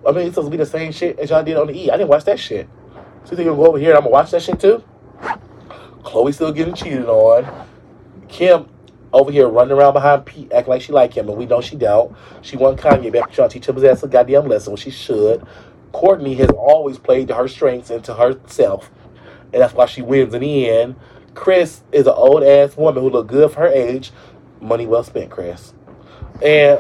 I 0.08 0.12
mean, 0.12 0.28
it's 0.28 0.36
supposed 0.36 0.48
to 0.48 0.52
be 0.52 0.58
the 0.58 0.66
same 0.66 0.92
shit 0.92 1.20
as 1.20 1.30
y'all 1.30 1.44
did 1.44 1.58
on 1.58 1.68
the 1.68 1.74
E. 1.74 1.92
I 1.92 1.98
didn't 1.98 2.10
watch 2.10 2.26
that 2.26 2.40
shit. 2.40 2.68
So 3.24 3.32
you 3.32 3.38
think 3.38 3.46
you're 3.46 3.56
gonna 3.56 3.64
go 3.64 3.70
over 3.70 3.78
here 3.78 3.90
and 3.90 3.98
I'm 3.98 4.04
gonna 4.04 4.14
watch 4.14 4.32
that 4.32 4.42
shit 4.42 4.60
too? 4.60 4.84
Khloé 6.04 6.34
still 6.34 6.52
getting 6.52 6.74
cheated 6.74 7.06
on. 7.06 7.68
Kim 8.28 8.68
over 9.14 9.32
here 9.32 9.48
running 9.48 9.78
around 9.78 9.94
behind 9.94 10.26
Pete, 10.26 10.52
acting 10.52 10.72
like 10.72 10.82
she 10.82 10.92
like 10.92 11.14
him, 11.14 11.28
and 11.30 11.38
we 11.38 11.46
know 11.46 11.62
she 11.62 11.76
don't. 11.76 12.16
She 12.42 12.58
want 12.58 12.80
Kanye 12.80 13.12
back 13.12 13.32
trying 13.32 13.50
to 13.50 13.54
teach 13.54 13.68
him 13.68 13.76
his 13.76 13.84
ass 13.84 14.04
a 14.04 14.08
goddamn 14.08 14.48
lesson, 14.48 14.72
which 14.72 14.84
she 14.84 14.92
should. 14.92 15.46
Kourtney 15.94 16.38
has 16.38 16.50
always 16.52 16.98
played 16.98 17.28
to 17.28 17.36
her 17.36 17.48
strengths 17.48 17.90
and 17.90 18.04
to 18.06 18.14
herself, 18.14 18.90
and 19.52 19.62
that's 19.62 19.74
why 19.74 19.86
she 19.86 20.02
wins 20.02 20.34
in 20.34 20.42
the 20.42 20.70
end. 20.70 20.96
Kris 21.34 21.82
is 21.92 22.08
an 22.08 22.14
old 22.14 22.44
ass 22.44 22.78
woman 22.78 23.04
who 23.04 23.10
look 23.10 23.28
good 23.28 23.52
for 23.52 23.62
her 23.62 23.68
age. 23.68 24.12
Money 24.62 24.86
well 24.86 25.04
spent, 25.04 25.30
Kris. 25.30 25.74
And 26.42 26.80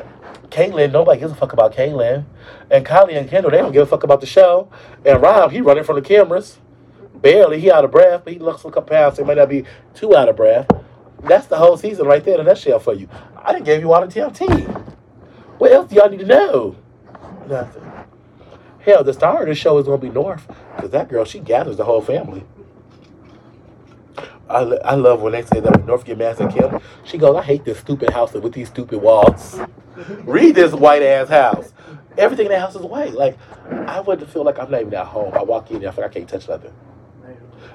Caitlyn, 0.49 0.91
nobody 0.91 1.19
gives 1.19 1.31
a 1.31 1.35
fuck 1.35 1.53
about 1.53 1.73
Caitlyn. 1.73 2.25
And 2.69 2.85
Kylie 2.85 3.17
and 3.17 3.29
Kendall, 3.29 3.51
they 3.51 3.57
don't 3.57 3.71
give 3.71 3.83
a 3.83 3.85
fuck 3.85 4.03
about 4.03 4.21
the 4.21 4.27
show. 4.27 4.69
And 5.05 5.21
Rob, 5.21 5.51
he 5.51 5.61
running 5.61 5.83
from 5.83 5.95
the 5.95 6.01
cameras. 6.01 6.59
Barely, 7.21 7.59
he 7.59 7.71
out 7.71 7.85
of 7.85 7.91
breath, 7.91 8.21
but 8.23 8.33
he 8.33 8.39
looks 8.39 8.65
like 8.65 8.75
a 8.75 8.81
pound, 8.81 9.15
so 9.15 9.23
he 9.23 9.27
might 9.27 9.37
not 9.37 9.49
be 9.49 9.65
too 9.93 10.15
out 10.15 10.29
of 10.29 10.35
breath. 10.35 10.67
That's 11.23 11.47
the 11.47 11.57
whole 11.57 11.77
season 11.77 12.07
right 12.07 12.23
there 12.23 12.35
in 12.35 12.41
a 12.41 12.43
nutshell 12.43 12.79
for 12.79 12.93
you. 12.93 13.07
I 13.37 13.53
didn't 13.53 13.65
give 13.65 13.81
you 13.81 13.93
all 13.93 14.05
the 14.05 14.07
TMT. 14.07 14.65
What 15.59 15.71
else 15.71 15.89
do 15.89 15.95
y'all 15.95 16.09
need 16.09 16.21
to 16.21 16.25
know? 16.25 16.75
Nothing. 17.47 17.83
Hell, 18.79 19.03
the 19.03 19.13
star 19.13 19.43
of 19.43 19.47
the 19.47 19.53
show 19.53 19.77
is 19.77 19.85
going 19.85 20.01
to 20.01 20.07
be 20.07 20.11
North, 20.11 20.47
because 20.75 20.89
that 20.91 21.07
girl, 21.07 21.23
she 21.23 21.39
gathers 21.39 21.77
the 21.77 21.85
whole 21.85 22.01
family. 22.01 22.43
I, 24.49 24.61
I 24.83 24.95
love 24.95 25.21
when 25.21 25.33
they 25.33 25.43
say 25.43 25.59
that 25.59 25.85
North 25.85 26.03
get 26.03 26.17
mad 26.17 26.41
at 26.41 26.53
Kim. 26.53 26.81
She 27.03 27.17
goes, 27.17 27.35
I 27.35 27.43
hate 27.43 27.63
this 27.63 27.79
stupid 27.79 28.09
house 28.09 28.33
with 28.33 28.53
these 28.53 28.67
stupid 28.67 28.99
walls. 28.99 29.59
Read 30.23 30.55
this 30.55 30.73
white 30.73 31.03
ass 31.03 31.29
house. 31.29 31.71
Everything 32.17 32.47
in 32.47 32.51
that 32.51 32.59
house 32.59 32.75
is 32.75 32.81
white. 32.81 33.13
Like, 33.13 33.37
I 33.69 34.01
wouldn't 34.01 34.29
feel 34.29 34.43
like 34.43 34.59
I'm 34.59 34.69
not 34.69 34.81
even 34.81 34.93
at 34.95 35.05
home. 35.05 35.33
I 35.35 35.43
walk 35.43 35.71
in 35.71 35.79
there, 35.79 35.89
I 35.89 35.93
feel 35.93 36.03
like 36.03 36.11
I 36.11 36.13
can't 36.15 36.29
touch 36.29 36.49
nothing. 36.49 36.73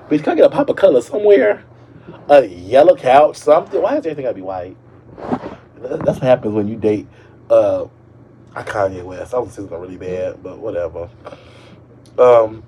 Bitch, 0.09 0.23
can 0.23 0.35
I 0.35 0.37
get 0.37 0.45
a 0.45 0.51
pop 0.51 0.69
of 0.69 0.77
color 0.77 1.01
somewhere? 1.01 1.65
A 2.29 2.45
yellow 2.47 2.95
couch, 2.95 3.37
something. 3.37 3.83
Why 3.83 3.95
does 3.95 4.07
everything 4.07 4.25
gotta 4.25 4.35
be 4.35 4.41
white? 4.43 4.77
That's 5.81 6.07
what 6.07 6.23
happens 6.23 6.55
when 6.55 6.69
you 6.69 6.77
date 6.77 7.09
uh, 7.51 7.87
a 8.55 8.63
Kanye 8.63 9.03
West. 9.03 9.35
I 9.35 9.39
was 9.39 9.53
saying 9.53 9.69
something 9.69 9.81
really 9.81 9.97
bad, 9.97 10.43
but 10.43 10.59
whatever. 10.59 11.11
Um, 12.19 12.63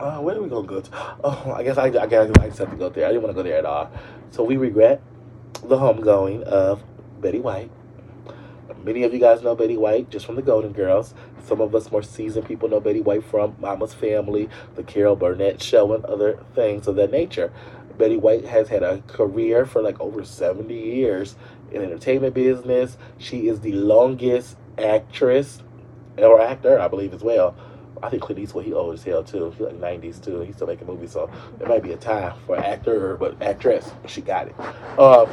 uh, 0.00 0.18
where 0.20 0.36
are 0.36 0.42
we 0.42 0.48
gonna 0.48 0.66
go 0.66 0.80
to? 0.80 0.90
Oh, 1.22 1.52
I 1.54 1.62
guess 1.62 1.76
I, 1.76 1.84
I 1.86 2.06
guess 2.06 2.30
I 2.30 2.46
just 2.46 2.58
have 2.58 2.70
to 2.70 2.76
go 2.76 2.88
there. 2.88 3.04
I 3.04 3.08
didn't 3.08 3.22
want 3.22 3.36
to 3.36 3.42
go 3.42 3.46
there 3.46 3.58
at 3.58 3.66
all. 3.66 3.90
So 4.30 4.44
we 4.44 4.56
regret 4.56 5.02
the 5.62 5.76
homegoing 5.76 6.42
of 6.42 6.82
Betty 7.20 7.40
White. 7.40 7.70
Many 8.88 9.02
of 9.02 9.12
you 9.12 9.20
guys 9.20 9.42
know 9.42 9.54
Betty 9.54 9.76
White 9.76 10.08
just 10.08 10.24
from 10.24 10.36
the 10.36 10.40
Golden 10.40 10.72
Girls. 10.72 11.12
Some 11.44 11.60
of 11.60 11.74
us 11.74 11.92
more 11.92 12.02
seasoned 12.02 12.46
people 12.46 12.70
know 12.70 12.80
Betty 12.80 13.02
White 13.02 13.22
from 13.22 13.54
Mama's 13.60 13.92
Family, 13.92 14.48
The 14.76 14.82
Carol 14.82 15.14
Burnett 15.14 15.62
Show, 15.62 15.92
and 15.92 16.02
other 16.06 16.42
things 16.54 16.86
of 16.86 16.96
that 16.96 17.10
nature. 17.10 17.52
Betty 17.98 18.16
White 18.16 18.46
has 18.46 18.70
had 18.70 18.82
a 18.82 19.02
career 19.02 19.66
for 19.66 19.82
like 19.82 20.00
over 20.00 20.24
70 20.24 20.72
years 20.72 21.36
in 21.70 21.82
entertainment 21.82 22.32
business. 22.32 22.96
She 23.18 23.48
is 23.48 23.60
the 23.60 23.72
longest 23.72 24.56
actress 24.78 25.62
or 26.16 26.40
actor, 26.40 26.80
I 26.80 26.88
believe, 26.88 27.12
as 27.12 27.22
well. 27.22 27.54
I 28.02 28.08
think 28.08 28.22
Clint 28.22 28.38
Eastwood, 28.38 28.64
he 28.64 28.72
old 28.72 28.94
as 28.94 29.04
hell 29.04 29.22
too. 29.22 29.50
He's 29.50 29.60
like 29.60 29.74
90s 29.74 30.24
too. 30.24 30.40
He's 30.40 30.54
still 30.54 30.66
making 30.66 30.86
movies, 30.86 31.12
so 31.12 31.30
it 31.60 31.68
might 31.68 31.82
be 31.82 31.92
a 31.92 31.98
time 31.98 32.38
for 32.46 32.56
actor, 32.56 33.18
but 33.18 33.42
actress, 33.42 33.92
she 34.06 34.22
got 34.22 34.48
it. 34.48 34.58
Um, 34.98 35.28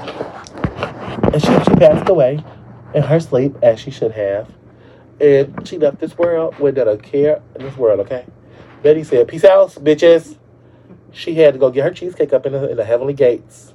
and 1.32 1.42
she, 1.42 1.48
she 1.64 1.76
passed 1.78 2.10
away 2.10 2.44
in 2.96 3.04
her 3.04 3.20
sleep, 3.20 3.56
as 3.62 3.80
she 3.80 3.92
should 3.92 4.14
have. 4.14 4.50
And 5.20 5.68
she 5.68 5.78
left 5.78 6.00
this 6.00 6.18
world 6.18 6.58
without 6.60 6.88
a 6.88 6.98
care 6.98 7.42
in 7.56 7.64
this 7.64 7.78
world, 7.78 8.00
okay? 8.00 8.26
Betty 8.82 9.04
said, 9.04 9.28
Peace 9.28 9.44
out, 9.44 9.72
bitches. 9.72 10.38
She 11.12 11.36
had 11.36 11.54
to 11.54 11.60
go 11.60 11.70
get 11.70 11.84
her 11.84 11.92
cheesecake 11.92 12.34
up 12.34 12.46
in 12.46 12.54
the, 12.54 12.70
in 12.72 12.78
the 12.78 12.86
heavenly 12.86 13.14
gates. 13.14 13.74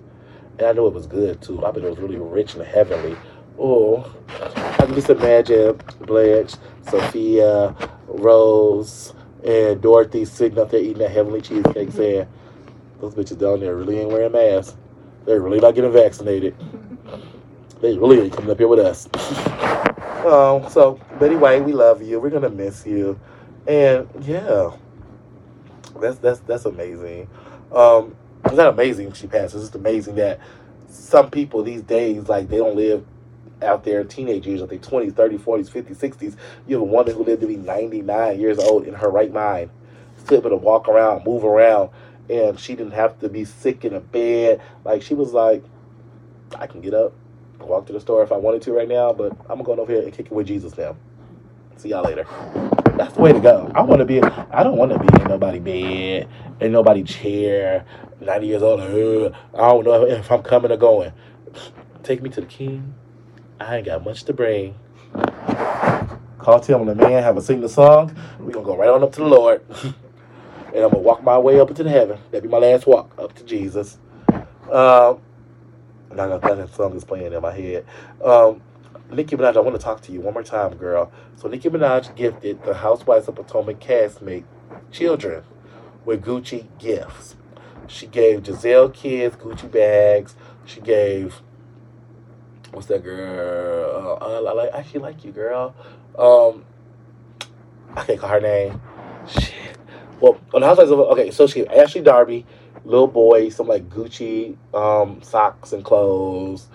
And 0.58 0.66
I 0.66 0.72
knew 0.72 0.86
it 0.86 0.94
was 0.94 1.06
good 1.06 1.40
too. 1.40 1.64
I 1.64 1.70
bet 1.70 1.84
it 1.84 1.90
was 1.90 1.98
really 1.98 2.18
rich 2.18 2.54
and 2.54 2.62
heavenly. 2.62 3.16
Oh, 3.58 4.10
I 4.56 4.86
can 4.86 4.94
just 4.94 5.10
imagine 5.10 5.78
Blanche, 6.00 6.54
Sophia, 6.88 7.74
Rose, 8.06 9.14
and 9.44 9.80
Dorothy 9.80 10.24
sitting 10.24 10.58
up 10.58 10.70
there 10.70 10.80
eating 10.80 10.98
that 10.98 11.10
heavenly 11.10 11.40
cheesecake 11.40 11.88
mm-hmm. 11.88 11.96
saying, 11.96 12.28
Those 13.00 13.14
bitches 13.14 13.38
down 13.38 13.60
there 13.60 13.76
really 13.76 13.98
ain't 13.98 14.10
wearing 14.10 14.32
masks. 14.32 14.76
They're 15.26 15.40
really 15.40 15.60
not 15.60 15.74
getting 15.74 15.92
vaccinated. 15.92 16.54
They 17.80 17.96
really 17.96 18.20
ain't 18.20 18.32
coming 18.32 18.50
up 18.50 18.58
here 18.58 18.68
with 18.68 18.80
us. 18.80 19.06
um, 20.26 20.68
so, 20.70 21.00
Betty 21.18 21.36
White, 21.36 21.64
we 21.64 21.72
love 21.72 22.02
you. 22.02 22.20
We're 22.20 22.30
gonna 22.30 22.50
miss 22.50 22.86
you. 22.86 23.18
And 23.66 24.08
yeah. 24.20 24.72
That's 26.00 26.18
that's 26.18 26.40
that's 26.40 26.64
amazing. 26.64 27.28
Um, 27.72 28.16
it's 28.44 28.54
not 28.54 28.68
amazing 28.68 29.12
she 29.12 29.26
passed. 29.26 29.54
It's 29.54 29.64
just 29.64 29.74
amazing 29.74 30.16
that 30.16 30.40
some 30.88 31.30
people 31.30 31.62
these 31.62 31.82
days, 31.82 32.28
like 32.28 32.48
they 32.48 32.58
don't 32.58 32.76
live 32.76 33.06
out 33.62 33.84
there 33.84 34.02
teenage 34.04 34.46
years, 34.46 34.60
like 34.60 34.70
they 34.70 34.78
20s, 34.78 35.12
30s, 35.12 35.38
40s, 35.38 35.70
50s, 35.70 35.96
60s. 35.96 36.36
You 36.66 36.76
have 36.76 36.82
a 36.82 36.84
woman 36.84 37.14
who 37.14 37.24
lived 37.24 37.42
to 37.42 37.46
be 37.46 37.56
99 37.56 38.40
years 38.40 38.58
old 38.58 38.86
in 38.86 38.94
her 38.94 39.10
right 39.10 39.32
mind, 39.32 39.70
still 40.16 40.38
able 40.38 40.50
to 40.50 40.56
walk 40.56 40.88
around, 40.88 41.24
move 41.24 41.44
around, 41.44 41.90
and 42.30 42.58
she 42.58 42.74
didn't 42.74 42.92
have 42.92 43.18
to 43.20 43.28
be 43.28 43.44
sick 43.44 43.84
in 43.84 43.94
a 43.94 44.00
bed. 44.00 44.62
Like 44.84 45.02
she 45.02 45.14
was 45.14 45.32
like, 45.32 45.62
I 46.56 46.66
can 46.66 46.80
get 46.80 46.94
up, 46.94 47.12
walk 47.66 47.86
to 47.86 47.92
the 47.92 48.00
store 48.00 48.22
if 48.22 48.32
I 48.32 48.36
wanted 48.36 48.62
to 48.62 48.72
right 48.72 48.88
now, 48.88 49.12
but 49.12 49.36
I'm 49.48 49.62
going 49.62 49.78
over 49.78 49.92
here 49.92 50.02
and 50.02 50.12
kick 50.12 50.26
it 50.26 50.32
with 50.32 50.46
Jesus 50.46 50.76
now. 50.76 50.96
See 51.76 51.90
y'all 51.90 52.04
later. 52.04 52.26
That's 52.96 53.14
the 53.14 53.22
way 53.22 53.32
to 53.32 53.40
go. 53.40 53.70
I 53.74 53.80
want 53.82 54.00
to 54.00 54.04
be. 54.04 54.22
I 54.22 54.62
don't 54.62 54.76
want 54.76 54.92
to 54.92 54.98
be 54.98 55.08
in 55.22 55.28
nobody 55.28 55.58
bed, 55.58 56.28
in 56.60 56.72
nobody 56.72 57.02
chair. 57.02 57.86
Ninety 58.20 58.48
years 58.48 58.62
old. 58.62 58.80
Uh, 58.80 59.30
I 59.54 59.70
don't 59.70 59.84
know 59.84 60.04
if 60.04 60.30
I'm 60.30 60.42
coming 60.42 60.70
or 60.70 60.76
going. 60.76 61.12
Take 62.02 62.22
me 62.22 62.28
to 62.30 62.42
the 62.42 62.46
King. 62.46 62.94
I 63.58 63.76
ain't 63.76 63.86
got 63.86 64.04
much 64.04 64.24
to 64.24 64.34
bring. 64.34 64.74
Call 66.38 66.60
Tim 66.60 66.80
and 66.80 66.90
the 66.90 66.94
man. 66.94 67.22
Have 67.22 67.38
a 67.38 67.42
sing 67.42 67.60
the 67.62 67.68
song. 67.68 68.14
We 68.38 68.52
gonna 68.52 68.66
go 68.66 68.76
right 68.76 68.90
on 68.90 69.02
up 69.02 69.12
to 69.12 69.20
the 69.20 69.26
Lord, 69.28 69.64
and 69.82 69.94
I'm 70.76 70.90
gonna 70.90 70.98
walk 70.98 71.22
my 71.22 71.38
way 71.38 71.60
up 71.60 71.70
into 71.70 71.82
the 71.82 71.90
heaven. 71.90 72.18
That'd 72.30 72.42
be 72.42 72.48
my 72.50 72.58
last 72.58 72.86
walk 72.86 73.10
up 73.18 73.34
to 73.36 73.44
Jesus. 73.44 73.98
Um, 74.70 75.20
now 76.14 76.38
that 76.38 76.42
that 76.42 76.74
song 76.74 76.94
is 76.96 77.04
playing 77.04 77.32
in 77.32 77.42
my 77.42 77.52
head. 77.52 77.86
Um, 78.24 78.62
Nicki 79.10 79.36
Minaj, 79.36 79.56
I 79.56 79.60
want 79.60 79.76
to 79.76 79.82
talk 79.82 80.00
to 80.02 80.12
you 80.12 80.20
one 80.20 80.34
more 80.34 80.42
time, 80.42 80.76
girl. 80.76 81.10
So 81.36 81.48
Nicki 81.48 81.68
Minaj 81.68 82.14
gifted 82.14 82.62
the 82.62 82.74
Housewives 82.74 83.28
of 83.28 83.34
Potomac 83.34 83.80
castmate 83.80 84.44
children 84.92 85.42
with 86.04 86.24
Gucci 86.24 86.66
gifts. 86.78 87.36
She 87.86 88.06
gave 88.06 88.42
Gizelle 88.42 88.92
kids 88.92 89.36
Gucci 89.36 89.70
bags. 89.70 90.36
She 90.64 90.80
gave 90.80 91.42
what's 92.72 92.86
that 92.86 93.02
girl? 93.02 94.18
Uh, 94.20 94.24
I 94.24 94.38
like 94.38 94.74
I 94.74 94.78
actually 94.78 95.00
like 95.00 95.24
you, 95.24 95.32
girl. 95.32 95.74
Um, 96.16 96.64
I 97.96 98.04
can't 98.04 98.20
call 98.20 98.30
her 98.30 98.40
name. 98.40 98.80
Shit. 99.28 99.54
Well, 100.20 100.38
on 100.54 100.60
the 100.60 100.66
Housewives 100.66 100.90
of 100.90 100.98
okay, 101.00 101.30
so 101.30 101.46
she 101.46 101.66
Ashley 101.66 102.02
Darby, 102.02 102.46
little 102.84 103.06
boy, 103.06 103.48
some 103.50 103.68
like 103.68 103.88
Gucci 103.88 104.56
um, 104.74 105.22
socks 105.22 105.72
and 105.72 105.84
clothes, 105.84 106.68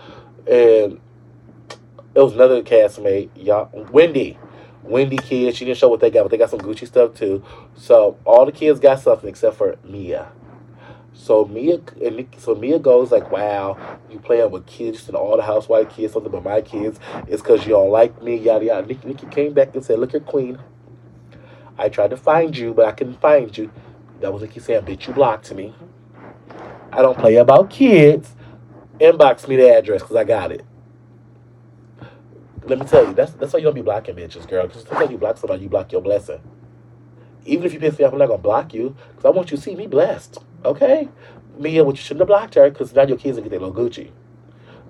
and 0.47 0.99
it 2.15 2.21
was 2.21 2.33
another 2.33 2.61
castmate, 2.63 3.29
y'all. 3.35 3.69
Wendy. 3.91 4.37
Wendy 4.83 5.17
kids. 5.17 5.57
She 5.57 5.65
didn't 5.65 5.79
show 5.79 5.89
what 5.89 5.99
they 5.99 6.11
got, 6.11 6.23
but 6.23 6.31
they 6.31 6.37
got 6.37 6.49
some 6.51 6.59
Gucci 6.59 6.87
stuff 6.87 7.15
too. 7.15 7.43
So 7.75 8.17
all 8.23 8.45
the 8.45 8.51
kids 8.51 8.79
got 8.79 8.99
something 8.99 9.27
except 9.29 9.57
for 9.57 9.77
Mia. 9.83 10.31
So 11.13 11.45
Mia 11.45 11.79
so 12.37 12.55
Mia 12.55 12.77
goes 12.77 13.11
like, 13.11 13.31
"Wow, 13.31 13.77
you 14.11 14.19
playing 14.19 14.51
with 14.51 14.65
kids 14.65 15.07
and 15.07 15.15
all 15.17 15.35
the 15.37 15.43
housewife 15.43 15.89
kids, 15.89 16.13
something 16.13 16.31
but 16.31 16.43
my 16.43 16.61
kids. 16.61 16.99
It's 17.27 17.41
because 17.41 17.65
you 17.65 17.71
don't 17.71 17.89
like 17.89 18.21
me." 18.21 18.37
Yada 18.37 18.65
yada. 18.65 18.85
Nicki, 18.85 19.07
Nicki 19.07 19.25
came 19.27 19.53
back 19.53 19.73
and 19.73 19.83
said, 19.83 19.97
"Look, 19.99 20.13
your 20.13 20.21
queen. 20.21 20.59
I 21.77 21.89
tried 21.89 22.11
to 22.11 22.17
find 22.17 22.55
you, 22.55 22.73
but 22.73 22.85
I 22.85 22.91
couldn't 22.91 23.19
find 23.19 23.57
you." 23.57 23.71
That 24.21 24.31
was 24.33 24.43
Nicki 24.43 24.59
saying, 24.59 24.83
"Bitch, 24.83 25.07
you 25.07 25.13
blocked 25.13 25.53
me. 25.53 25.73
I 26.95 27.01
don't 27.03 27.17
play 27.17 27.35
about 27.37 27.69
kids. 27.69 28.35
Inbox 28.99 29.47
me 29.47 29.57
the 29.57 29.75
address 29.75 30.01
because 30.01 30.15
I 30.17 30.23
got 30.25 30.51
it." 30.51 30.65
Let 32.67 32.79
me 32.79 32.85
tell 32.85 33.07
you, 33.07 33.13
that's 33.13 33.33
that's 33.33 33.53
why 33.53 33.59
you 33.59 33.65
don't 33.65 33.75
be 33.75 33.81
blocking 33.83 34.15
bitches, 34.15 34.47
girl. 34.47 34.67
Because 34.67 34.83
sometimes 34.87 35.11
you 35.11 35.17
block 35.17 35.37
somebody, 35.37 35.63
you 35.63 35.69
block 35.69 35.91
your 35.91 36.01
blessing. 36.01 36.41
Even 37.45 37.65
if 37.65 37.73
you 37.73 37.79
piss 37.79 37.99
me 37.99 38.05
off, 38.05 38.13
I'm 38.13 38.19
not 38.19 38.27
gonna 38.27 38.41
block 38.41 38.73
you 38.73 38.95
because 39.09 39.25
I 39.25 39.29
want 39.29 39.51
you 39.51 39.57
to 39.57 39.63
see 39.63 39.75
me 39.75 39.87
blessed. 39.87 40.39
Okay, 40.65 41.09
Mia, 41.59 41.83
what 41.83 41.95
you 41.95 42.01
shouldn't 42.01 42.21
have 42.21 42.27
blocked 42.27 42.55
her 42.55 42.69
because 42.69 42.93
now 42.95 43.03
your 43.03 43.17
kids 43.17 43.37
will 43.37 43.43
get 43.43 43.51
their 43.51 43.59
little 43.59 43.75
Gucci. 43.75 44.11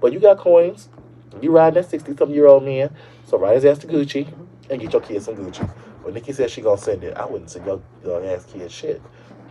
But 0.02 0.14
you 0.14 0.20
got 0.20 0.38
coins. 0.40 0.90
You 1.42 1.52
riding 1.52 1.82
that 1.82 1.90
sixty 1.90 2.16
something 2.16 2.36
year 2.36 2.48
old 2.48 2.64
man, 2.66 2.96
so 3.26 3.38
ride 3.40 3.56
his 3.56 3.66
ass 3.66 3.80
to 3.80 3.88
Gucci 3.88 4.28
and 4.70 4.82
get 4.82 4.94
your 4.94 5.02
kids 5.02 5.26
some 5.26 5.36
Gucci. 5.36 5.70
But 6.04 6.14
Nicki 6.14 6.34
said 6.34 6.52
she 6.52 6.62
gonna 6.62 6.78
send 6.80 7.04
it. 7.04 7.18
I 7.18 7.26
wouldn't 7.26 7.52
send 7.52 7.66
your, 7.66 7.82
your 8.04 8.26
ass 8.26 8.46
kids 8.46 8.74
shit. 8.74 9.02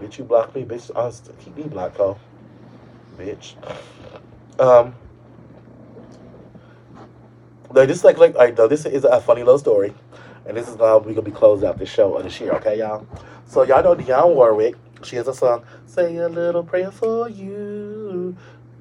Bitch, 0.01 0.19
you 0.19 0.25
block 0.25 0.55
me, 0.55 0.65
bitch. 0.65 0.91
I'll 0.97 1.13
st- 1.13 1.39
keep 1.41 1.57
me 1.57 1.65
blocked, 1.65 1.97
ho. 1.99 2.19
Bitch. 3.19 3.55
Um. 4.59 4.95
Like 7.71 7.89
this, 7.89 8.05
like, 8.05 8.19
like, 8.19 8.37
I 8.39 8.51
know 8.51 8.69
this 8.69 8.87
is 8.87 9.03
a 9.05 9.21
funny 9.21 9.43
little 9.43 9.59
story, 9.59 9.93
and 10.47 10.57
this 10.57 10.69
is 10.69 10.77
how 10.77 10.99
we 10.99 11.12
gonna 11.12 11.23
be 11.23 11.33
closing 11.33 11.69
out 11.69 11.77
the 11.77 11.87
show 11.87 12.15
of 12.15 12.23
this 12.23 12.41
year, 12.41 12.53
okay, 12.53 12.79
y'all? 12.79 13.05
So 13.47 13.65
y'all 13.65 13.83
know 13.83 13.97
Dionne 13.97 14.33
Warwick. 14.33 14.77
She 15.03 15.17
has 15.17 15.27
a 15.27 15.35
song, 15.35 15.65
"Say 15.87 16.17
a 16.17 16.29
Little 16.29 16.62
Prayer 16.62 16.93
for 16.93 17.29
You, 17.29 18.37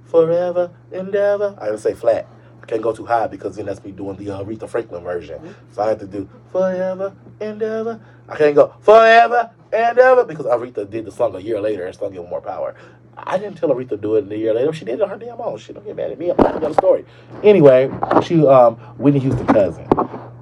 Forever 0.06 0.70
and 0.92 1.14
Ever." 1.16 1.56
I 1.60 1.72
would 1.72 1.80
say 1.80 1.96
flat. 1.96 2.28
I 2.62 2.66
can't 2.68 2.84
go 2.84 2.94
too 2.94 3.06
high 3.06 3.28
because 3.28 3.56
then 3.56 3.66
that's 3.66 3.84
me 3.84 3.92
doing 3.92 4.16
the 4.16 4.30
uh, 4.30 4.44
Aretha 4.44 4.70
Franklin 4.70 5.04
version. 5.04 5.56
So 5.72 5.82
I 5.82 5.90
have 5.90 6.00
to 6.00 6.08
do 6.08 6.30
"Forever 6.52 7.14
and 7.42 7.62
Ever." 7.64 8.00
I 8.30 8.38
can't 8.38 8.56
go 8.56 8.74
"Forever 8.82 9.50
and 9.74 9.98
Ever" 9.98 10.24
because 10.24 10.46
Aretha 10.46 10.90
did 10.90 11.06
the 11.06 11.12
song 11.12 11.36
a 11.36 11.40
year 11.40 11.60
later 11.60 11.86
and 11.86 11.96
still 11.96 12.12
give 12.12 12.30
more 12.30 12.42
power. 12.42 12.76
I 13.18 13.38
didn't 13.38 13.56
tell 13.56 13.70
Aretha 13.70 13.90
to 13.90 13.98
do 13.98 14.16
it 14.16 14.32
a 14.32 14.38
year 14.38 14.54
later. 14.54 14.74
She 14.74 14.86
did 14.86 14.96
it 14.96 15.02
on 15.02 15.10
her 15.10 15.18
damn 15.18 15.40
own. 15.40 15.58
She 15.58 15.74
don't 15.74 15.86
get 15.86 15.96
mad 15.96 16.12
at 16.12 16.20
me. 16.20 16.32
I'm 16.32 16.38
not 16.38 16.60
the 16.60 16.74
story. 16.74 17.06
Anyway, 17.44 17.92
she 18.24 18.46
um 18.46 18.76
Whitney 18.98 19.20
Houston 19.20 19.48
cousin. 19.48 19.88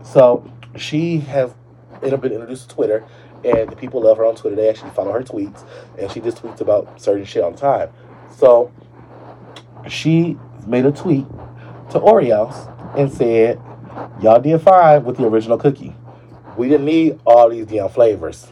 So 0.03 0.49
she 0.77 1.19
has 1.19 1.51
up 1.51 2.21
been 2.21 2.31
introduced 2.31 2.69
to 2.69 2.75
Twitter, 2.75 3.05
and 3.43 3.69
the 3.69 3.75
people 3.75 4.01
love 4.01 4.17
her 4.17 4.25
on 4.25 4.35
Twitter. 4.35 4.55
They 4.55 4.69
actually 4.69 4.91
follow 4.91 5.11
her 5.11 5.21
tweets, 5.21 5.63
and 5.99 6.11
she 6.11 6.19
just 6.19 6.41
tweets 6.41 6.61
about 6.61 6.99
certain 6.99 7.25
shit 7.25 7.43
all 7.43 7.51
the 7.51 7.57
time. 7.57 7.89
So 8.35 8.71
she 9.87 10.37
made 10.65 10.85
a 10.85 10.91
tweet 10.91 11.25
to 11.91 11.99
Oreos 11.99 12.97
and 12.97 13.11
said, 13.11 13.59
"Y'all 14.21 14.39
did 14.39 14.61
fine 14.61 15.03
with 15.03 15.17
the 15.17 15.27
original 15.27 15.57
cookie. 15.57 15.95
We 16.57 16.69
didn't 16.69 16.85
need 16.85 17.19
all 17.25 17.49
these 17.49 17.65
damn 17.65 17.89
flavors." 17.89 18.51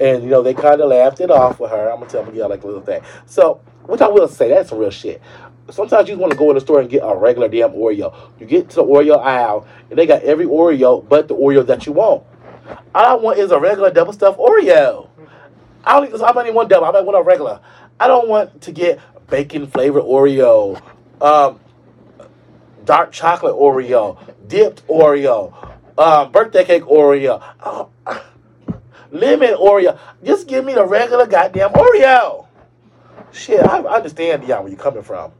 And 0.00 0.24
you 0.24 0.30
know 0.30 0.42
they 0.42 0.54
kind 0.54 0.80
of 0.80 0.88
laughed 0.88 1.20
it 1.20 1.30
off 1.30 1.60
with 1.60 1.70
her. 1.70 1.90
I'm 1.90 1.98
gonna 1.98 2.10
tell 2.10 2.24
them 2.24 2.34
y'all 2.34 2.48
like 2.48 2.62
a 2.62 2.66
little 2.66 2.82
thing. 2.82 3.02
So, 3.26 3.60
which 3.84 4.00
I 4.00 4.08
will 4.08 4.28
say, 4.28 4.48
that's 4.48 4.70
some 4.70 4.78
real 4.78 4.90
shit. 4.90 5.20
Sometimes 5.70 6.08
you 6.08 6.16
want 6.16 6.32
to 6.32 6.38
go 6.38 6.48
in 6.50 6.54
the 6.54 6.60
store 6.60 6.80
and 6.80 6.90
get 6.90 7.02
a 7.04 7.14
regular 7.14 7.48
damn 7.48 7.70
Oreo. 7.70 8.14
You 8.40 8.46
get 8.46 8.70
to 8.70 8.76
the 8.76 8.84
Oreo 8.84 9.18
aisle 9.18 9.68
and 9.88 9.98
they 9.98 10.06
got 10.06 10.22
every 10.22 10.46
Oreo 10.46 11.06
but 11.06 11.28
the 11.28 11.34
Oreo 11.34 11.64
that 11.66 11.86
you 11.86 11.92
want. 11.92 12.24
All 12.94 13.04
I 13.04 13.14
want 13.14 13.38
is 13.38 13.50
a 13.50 13.60
regular 13.60 13.90
double 13.90 14.12
stuffed 14.12 14.38
Oreo. 14.38 15.08
I 15.84 16.00
don't. 16.00 16.22
I 16.22 16.32
might 16.32 16.46
need 16.46 16.54
one 16.54 16.68
double. 16.68 16.86
I 16.86 16.90
might 16.92 17.04
want 17.04 17.18
a 17.18 17.22
regular. 17.22 17.60
I 17.98 18.08
don't 18.08 18.28
want 18.28 18.62
to 18.62 18.72
get 18.72 19.00
bacon 19.28 19.66
flavored 19.66 20.02
Oreo, 20.02 20.80
um, 21.20 21.60
dark 22.84 23.12
chocolate 23.12 23.54
Oreo, 23.54 24.18
dipped 24.46 24.86
Oreo, 24.88 25.52
um, 25.98 26.32
birthday 26.32 26.64
cake 26.64 26.84
Oreo. 26.84 27.42
Lemon 29.10 29.54
Oreo. 29.54 29.98
Just 30.24 30.46
give 30.48 30.64
me 30.64 30.74
the 30.74 30.84
regular 30.84 31.26
goddamn 31.26 31.70
Oreo. 31.70 32.46
Shit, 33.32 33.64
I, 33.64 33.80
understand, 33.80 34.42
Dionne, 34.42 34.62
where 34.62 34.68
you're 34.68 34.78
coming 34.78 35.02
from. 35.02 35.32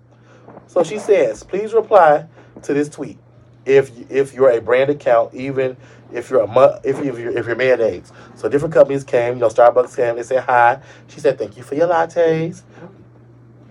So 0.67 0.85
she 0.85 0.99
says, 0.99 1.43
please 1.43 1.73
reply 1.73 2.27
to 2.63 2.75
this 2.75 2.89
tweet 2.89 3.19
if 3.65 4.11
if 4.11 4.33
you're 4.35 4.51
a 4.51 4.61
brand 4.61 4.91
account, 4.91 5.35
even 5.35 5.77
if 6.13 6.31
you're 6.31 6.43
a 6.43 6.81
if 6.85 6.99
you 6.99 7.13
if 7.13 7.19
you're, 7.19 7.37
if 7.37 7.47
you're 7.47 7.57
mayonnaise. 7.57 8.13
So 8.37 8.49
different 8.49 8.75
companies 8.75 9.05
came, 9.05 9.35
you 9.35 9.41
know, 9.41 9.49
Starbucks 9.49 9.97
came. 9.97 10.17
They 10.17 10.23
said 10.23 10.45
hi. 10.45 10.81
She 11.09 11.21
said, 11.21 11.39
thank 11.39 11.57
you 11.57 11.63
for 11.63 11.75
your 11.75 11.89
lattes. 11.89 12.63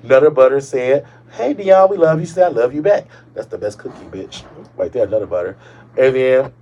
Nutter 0.04 0.30
Butter 0.30 0.62
said, 0.62 1.06
hey 1.34 1.54
Dionne, 1.54 1.89
we 1.89 1.97
love 1.97 2.20
you. 2.20 2.26
She 2.26 2.34
said, 2.34 2.45
I 2.45 2.50
love 2.50 2.74
you 2.74 2.82
back. 2.82 3.08
That's 3.34 3.47
the 3.47 3.58
best 3.58 3.80
cookie, 3.80 4.06
bitch, 4.06 4.43
right 4.78 4.91
there, 4.91 5.08
Nutter 5.08 5.26
Butter. 5.26 5.58
And 5.97 6.16
then 6.16 6.54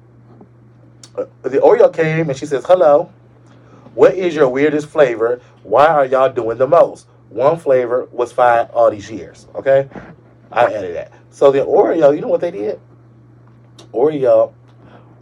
uh, 1.16 1.26
the 1.44 1.58
Oreo 1.58 1.94
came 1.94 2.30
and 2.30 2.38
she 2.38 2.46
says, 2.46 2.66
hello. 2.66 3.12
What 3.98 4.14
is 4.14 4.36
your 4.36 4.48
weirdest 4.48 4.90
flavor? 4.90 5.42
Why 5.64 5.88
are 5.88 6.06
y'all 6.06 6.32
doing 6.32 6.60
the 6.60 6.68
most? 6.68 7.08
One 7.30 7.58
flavor 7.58 8.08
was 8.12 8.32
fine 8.32 8.68
all 8.68 8.92
these 8.92 9.10
years. 9.10 9.48
Okay, 9.56 9.90
I 10.52 10.66
added 10.66 10.96
that. 10.96 11.12
So 11.32 11.52
the 11.52 11.66
Oreo, 11.66 12.14
you 12.14 12.22
know 12.22 12.28
what 12.28 12.42
they 12.42 12.52
did? 12.52 12.80
Oreo, 13.92 14.54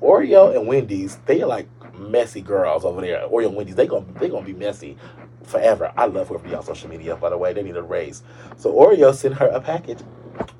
Oreo 0.01 0.53
and 0.53 0.67
Wendy's, 0.67 1.15
they 1.25 1.41
are 1.41 1.47
like 1.47 1.69
messy 1.97 2.41
girls 2.41 2.83
over 2.83 2.99
there. 2.99 3.25
Oreo 3.29 3.47
and 3.47 3.55
Wendy's, 3.55 3.75
they 3.75 3.87
gonna 3.87 4.07
they 4.19 4.27
gonna 4.27 4.45
be 4.45 4.51
messy 4.51 4.97
forever. 5.43 5.93
I 5.95 6.07
love 6.07 6.27
whoever 6.27 6.45
y'all 6.49 6.61
social 6.61 6.89
media, 6.89 7.15
by 7.15 7.29
the 7.29 7.37
way. 7.37 7.53
They 7.53 7.63
need 7.63 7.77
a 7.77 7.81
raise. 7.81 8.23
So 8.57 8.73
Oreo 8.73 9.15
sent 9.15 9.35
her 9.35 9.47
a 9.47 9.61
package, 9.61 9.99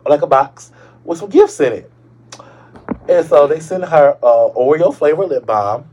like 0.05 0.22
a 0.22 0.28
box, 0.28 0.72
with 1.03 1.20
some 1.20 1.30
gifts 1.30 1.59
in 1.59 1.74
it. 1.74 1.91
And 3.09 3.28
so 3.28 3.45
they 3.45 3.59
sent 3.59 3.84
her 3.84 4.18
uh, 4.24 4.51
Oreo 4.55 4.95
flavored 4.95 5.28
lip 5.28 5.45
balm. 5.45 5.89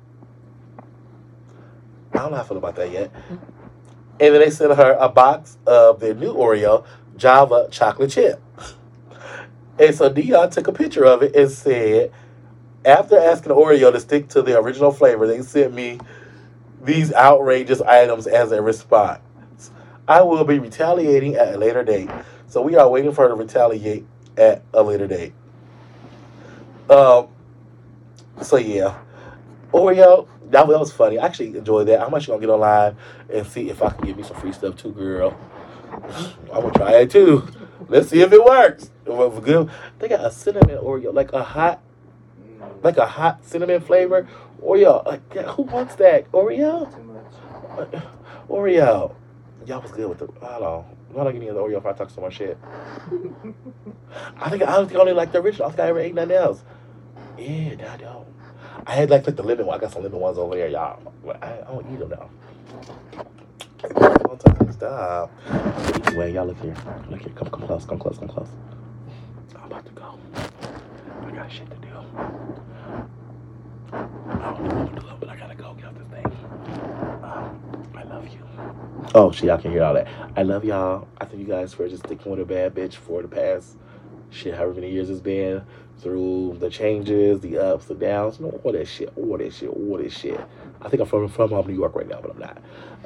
How 2.30 2.36
I 2.36 2.42
feel 2.44 2.56
about 2.56 2.76
that 2.76 2.92
yet. 2.92 3.10
And 4.20 4.34
then 4.34 4.40
they 4.40 4.50
sent 4.50 4.74
her 4.74 4.92
a 4.92 5.08
box 5.08 5.58
of 5.66 6.00
their 6.00 6.14
new 6.14 6.32
Oreo 6.34 6.84
Java 7.16 7.68
chocolate 7.70 8.10
chip. 8.10 8.40
And 9.78 9.94
so 9.94 10.08
Dionne 10.08 10.50
took 10.50 10.68
a 10.68 10.72
picture 10.72 11.04
of 11.04 11.22
it 11.22 11.34
and 11.34 11.50
said, 11.50 12.12
after 12.84 13.18
asking 13.18 13.52
Oreo 13.52 13.90
to 13.92 13.98
stick 14.00 14.28
to 14.28 14.42
the 14.42 14.58
original 14.58 14.92
flavor, 14.92 15.26
they 15.26 15.42
sent 15.42 15.74
me 15.74 15.98
these 16.82 17.12
outrageous 17.12 17.80
items 17.80 18.26
as 18.26 18.52
a 18.52 18.62
response. 18.62 19.20
I 20.06 20.22
will 20.22 20.44
be 20.44 20.58
retaliating 20.58 21.36
at 21.36 21.54
a 21.54 21.58
later 21.58 21.82
date. 21.82 22.10
So 22.48 22.60
we 22.60 22.76
are 22.76 22.88
waiting 22.88 23.12
for 23.12 23.22
her 23.22 23.28
to 23.28 23.34
retaliate 23.34 24.06
at 24.36 24.62
a 24.74 24.82
later 24.82 25.06
date. 25.06 25.32
Um. 26.90 27.28
So 28.42 28.56
yeah, 28.56 28.98
Oreo. 29.72 30.28
That, 30.50 30.68
that 30.68 30.78
was 30.78 30.92
funny. 30.92 31.18
I 31.18 31.26
actually 31.26 31.56
enjoyed 31.56 31.88
that. 31.88 32.00
I'm 32.00 32.14
actually 32.14 32.34
gonna 32.34 32.46
get 32.46 32.52
online 32.52 32.96
and 33.32 33.46
see 33.46 33.70
if 33.70 33.82
I 33.82 33.90
can 33.90 34.06
get 34.06 34.16
me 34.16 34.22
some 34.22 34.36
free 34.36 34.52
stuff 34.52 34.76
too, 34.76 34.92
girl. 34.92 35.36
I'm 36.52 36.62
gonna 36.62 36.72
try 36.72 36.92
it 36.96 37.10
too. 37.10 37.48
Let's 37.88 38.08
see 38.08 38.20
if 38.20 38.32
it 38.32 38.44
works. 38.44 38.90
Good. 39.04 39.70
They 39.98 40.08
got 40.08 40.24
a 40.24 40.30
cinnamon 40.30 40.78
Oreo, 40.78 41.12
like 41.12 41.32
a 41.32 41.42
hot, 41.42 41.82
like 42.82 42.96
a 42.96 43.06
hot 43.06 43.44
cinnamon 43.44 43.80
flavor 43.80 44.28
Oreo. 44.62 45.04
Like, 45.06 45.22
yeah, 45.34 45.42
who 45.42 45.62
wants 45.62 45.94
that 45.96 46.30
Oreo? 46.32 46.94
Too 46.94 47.02
much. 47.02 48.02
Oreo. 48.48 49.14
Y'all 49.66 49.80
was 49.80 49.92
good 49.92 50.08
with 50.08 50.18
the. 50.18 50.26
Hold 50.46 50.62
on. 50.62 50.84
Why 51.12 51.24
don't 51.24 51.32
give 51.32 51.42
me 51.42 51.48
the 51.48 51.54
Oreo 51.54 51.78
if 51.78 51.86
I 51.86 51.92
talk 51.92 52.10
so 52.10 52.20
much 52.20 52.34
shit? 52.34 52.58
I 54.36 54.50
think 54.50 54.62
I 54.62 54.76
don't 54.76 54.86
think 54.86 54.98
I 54.98 55.00
only 55.00 55.12
like 55.12 55.32
the 55.32 55.40
original. 55.40 55.66
I 55.66 55.70
think 55.70 55.80
I 55.80 55.88
ever 55.88 56.00
ate 56.00 56.14
nothing 56.14 56.32
else. 56.32 56.62
Yeah, 57.38 57.92
I 57.92 57.96
don't. 57.96 58.26
I 58.86 58.94
had 58.94 59.10
like 59.10 59.26
like 59.26 59.36
the 59.36 59.42
lemon 59.42 59.66
one. 59.66 59.78
I 59.78 59.80
got 59.80 59.92
some 59.92 60.02
lemon 60.02 60.18
ones 60.18 60.38
over 60.38 60.56
there, 60.56 60.68
y'all. 60.68 61.00
I, 61.40 61.46
I 61.46 61.64
don't 61.68 61.86
eat 61.92 61.98
them 61.98 62.10
now. 62.10 62.28
Stuff. 64.72 65.30
Anyway, 66.06 66.32
y'all 66.32 66.46
look 66.46 66.60
here. 66.60 66.74
Look 67.10 67.20
here. 67.22 67.32
Come, 67.34 67.50
come 67.50 67.66
close. 67.66 67.84
Come 67.84 67.98
close. 67.98 68.18
Come 68.18 68.28
close. 68.28 68.48
I'm 69.56 69.64
about 69.64 69.86
to 69.86 69.92
go. 69.92 70.18
I 70.34 71.30
got 71.30 71.52
shit 71.52 71.70
to 71.70 71.76
do. 71.76 71.88
I 73.92 74.54
don't 74.54 74.68
know 74.68 74.74
what 74.84 74.94
to 74.94 75.00
do, 75.00 75.06
but 75.20 75.28
I 75.28 75.36
gotta 75.36 75.54
go 75.54 75.74
get 75.74 75.86
off 75.86 75.94
this 75.94 76.08
thing. 76.08 76.26
Um, 77.22 77.60
I 77.94 78.02
love 78.04 78.26
you. 78.28 78.40
Oh, 79.14 79.30
shit, 79.30 79.44
y'all 79.44 79.58
can 79.58 79.70
hear 79.70 79.84
all 79.84 79.94
that. 79.94 80.08
I 80.36 80.42
love 80.42 80.64
y'all. 80.64 81.06
I 81.20 81.26
thank 81.26 81.38
you 81.38 81.46
guys 81.46 81.72
for 81.74 81.88
just 81.88 82.04
sticking 82.04 82.30
with 82.30 82.40
a 82.40 82.44
bad 82.44 82.74
bitch 82.74 82.94
for 82.94 83.22
the 83.22 83.28
past 83.28 83.76
shit, 84.32 84.54
however 84.54 84.74
many 84.74 84.90
years 84.90 85.10
it's 85.10 85.20
been, 85.20 85.62
through 85.98 86.56
the 86.58 86.68
changes, 86.68 87.40
the 87.40 87.58
ups, 87.58 87.86
the 87.86 87.94
downs, 87.94 88.40
no, 88.40 88.60
all 88.64 88.72
that 88.72 88.86
shit, 88.88 89.12
all 89.16 89.38
that 89.38 89.52
shit, 89.54 89.68
all 89.68 89.98
that 89.98 90.12
shit. 90.12 90.40
I 90.80 90.88
think 90.88 91.00
I'm 91.00 91.06
from 91.06 91.28
from 91.28 91.52
um, 91.52 91.66
New 91.66 91.74
York 91.74 91.94
right 91.94 92.08
now, 92.08 92.20
but 92.20 92.30
I'm 92.30 92.38
not. 92.38 92.58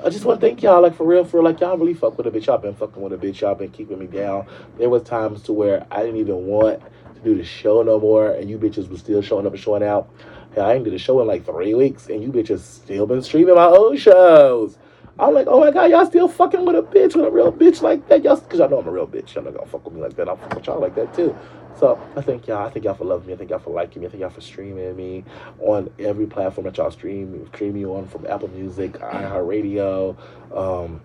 I 0.02 0.08
just 0.08 0.24
want 0.24 0.40
to 0.40 0.46
thank 0.46 0.62
y'all, 0.62 0.82
like 0.82 0.94
for 0.94 1.04
real, 1.04 1.24
for 1.24 1.42
like 1.42 1.60
y'all 1.60 1.76
really 1.76 1.94
fuck 1.94 2.16
with 2.16 2.26
a 2.26 2.30
bitch. 2.30 2.46
Y'all 2.46 2.58
been 2.58 2.74
fucking 2.74 3.02
with 3.02 3.12
a 3.12 3.18
bitch. 3.18 3.40
Y'all 3.40 3.54
been 3.54 3.70
keeping 3.70 3.98
me 3.98 4.06
down. 4.06 4.46
There 4.78 4.88
was 4.88 5.02
times 5.02 5.42
to 5.44 5.52
where 5.52 5.86
I 5.90 6.00
didn't 6.00 6.16
even 6.16 6.46
want 6.46 6.80
to 7.14 7.20
do 7.20 7.34
the 7.36 7.44
show 7.44 7.82
no 7.82 8.00
more, 8.00 8.32
and 8.32 8.48
you 8.48 8.58
bitches 8.58 8.88
was 8.88 9.00
still 9.00 9.22
showing 9.22 9.46
up 9.46 9.52
and 9.52 9.60
showing 9.60 9.82
out. 9.82 10.08
Hell, 10.54 10.66
I 10.66 10.74
ain't 10.74 10.84
did 10.84 10.94
a 10.94 10.98
show 10.98 11.20
in 11.20 11.26
like 11.26 11.44
three 11.44 11.74
weeks, 11.74 12.08
and 12.08 12.22
you 12.22 12.30
bitches 12.32 12.60
still 12.60 13.06
been 13.06 13.22
streaming 13.22 13.56
my 13.56 13.66
old 13.66 13.98
shows. 13.98 14.78
I'm 15.18 15.32
like, 15.32 15.46
oh 15.48 15.60
my 15.60 15.70
god, 15.70 15.90
y'all 15.90 16.04
still 16.04 16.28
fucking 16.28 16.64
with 16.64 16.76
a 16.76 16.82
bitch, 16.82 17.16
with 17.16 17.24
a 17.24 17.30
real 17.30 17.50
bitch 17.50 17.80
like 17.80 18.06
that. 18.08 18.22
Y'all, 18.22 18.36
cause 18.36 18.58
y'all 18.58 18.68
know 18.68 18.80
I'm 18.80 18.86
a 18.86 18.90
real 18.90 19.06
bitch. 19.06 19.34
Y'all 19.34 19.44
not 19.44 19.54
gonna 19.54 19.66
fuck 19.66 19.84
with 19.84 19.94
me 19.94 20.02
like 20.02 20.14
that. 20.16 20.28
I'll 20.28 20.36
fuck 20.36 20.54
with 20.54 20.66
y'all 20.66 20.80
like 20.80 20.94
that 20.96 21.14
too. 21.14 21.34
So 21.78 21.98
I 22.16 22.20
thank 22.20 22.46
y'all. 22.46 22.66
I 22.66 22.70
thank 22.70 22.84
y'all 22.84 22.94
for 22.94 23.04
loving 23.04 23.28
me. 23.28 23.32
I 23.32 23.36
thank 23.36 23.50
y'all 23.50 23.58
for 23.58 23.70
liking 23.70 24.02
me. 24.02 24.08
I 24.08 24.10
thank 24.10 24.20
y'all 24.20 24.30
for 24.30 24.42
streaming 24.42 24.94
me 24.94 25.24
on 25.60 25.90
every 25.98 26.26
platform 26.26 26.66
that 26.66 26.76
y'all 26.76 26.90
stream 26.90 27.46
stream 27.48 27.74
me 27.74 27.86
on 27.86 28.06
from 28.08 28.26
Apple 28.26 28.48
Music, 28.48 28.92
iHeartRadio. 28.92 30.16
Um, 30.54 31.00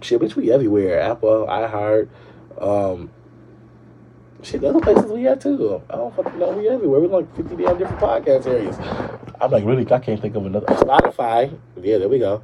shit, 0.00 0.20
bitch, 0.20 0.34
we 0.34 0.50
everywhere. 0.50 1.00
Apple, 1.00 1.46
iHeart. 1.46 2.08
Um, 2.60 3.10
shit, 4.42 4.60
the 4.60 4.70
other 4.70 4.80
places 4.80 5.10
we 5.10 5.28
at 5.28 5.40
too. 5.40 5.82
I 5.88 5.96
don't 5.96 6.14
fucking 6.16 6.38
know. 6.38 6.50
We 6.50 6.68
everywhere. 6.68 7.00
We're 7.00 7.08
like 7.08 7.36
50 7.36 7.56
damn 7.56 7.78
different 7.78 8.00
podcast 8.00 8.46
areas. 8.46 8.76
I'm 9.40 9.52
like, 9.52 9.64
really, 9.64 9.90
I 9.92 9.98
can't 10.00 10.20
think 10.20 10.34
of 10.34 10.46
another. 10.46 10.66
Spotify. 10.66 11.56
Yeah, 11.80 11.98
there 11.98 12.08
we 12.08 12.18
go. 12.18 12.42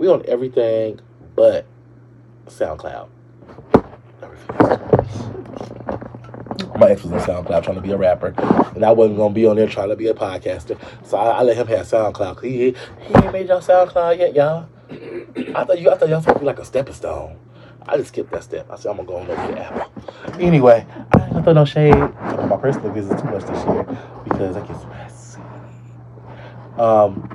We 0.00 0.08
on 0.08 0.24
everything 0.26 0.98
but 1.36 1.66
SoundCloud. 2.46 3.10
My 6.78 6.92
ex 6.92 7.04
was 7.04 7.12
on 7.12 7.20
SoundCloud 7.20 7.62
trying 7.62 7.76
to 7.76 7.82
be 7.82 7.92
a 7.92 7.98
rapper, 7.98 8.32
and 8.74 8.82
I 8.82 8.92
wasn't 8.92 9.18
gonna 9.18 9.34
be 9.34 9.44
on 9.44 9.56
there 9.56 9.68
trying 9.68 9.90
to 9.90 9.96
be 9.96 10.08
a 10.08 10.14
podcaster. 10.14 10.80
So 11.04 11.18
I, 11.18 11.40
I 11.40 11.42
let 11.42 11.58
him 11.58 11.66
have 11.66 11.84
SoundCloud. 11.84 12.42
He 12.42 12.74
he 13.02 13.14
ain't 13.14 13.30
made 13.30 13.48
y'all 13.48 13.60
SoundCloud 13.60 14.18
yet, 14.18 14.34
y'all. 14.34 14.70
I 15.54 15.64
thought 15.64 15.78
you 15.78 15.90
I 15.90 15.96
thought 15.98 16.08
y'all 16.08 16.22
supposed 16.22 16.36
to 16.36 16.40
be 16.40 16.46
like 16.46 16.60
a 16.60 16.64
stepping 16.64 16.94
stone. 16.94 17.38
I 17.86 17.98
just 17.98 18.08
skipped 18.08 18.30
that 18.30 18.42
step. 18.42 18.70
I 18.70 18.76
said 18.76 18.92
I'm 18.92 18.96
gonna 18.96 19.06
go 19.06 19.16
on 19.16 19.30
over 19.30 19.52
to 19.52 19.60
Apple. 19.60 20.40
Anyway, 20.40 20.86
I 21.12 21.24
ain't 21.24 21.32
gonna 21.34 21.44
throw 21.44 21.52
no 21.52 21.66
shade 21.66 21.94
my 21.94 22.56
personal 22.58 22.90
business 22.90 23.20
too 23.20 23.28
much 23.28 23.44
this 23.44 23.66
year 23.66 23.84
because 24.24 24.56
I 24.56 24.66
get 24.66 24.88
messy. 24.88 25.42
Um, 26.78 27.28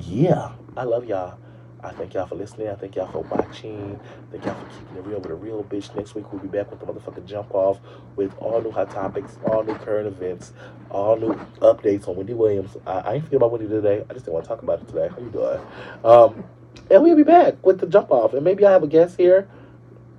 yeah, 0.00 0.50
I 0.76 0.84
love 0.84 1.06
y'all. 1.06 1.38
I 1.82 1.90
thank 1.92 2.12
y'all 2.12 2.26
for 2.26 2.34
listening. 2.34 2.68
I 2.68 2.74
thank 2.74 2.96
y'all 2.96 3.10
for 3.10 3.20
watching. 3.20 3.98
Thank 4.30 4.44
y'all 4.44 4.54
for 4.54 4.66
keeping 4.78 4.96
it 4.98 5.06
real 5.06 5.20
with 5.20 5.30
a 5.30 5.34
real 5.34 5.64
bitch. 5.64 5.94
Next 5.96 6.14
week 6.14 6.30
we'll 6.30 6.42
be 6.42 6.48
back 6.48 6.70
with 6.70 6.80
the 6.80 6.86
motherfucking 6.86 7.24
jump 7.24 7.54
off 7.54 7.78
with 8.14 8.36
all 8.38 8.60
new 8.60 8.70
hot 8.70 8.90
topics, 8.90 9.38
all 9.46 9.64
new 9.64 9.74
current 9.76 10.06
events, 10.06 10.52
all 10.90 11.16
new 11.16 11.32
updates 11.60 12.08
on 12.08 12.16
Wendy 12.16 12.34
Williams. 12.34 12.76
I, 12.86 12.92
I 12.92 13.14
ain't 13.14 13.24
forget 13.24 13.36
about 13.36 13.52
Wendy 13.52 13.68
today. 13.68 14.04
I 14.10 14.12
just 14.12 14.26
didn't 14.26 14.34
want 14.34 14.44
to 14.44 14.48
talk 14.50 14.62
about 14.62 14.82
it 14.82 14.88
today. 14.88 15.08
How 15.08 15.18
you 15.18 15.30
doing? 15.30 15.60
Um, 16.04 16.44
and 16.90 17.02
we'll 17.02 17.16
be 17.16 17.22
back 17.22 17.64
with 17.64 17.80
the 17.80 17.86
jump 17.86 18.10
off. 18.10 18.34
And 18.34 18.44
maybe 18.44 18.66
I 18.66 18.72
have 18.72 18.82
a 18.82 18.88
guest 18.88 19.16
here. 19.16 19.48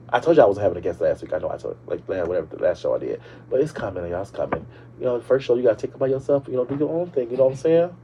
I 0.09 0.19
told 0.19 0.37
you 0.37 0.43
I 0.43 0.45
wasn't 0.45 0.63
having 0.63 0.77
a 0.79 0.81
guest 0.81 1.01
last 1.01 1.21
week. 1.21 1.33
I 1.33 1.37
know 1.37 1.51
I 1.51 1.57
told 1.57 1.77
like 1.85 2.03
whatever 2.07 2.47
the 2.49 2.63
last 2.63 2.81
show 2.81 2.95
I 2.95 2.99
did, 2.99 3.21
but 3.49 3.59
it's 3.59 3.71
coming, 3.71 4.09
y'all. 4.09 4.21
It's 4.23 4.31
coming. 4.31 4.65
You 4.99 5.05
know, 5.05 5.21
first 5.21 5.45
show 5.45 5.55
you 5.55 5.63
gotta 5.63 5.75
take 5.75 5.97
by 5.99 6.07
yourself. 6.07 6.47
You 6.47 6.55
know, 6.55 6.65
do 6.65 6.77
your 6.77 6.89
own 6.89 7.11
thing. 7.11 7.29
You 7.29 7.37
know 7.37 7.43
what 7.43 7.51
I'm 7.51 7.57
saying? 7.57 7.95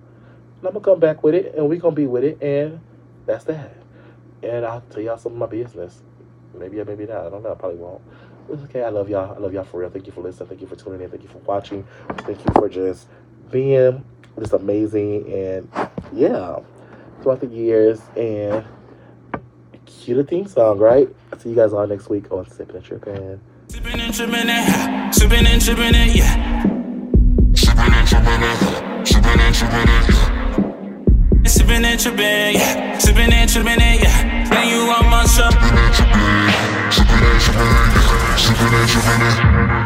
And 0.63 0.69
I'm 0.69 0.81
gonna 0.81 0.95
come 0.95 0.99
back 1.01 1.23
with 1.23 1.35
it, 1.35 1.55
and 1.55 1.67
we 1.67 1.77
gonna 1.77 1.93
be 1.93 2.07
with 2.07 2.23
it, 2.23 2.41
and 2.41 2.79
that's 3.25 3.43
that. 3.43 3.75
And 4.41 4.65
I'll 4.65 4.79
tell 4.89 5.01
y'all 5.01 5.17
some 5.17 5.33
of 5.33 5.37
my 5.37 5.45
business. 5.45 6.01
Maybe 6.57 6.79
or 6.79 6.85
maybe 6.85 7.05
not. 7.05 7.25
I 7.25 7.29
don't 7.29 7.43
know. 7.43 7.51
I 7.51 7.55
probably 7.55 7.79
won't. 7.79 8.01
It's 8.49 8.63
okay. 8.63 8.81
I 8.81 8.87
love 8.87 9.09
y'all. 9.09 9.35
I 9.35 9.39
love 9.39 9.51
y'all 9.53 9.65
for 9.65 9.81
real. 9.81 9.89
Thank 9.89 10.07
you 10.07 10.13
for 10.13 10.21
listening. 10.21 10.47
Thank 10.47 10.61
you 10.61 10.67
for 10.67 10.77
tuning 10.77 11.01
in. 11.01 11.09
Thank 11.09 11.23
you 11.23 11.27
for 11.27 11.39
watching. 11.39 11.85
Thank 12.19 12.45
you 12.45 12.53
for 12.53 12.69
just 12.69 13.07
being 13.51 14.05
just 14.39 14.53
amazing 14.53 15.29
and 15.29 15.67
yeah, 16.13 16.59
throughout 17.21 17.41
the 17.41 17.47
years 17.47 17.99
and 18.15 18.63
cue 19.85 20.15
the 20.15 20.23
theme 20.23 20.47
song, 20.47 20.79
right? 20.79 21.13
I'll 21.33 21.39
see 21.39 21.49
you 21.49 21.55
guys 21.55 21.73
all 21.73 21.85
next 21.85 22.07
week 22.07 22.31
on 22.31 22.45
Sippin' 22.45 22.75
N 22.75 22.81
Trippin'. 22.81 23.41
Sipping 23.67 23.99
and 23.99 24.13
tripping 24.13 24.35
it, 24.35 24.45
yeah. 24.45 25.11
Sipping 25.11 25.45
and 25.45 25.61
tripping 25.61 25.93
it, 25.93 26.15
yeah. 26.15 26.63
Sipping 27.53 27.93
and 27.93 28.07
tripping 28.07 28.43
it, 28.43 29.07
sipping 29.07 29.39
and 29.41 29.55
tripping 29.55 29.81
it, 29.81 29.87
yeah. 29.87 30.02
Sipping 31.73 31.89
and 31.89 31.99
tripping, 31.99 32.53
yeah. 32.53 32.97
Sipping 32.99 33.33
and 33.33 33.49
tripping 33.49 33.79
yeah. 33.79 34.47
Then 34.47 34.67
you 34.67 34.85
want 34.85 35.09
my 35.09 35.25
stuff. 35.25 35.53
Sipping 35.53 35.73
and 35.73 35.93
tripping, 35.95 36.51
sipping 36.91 37.25
and 37.25 37.41
tripping. 37.41 38.37
Sipping 38.37 38.73
and 38.75 38.89
tripping. 38.89 39.82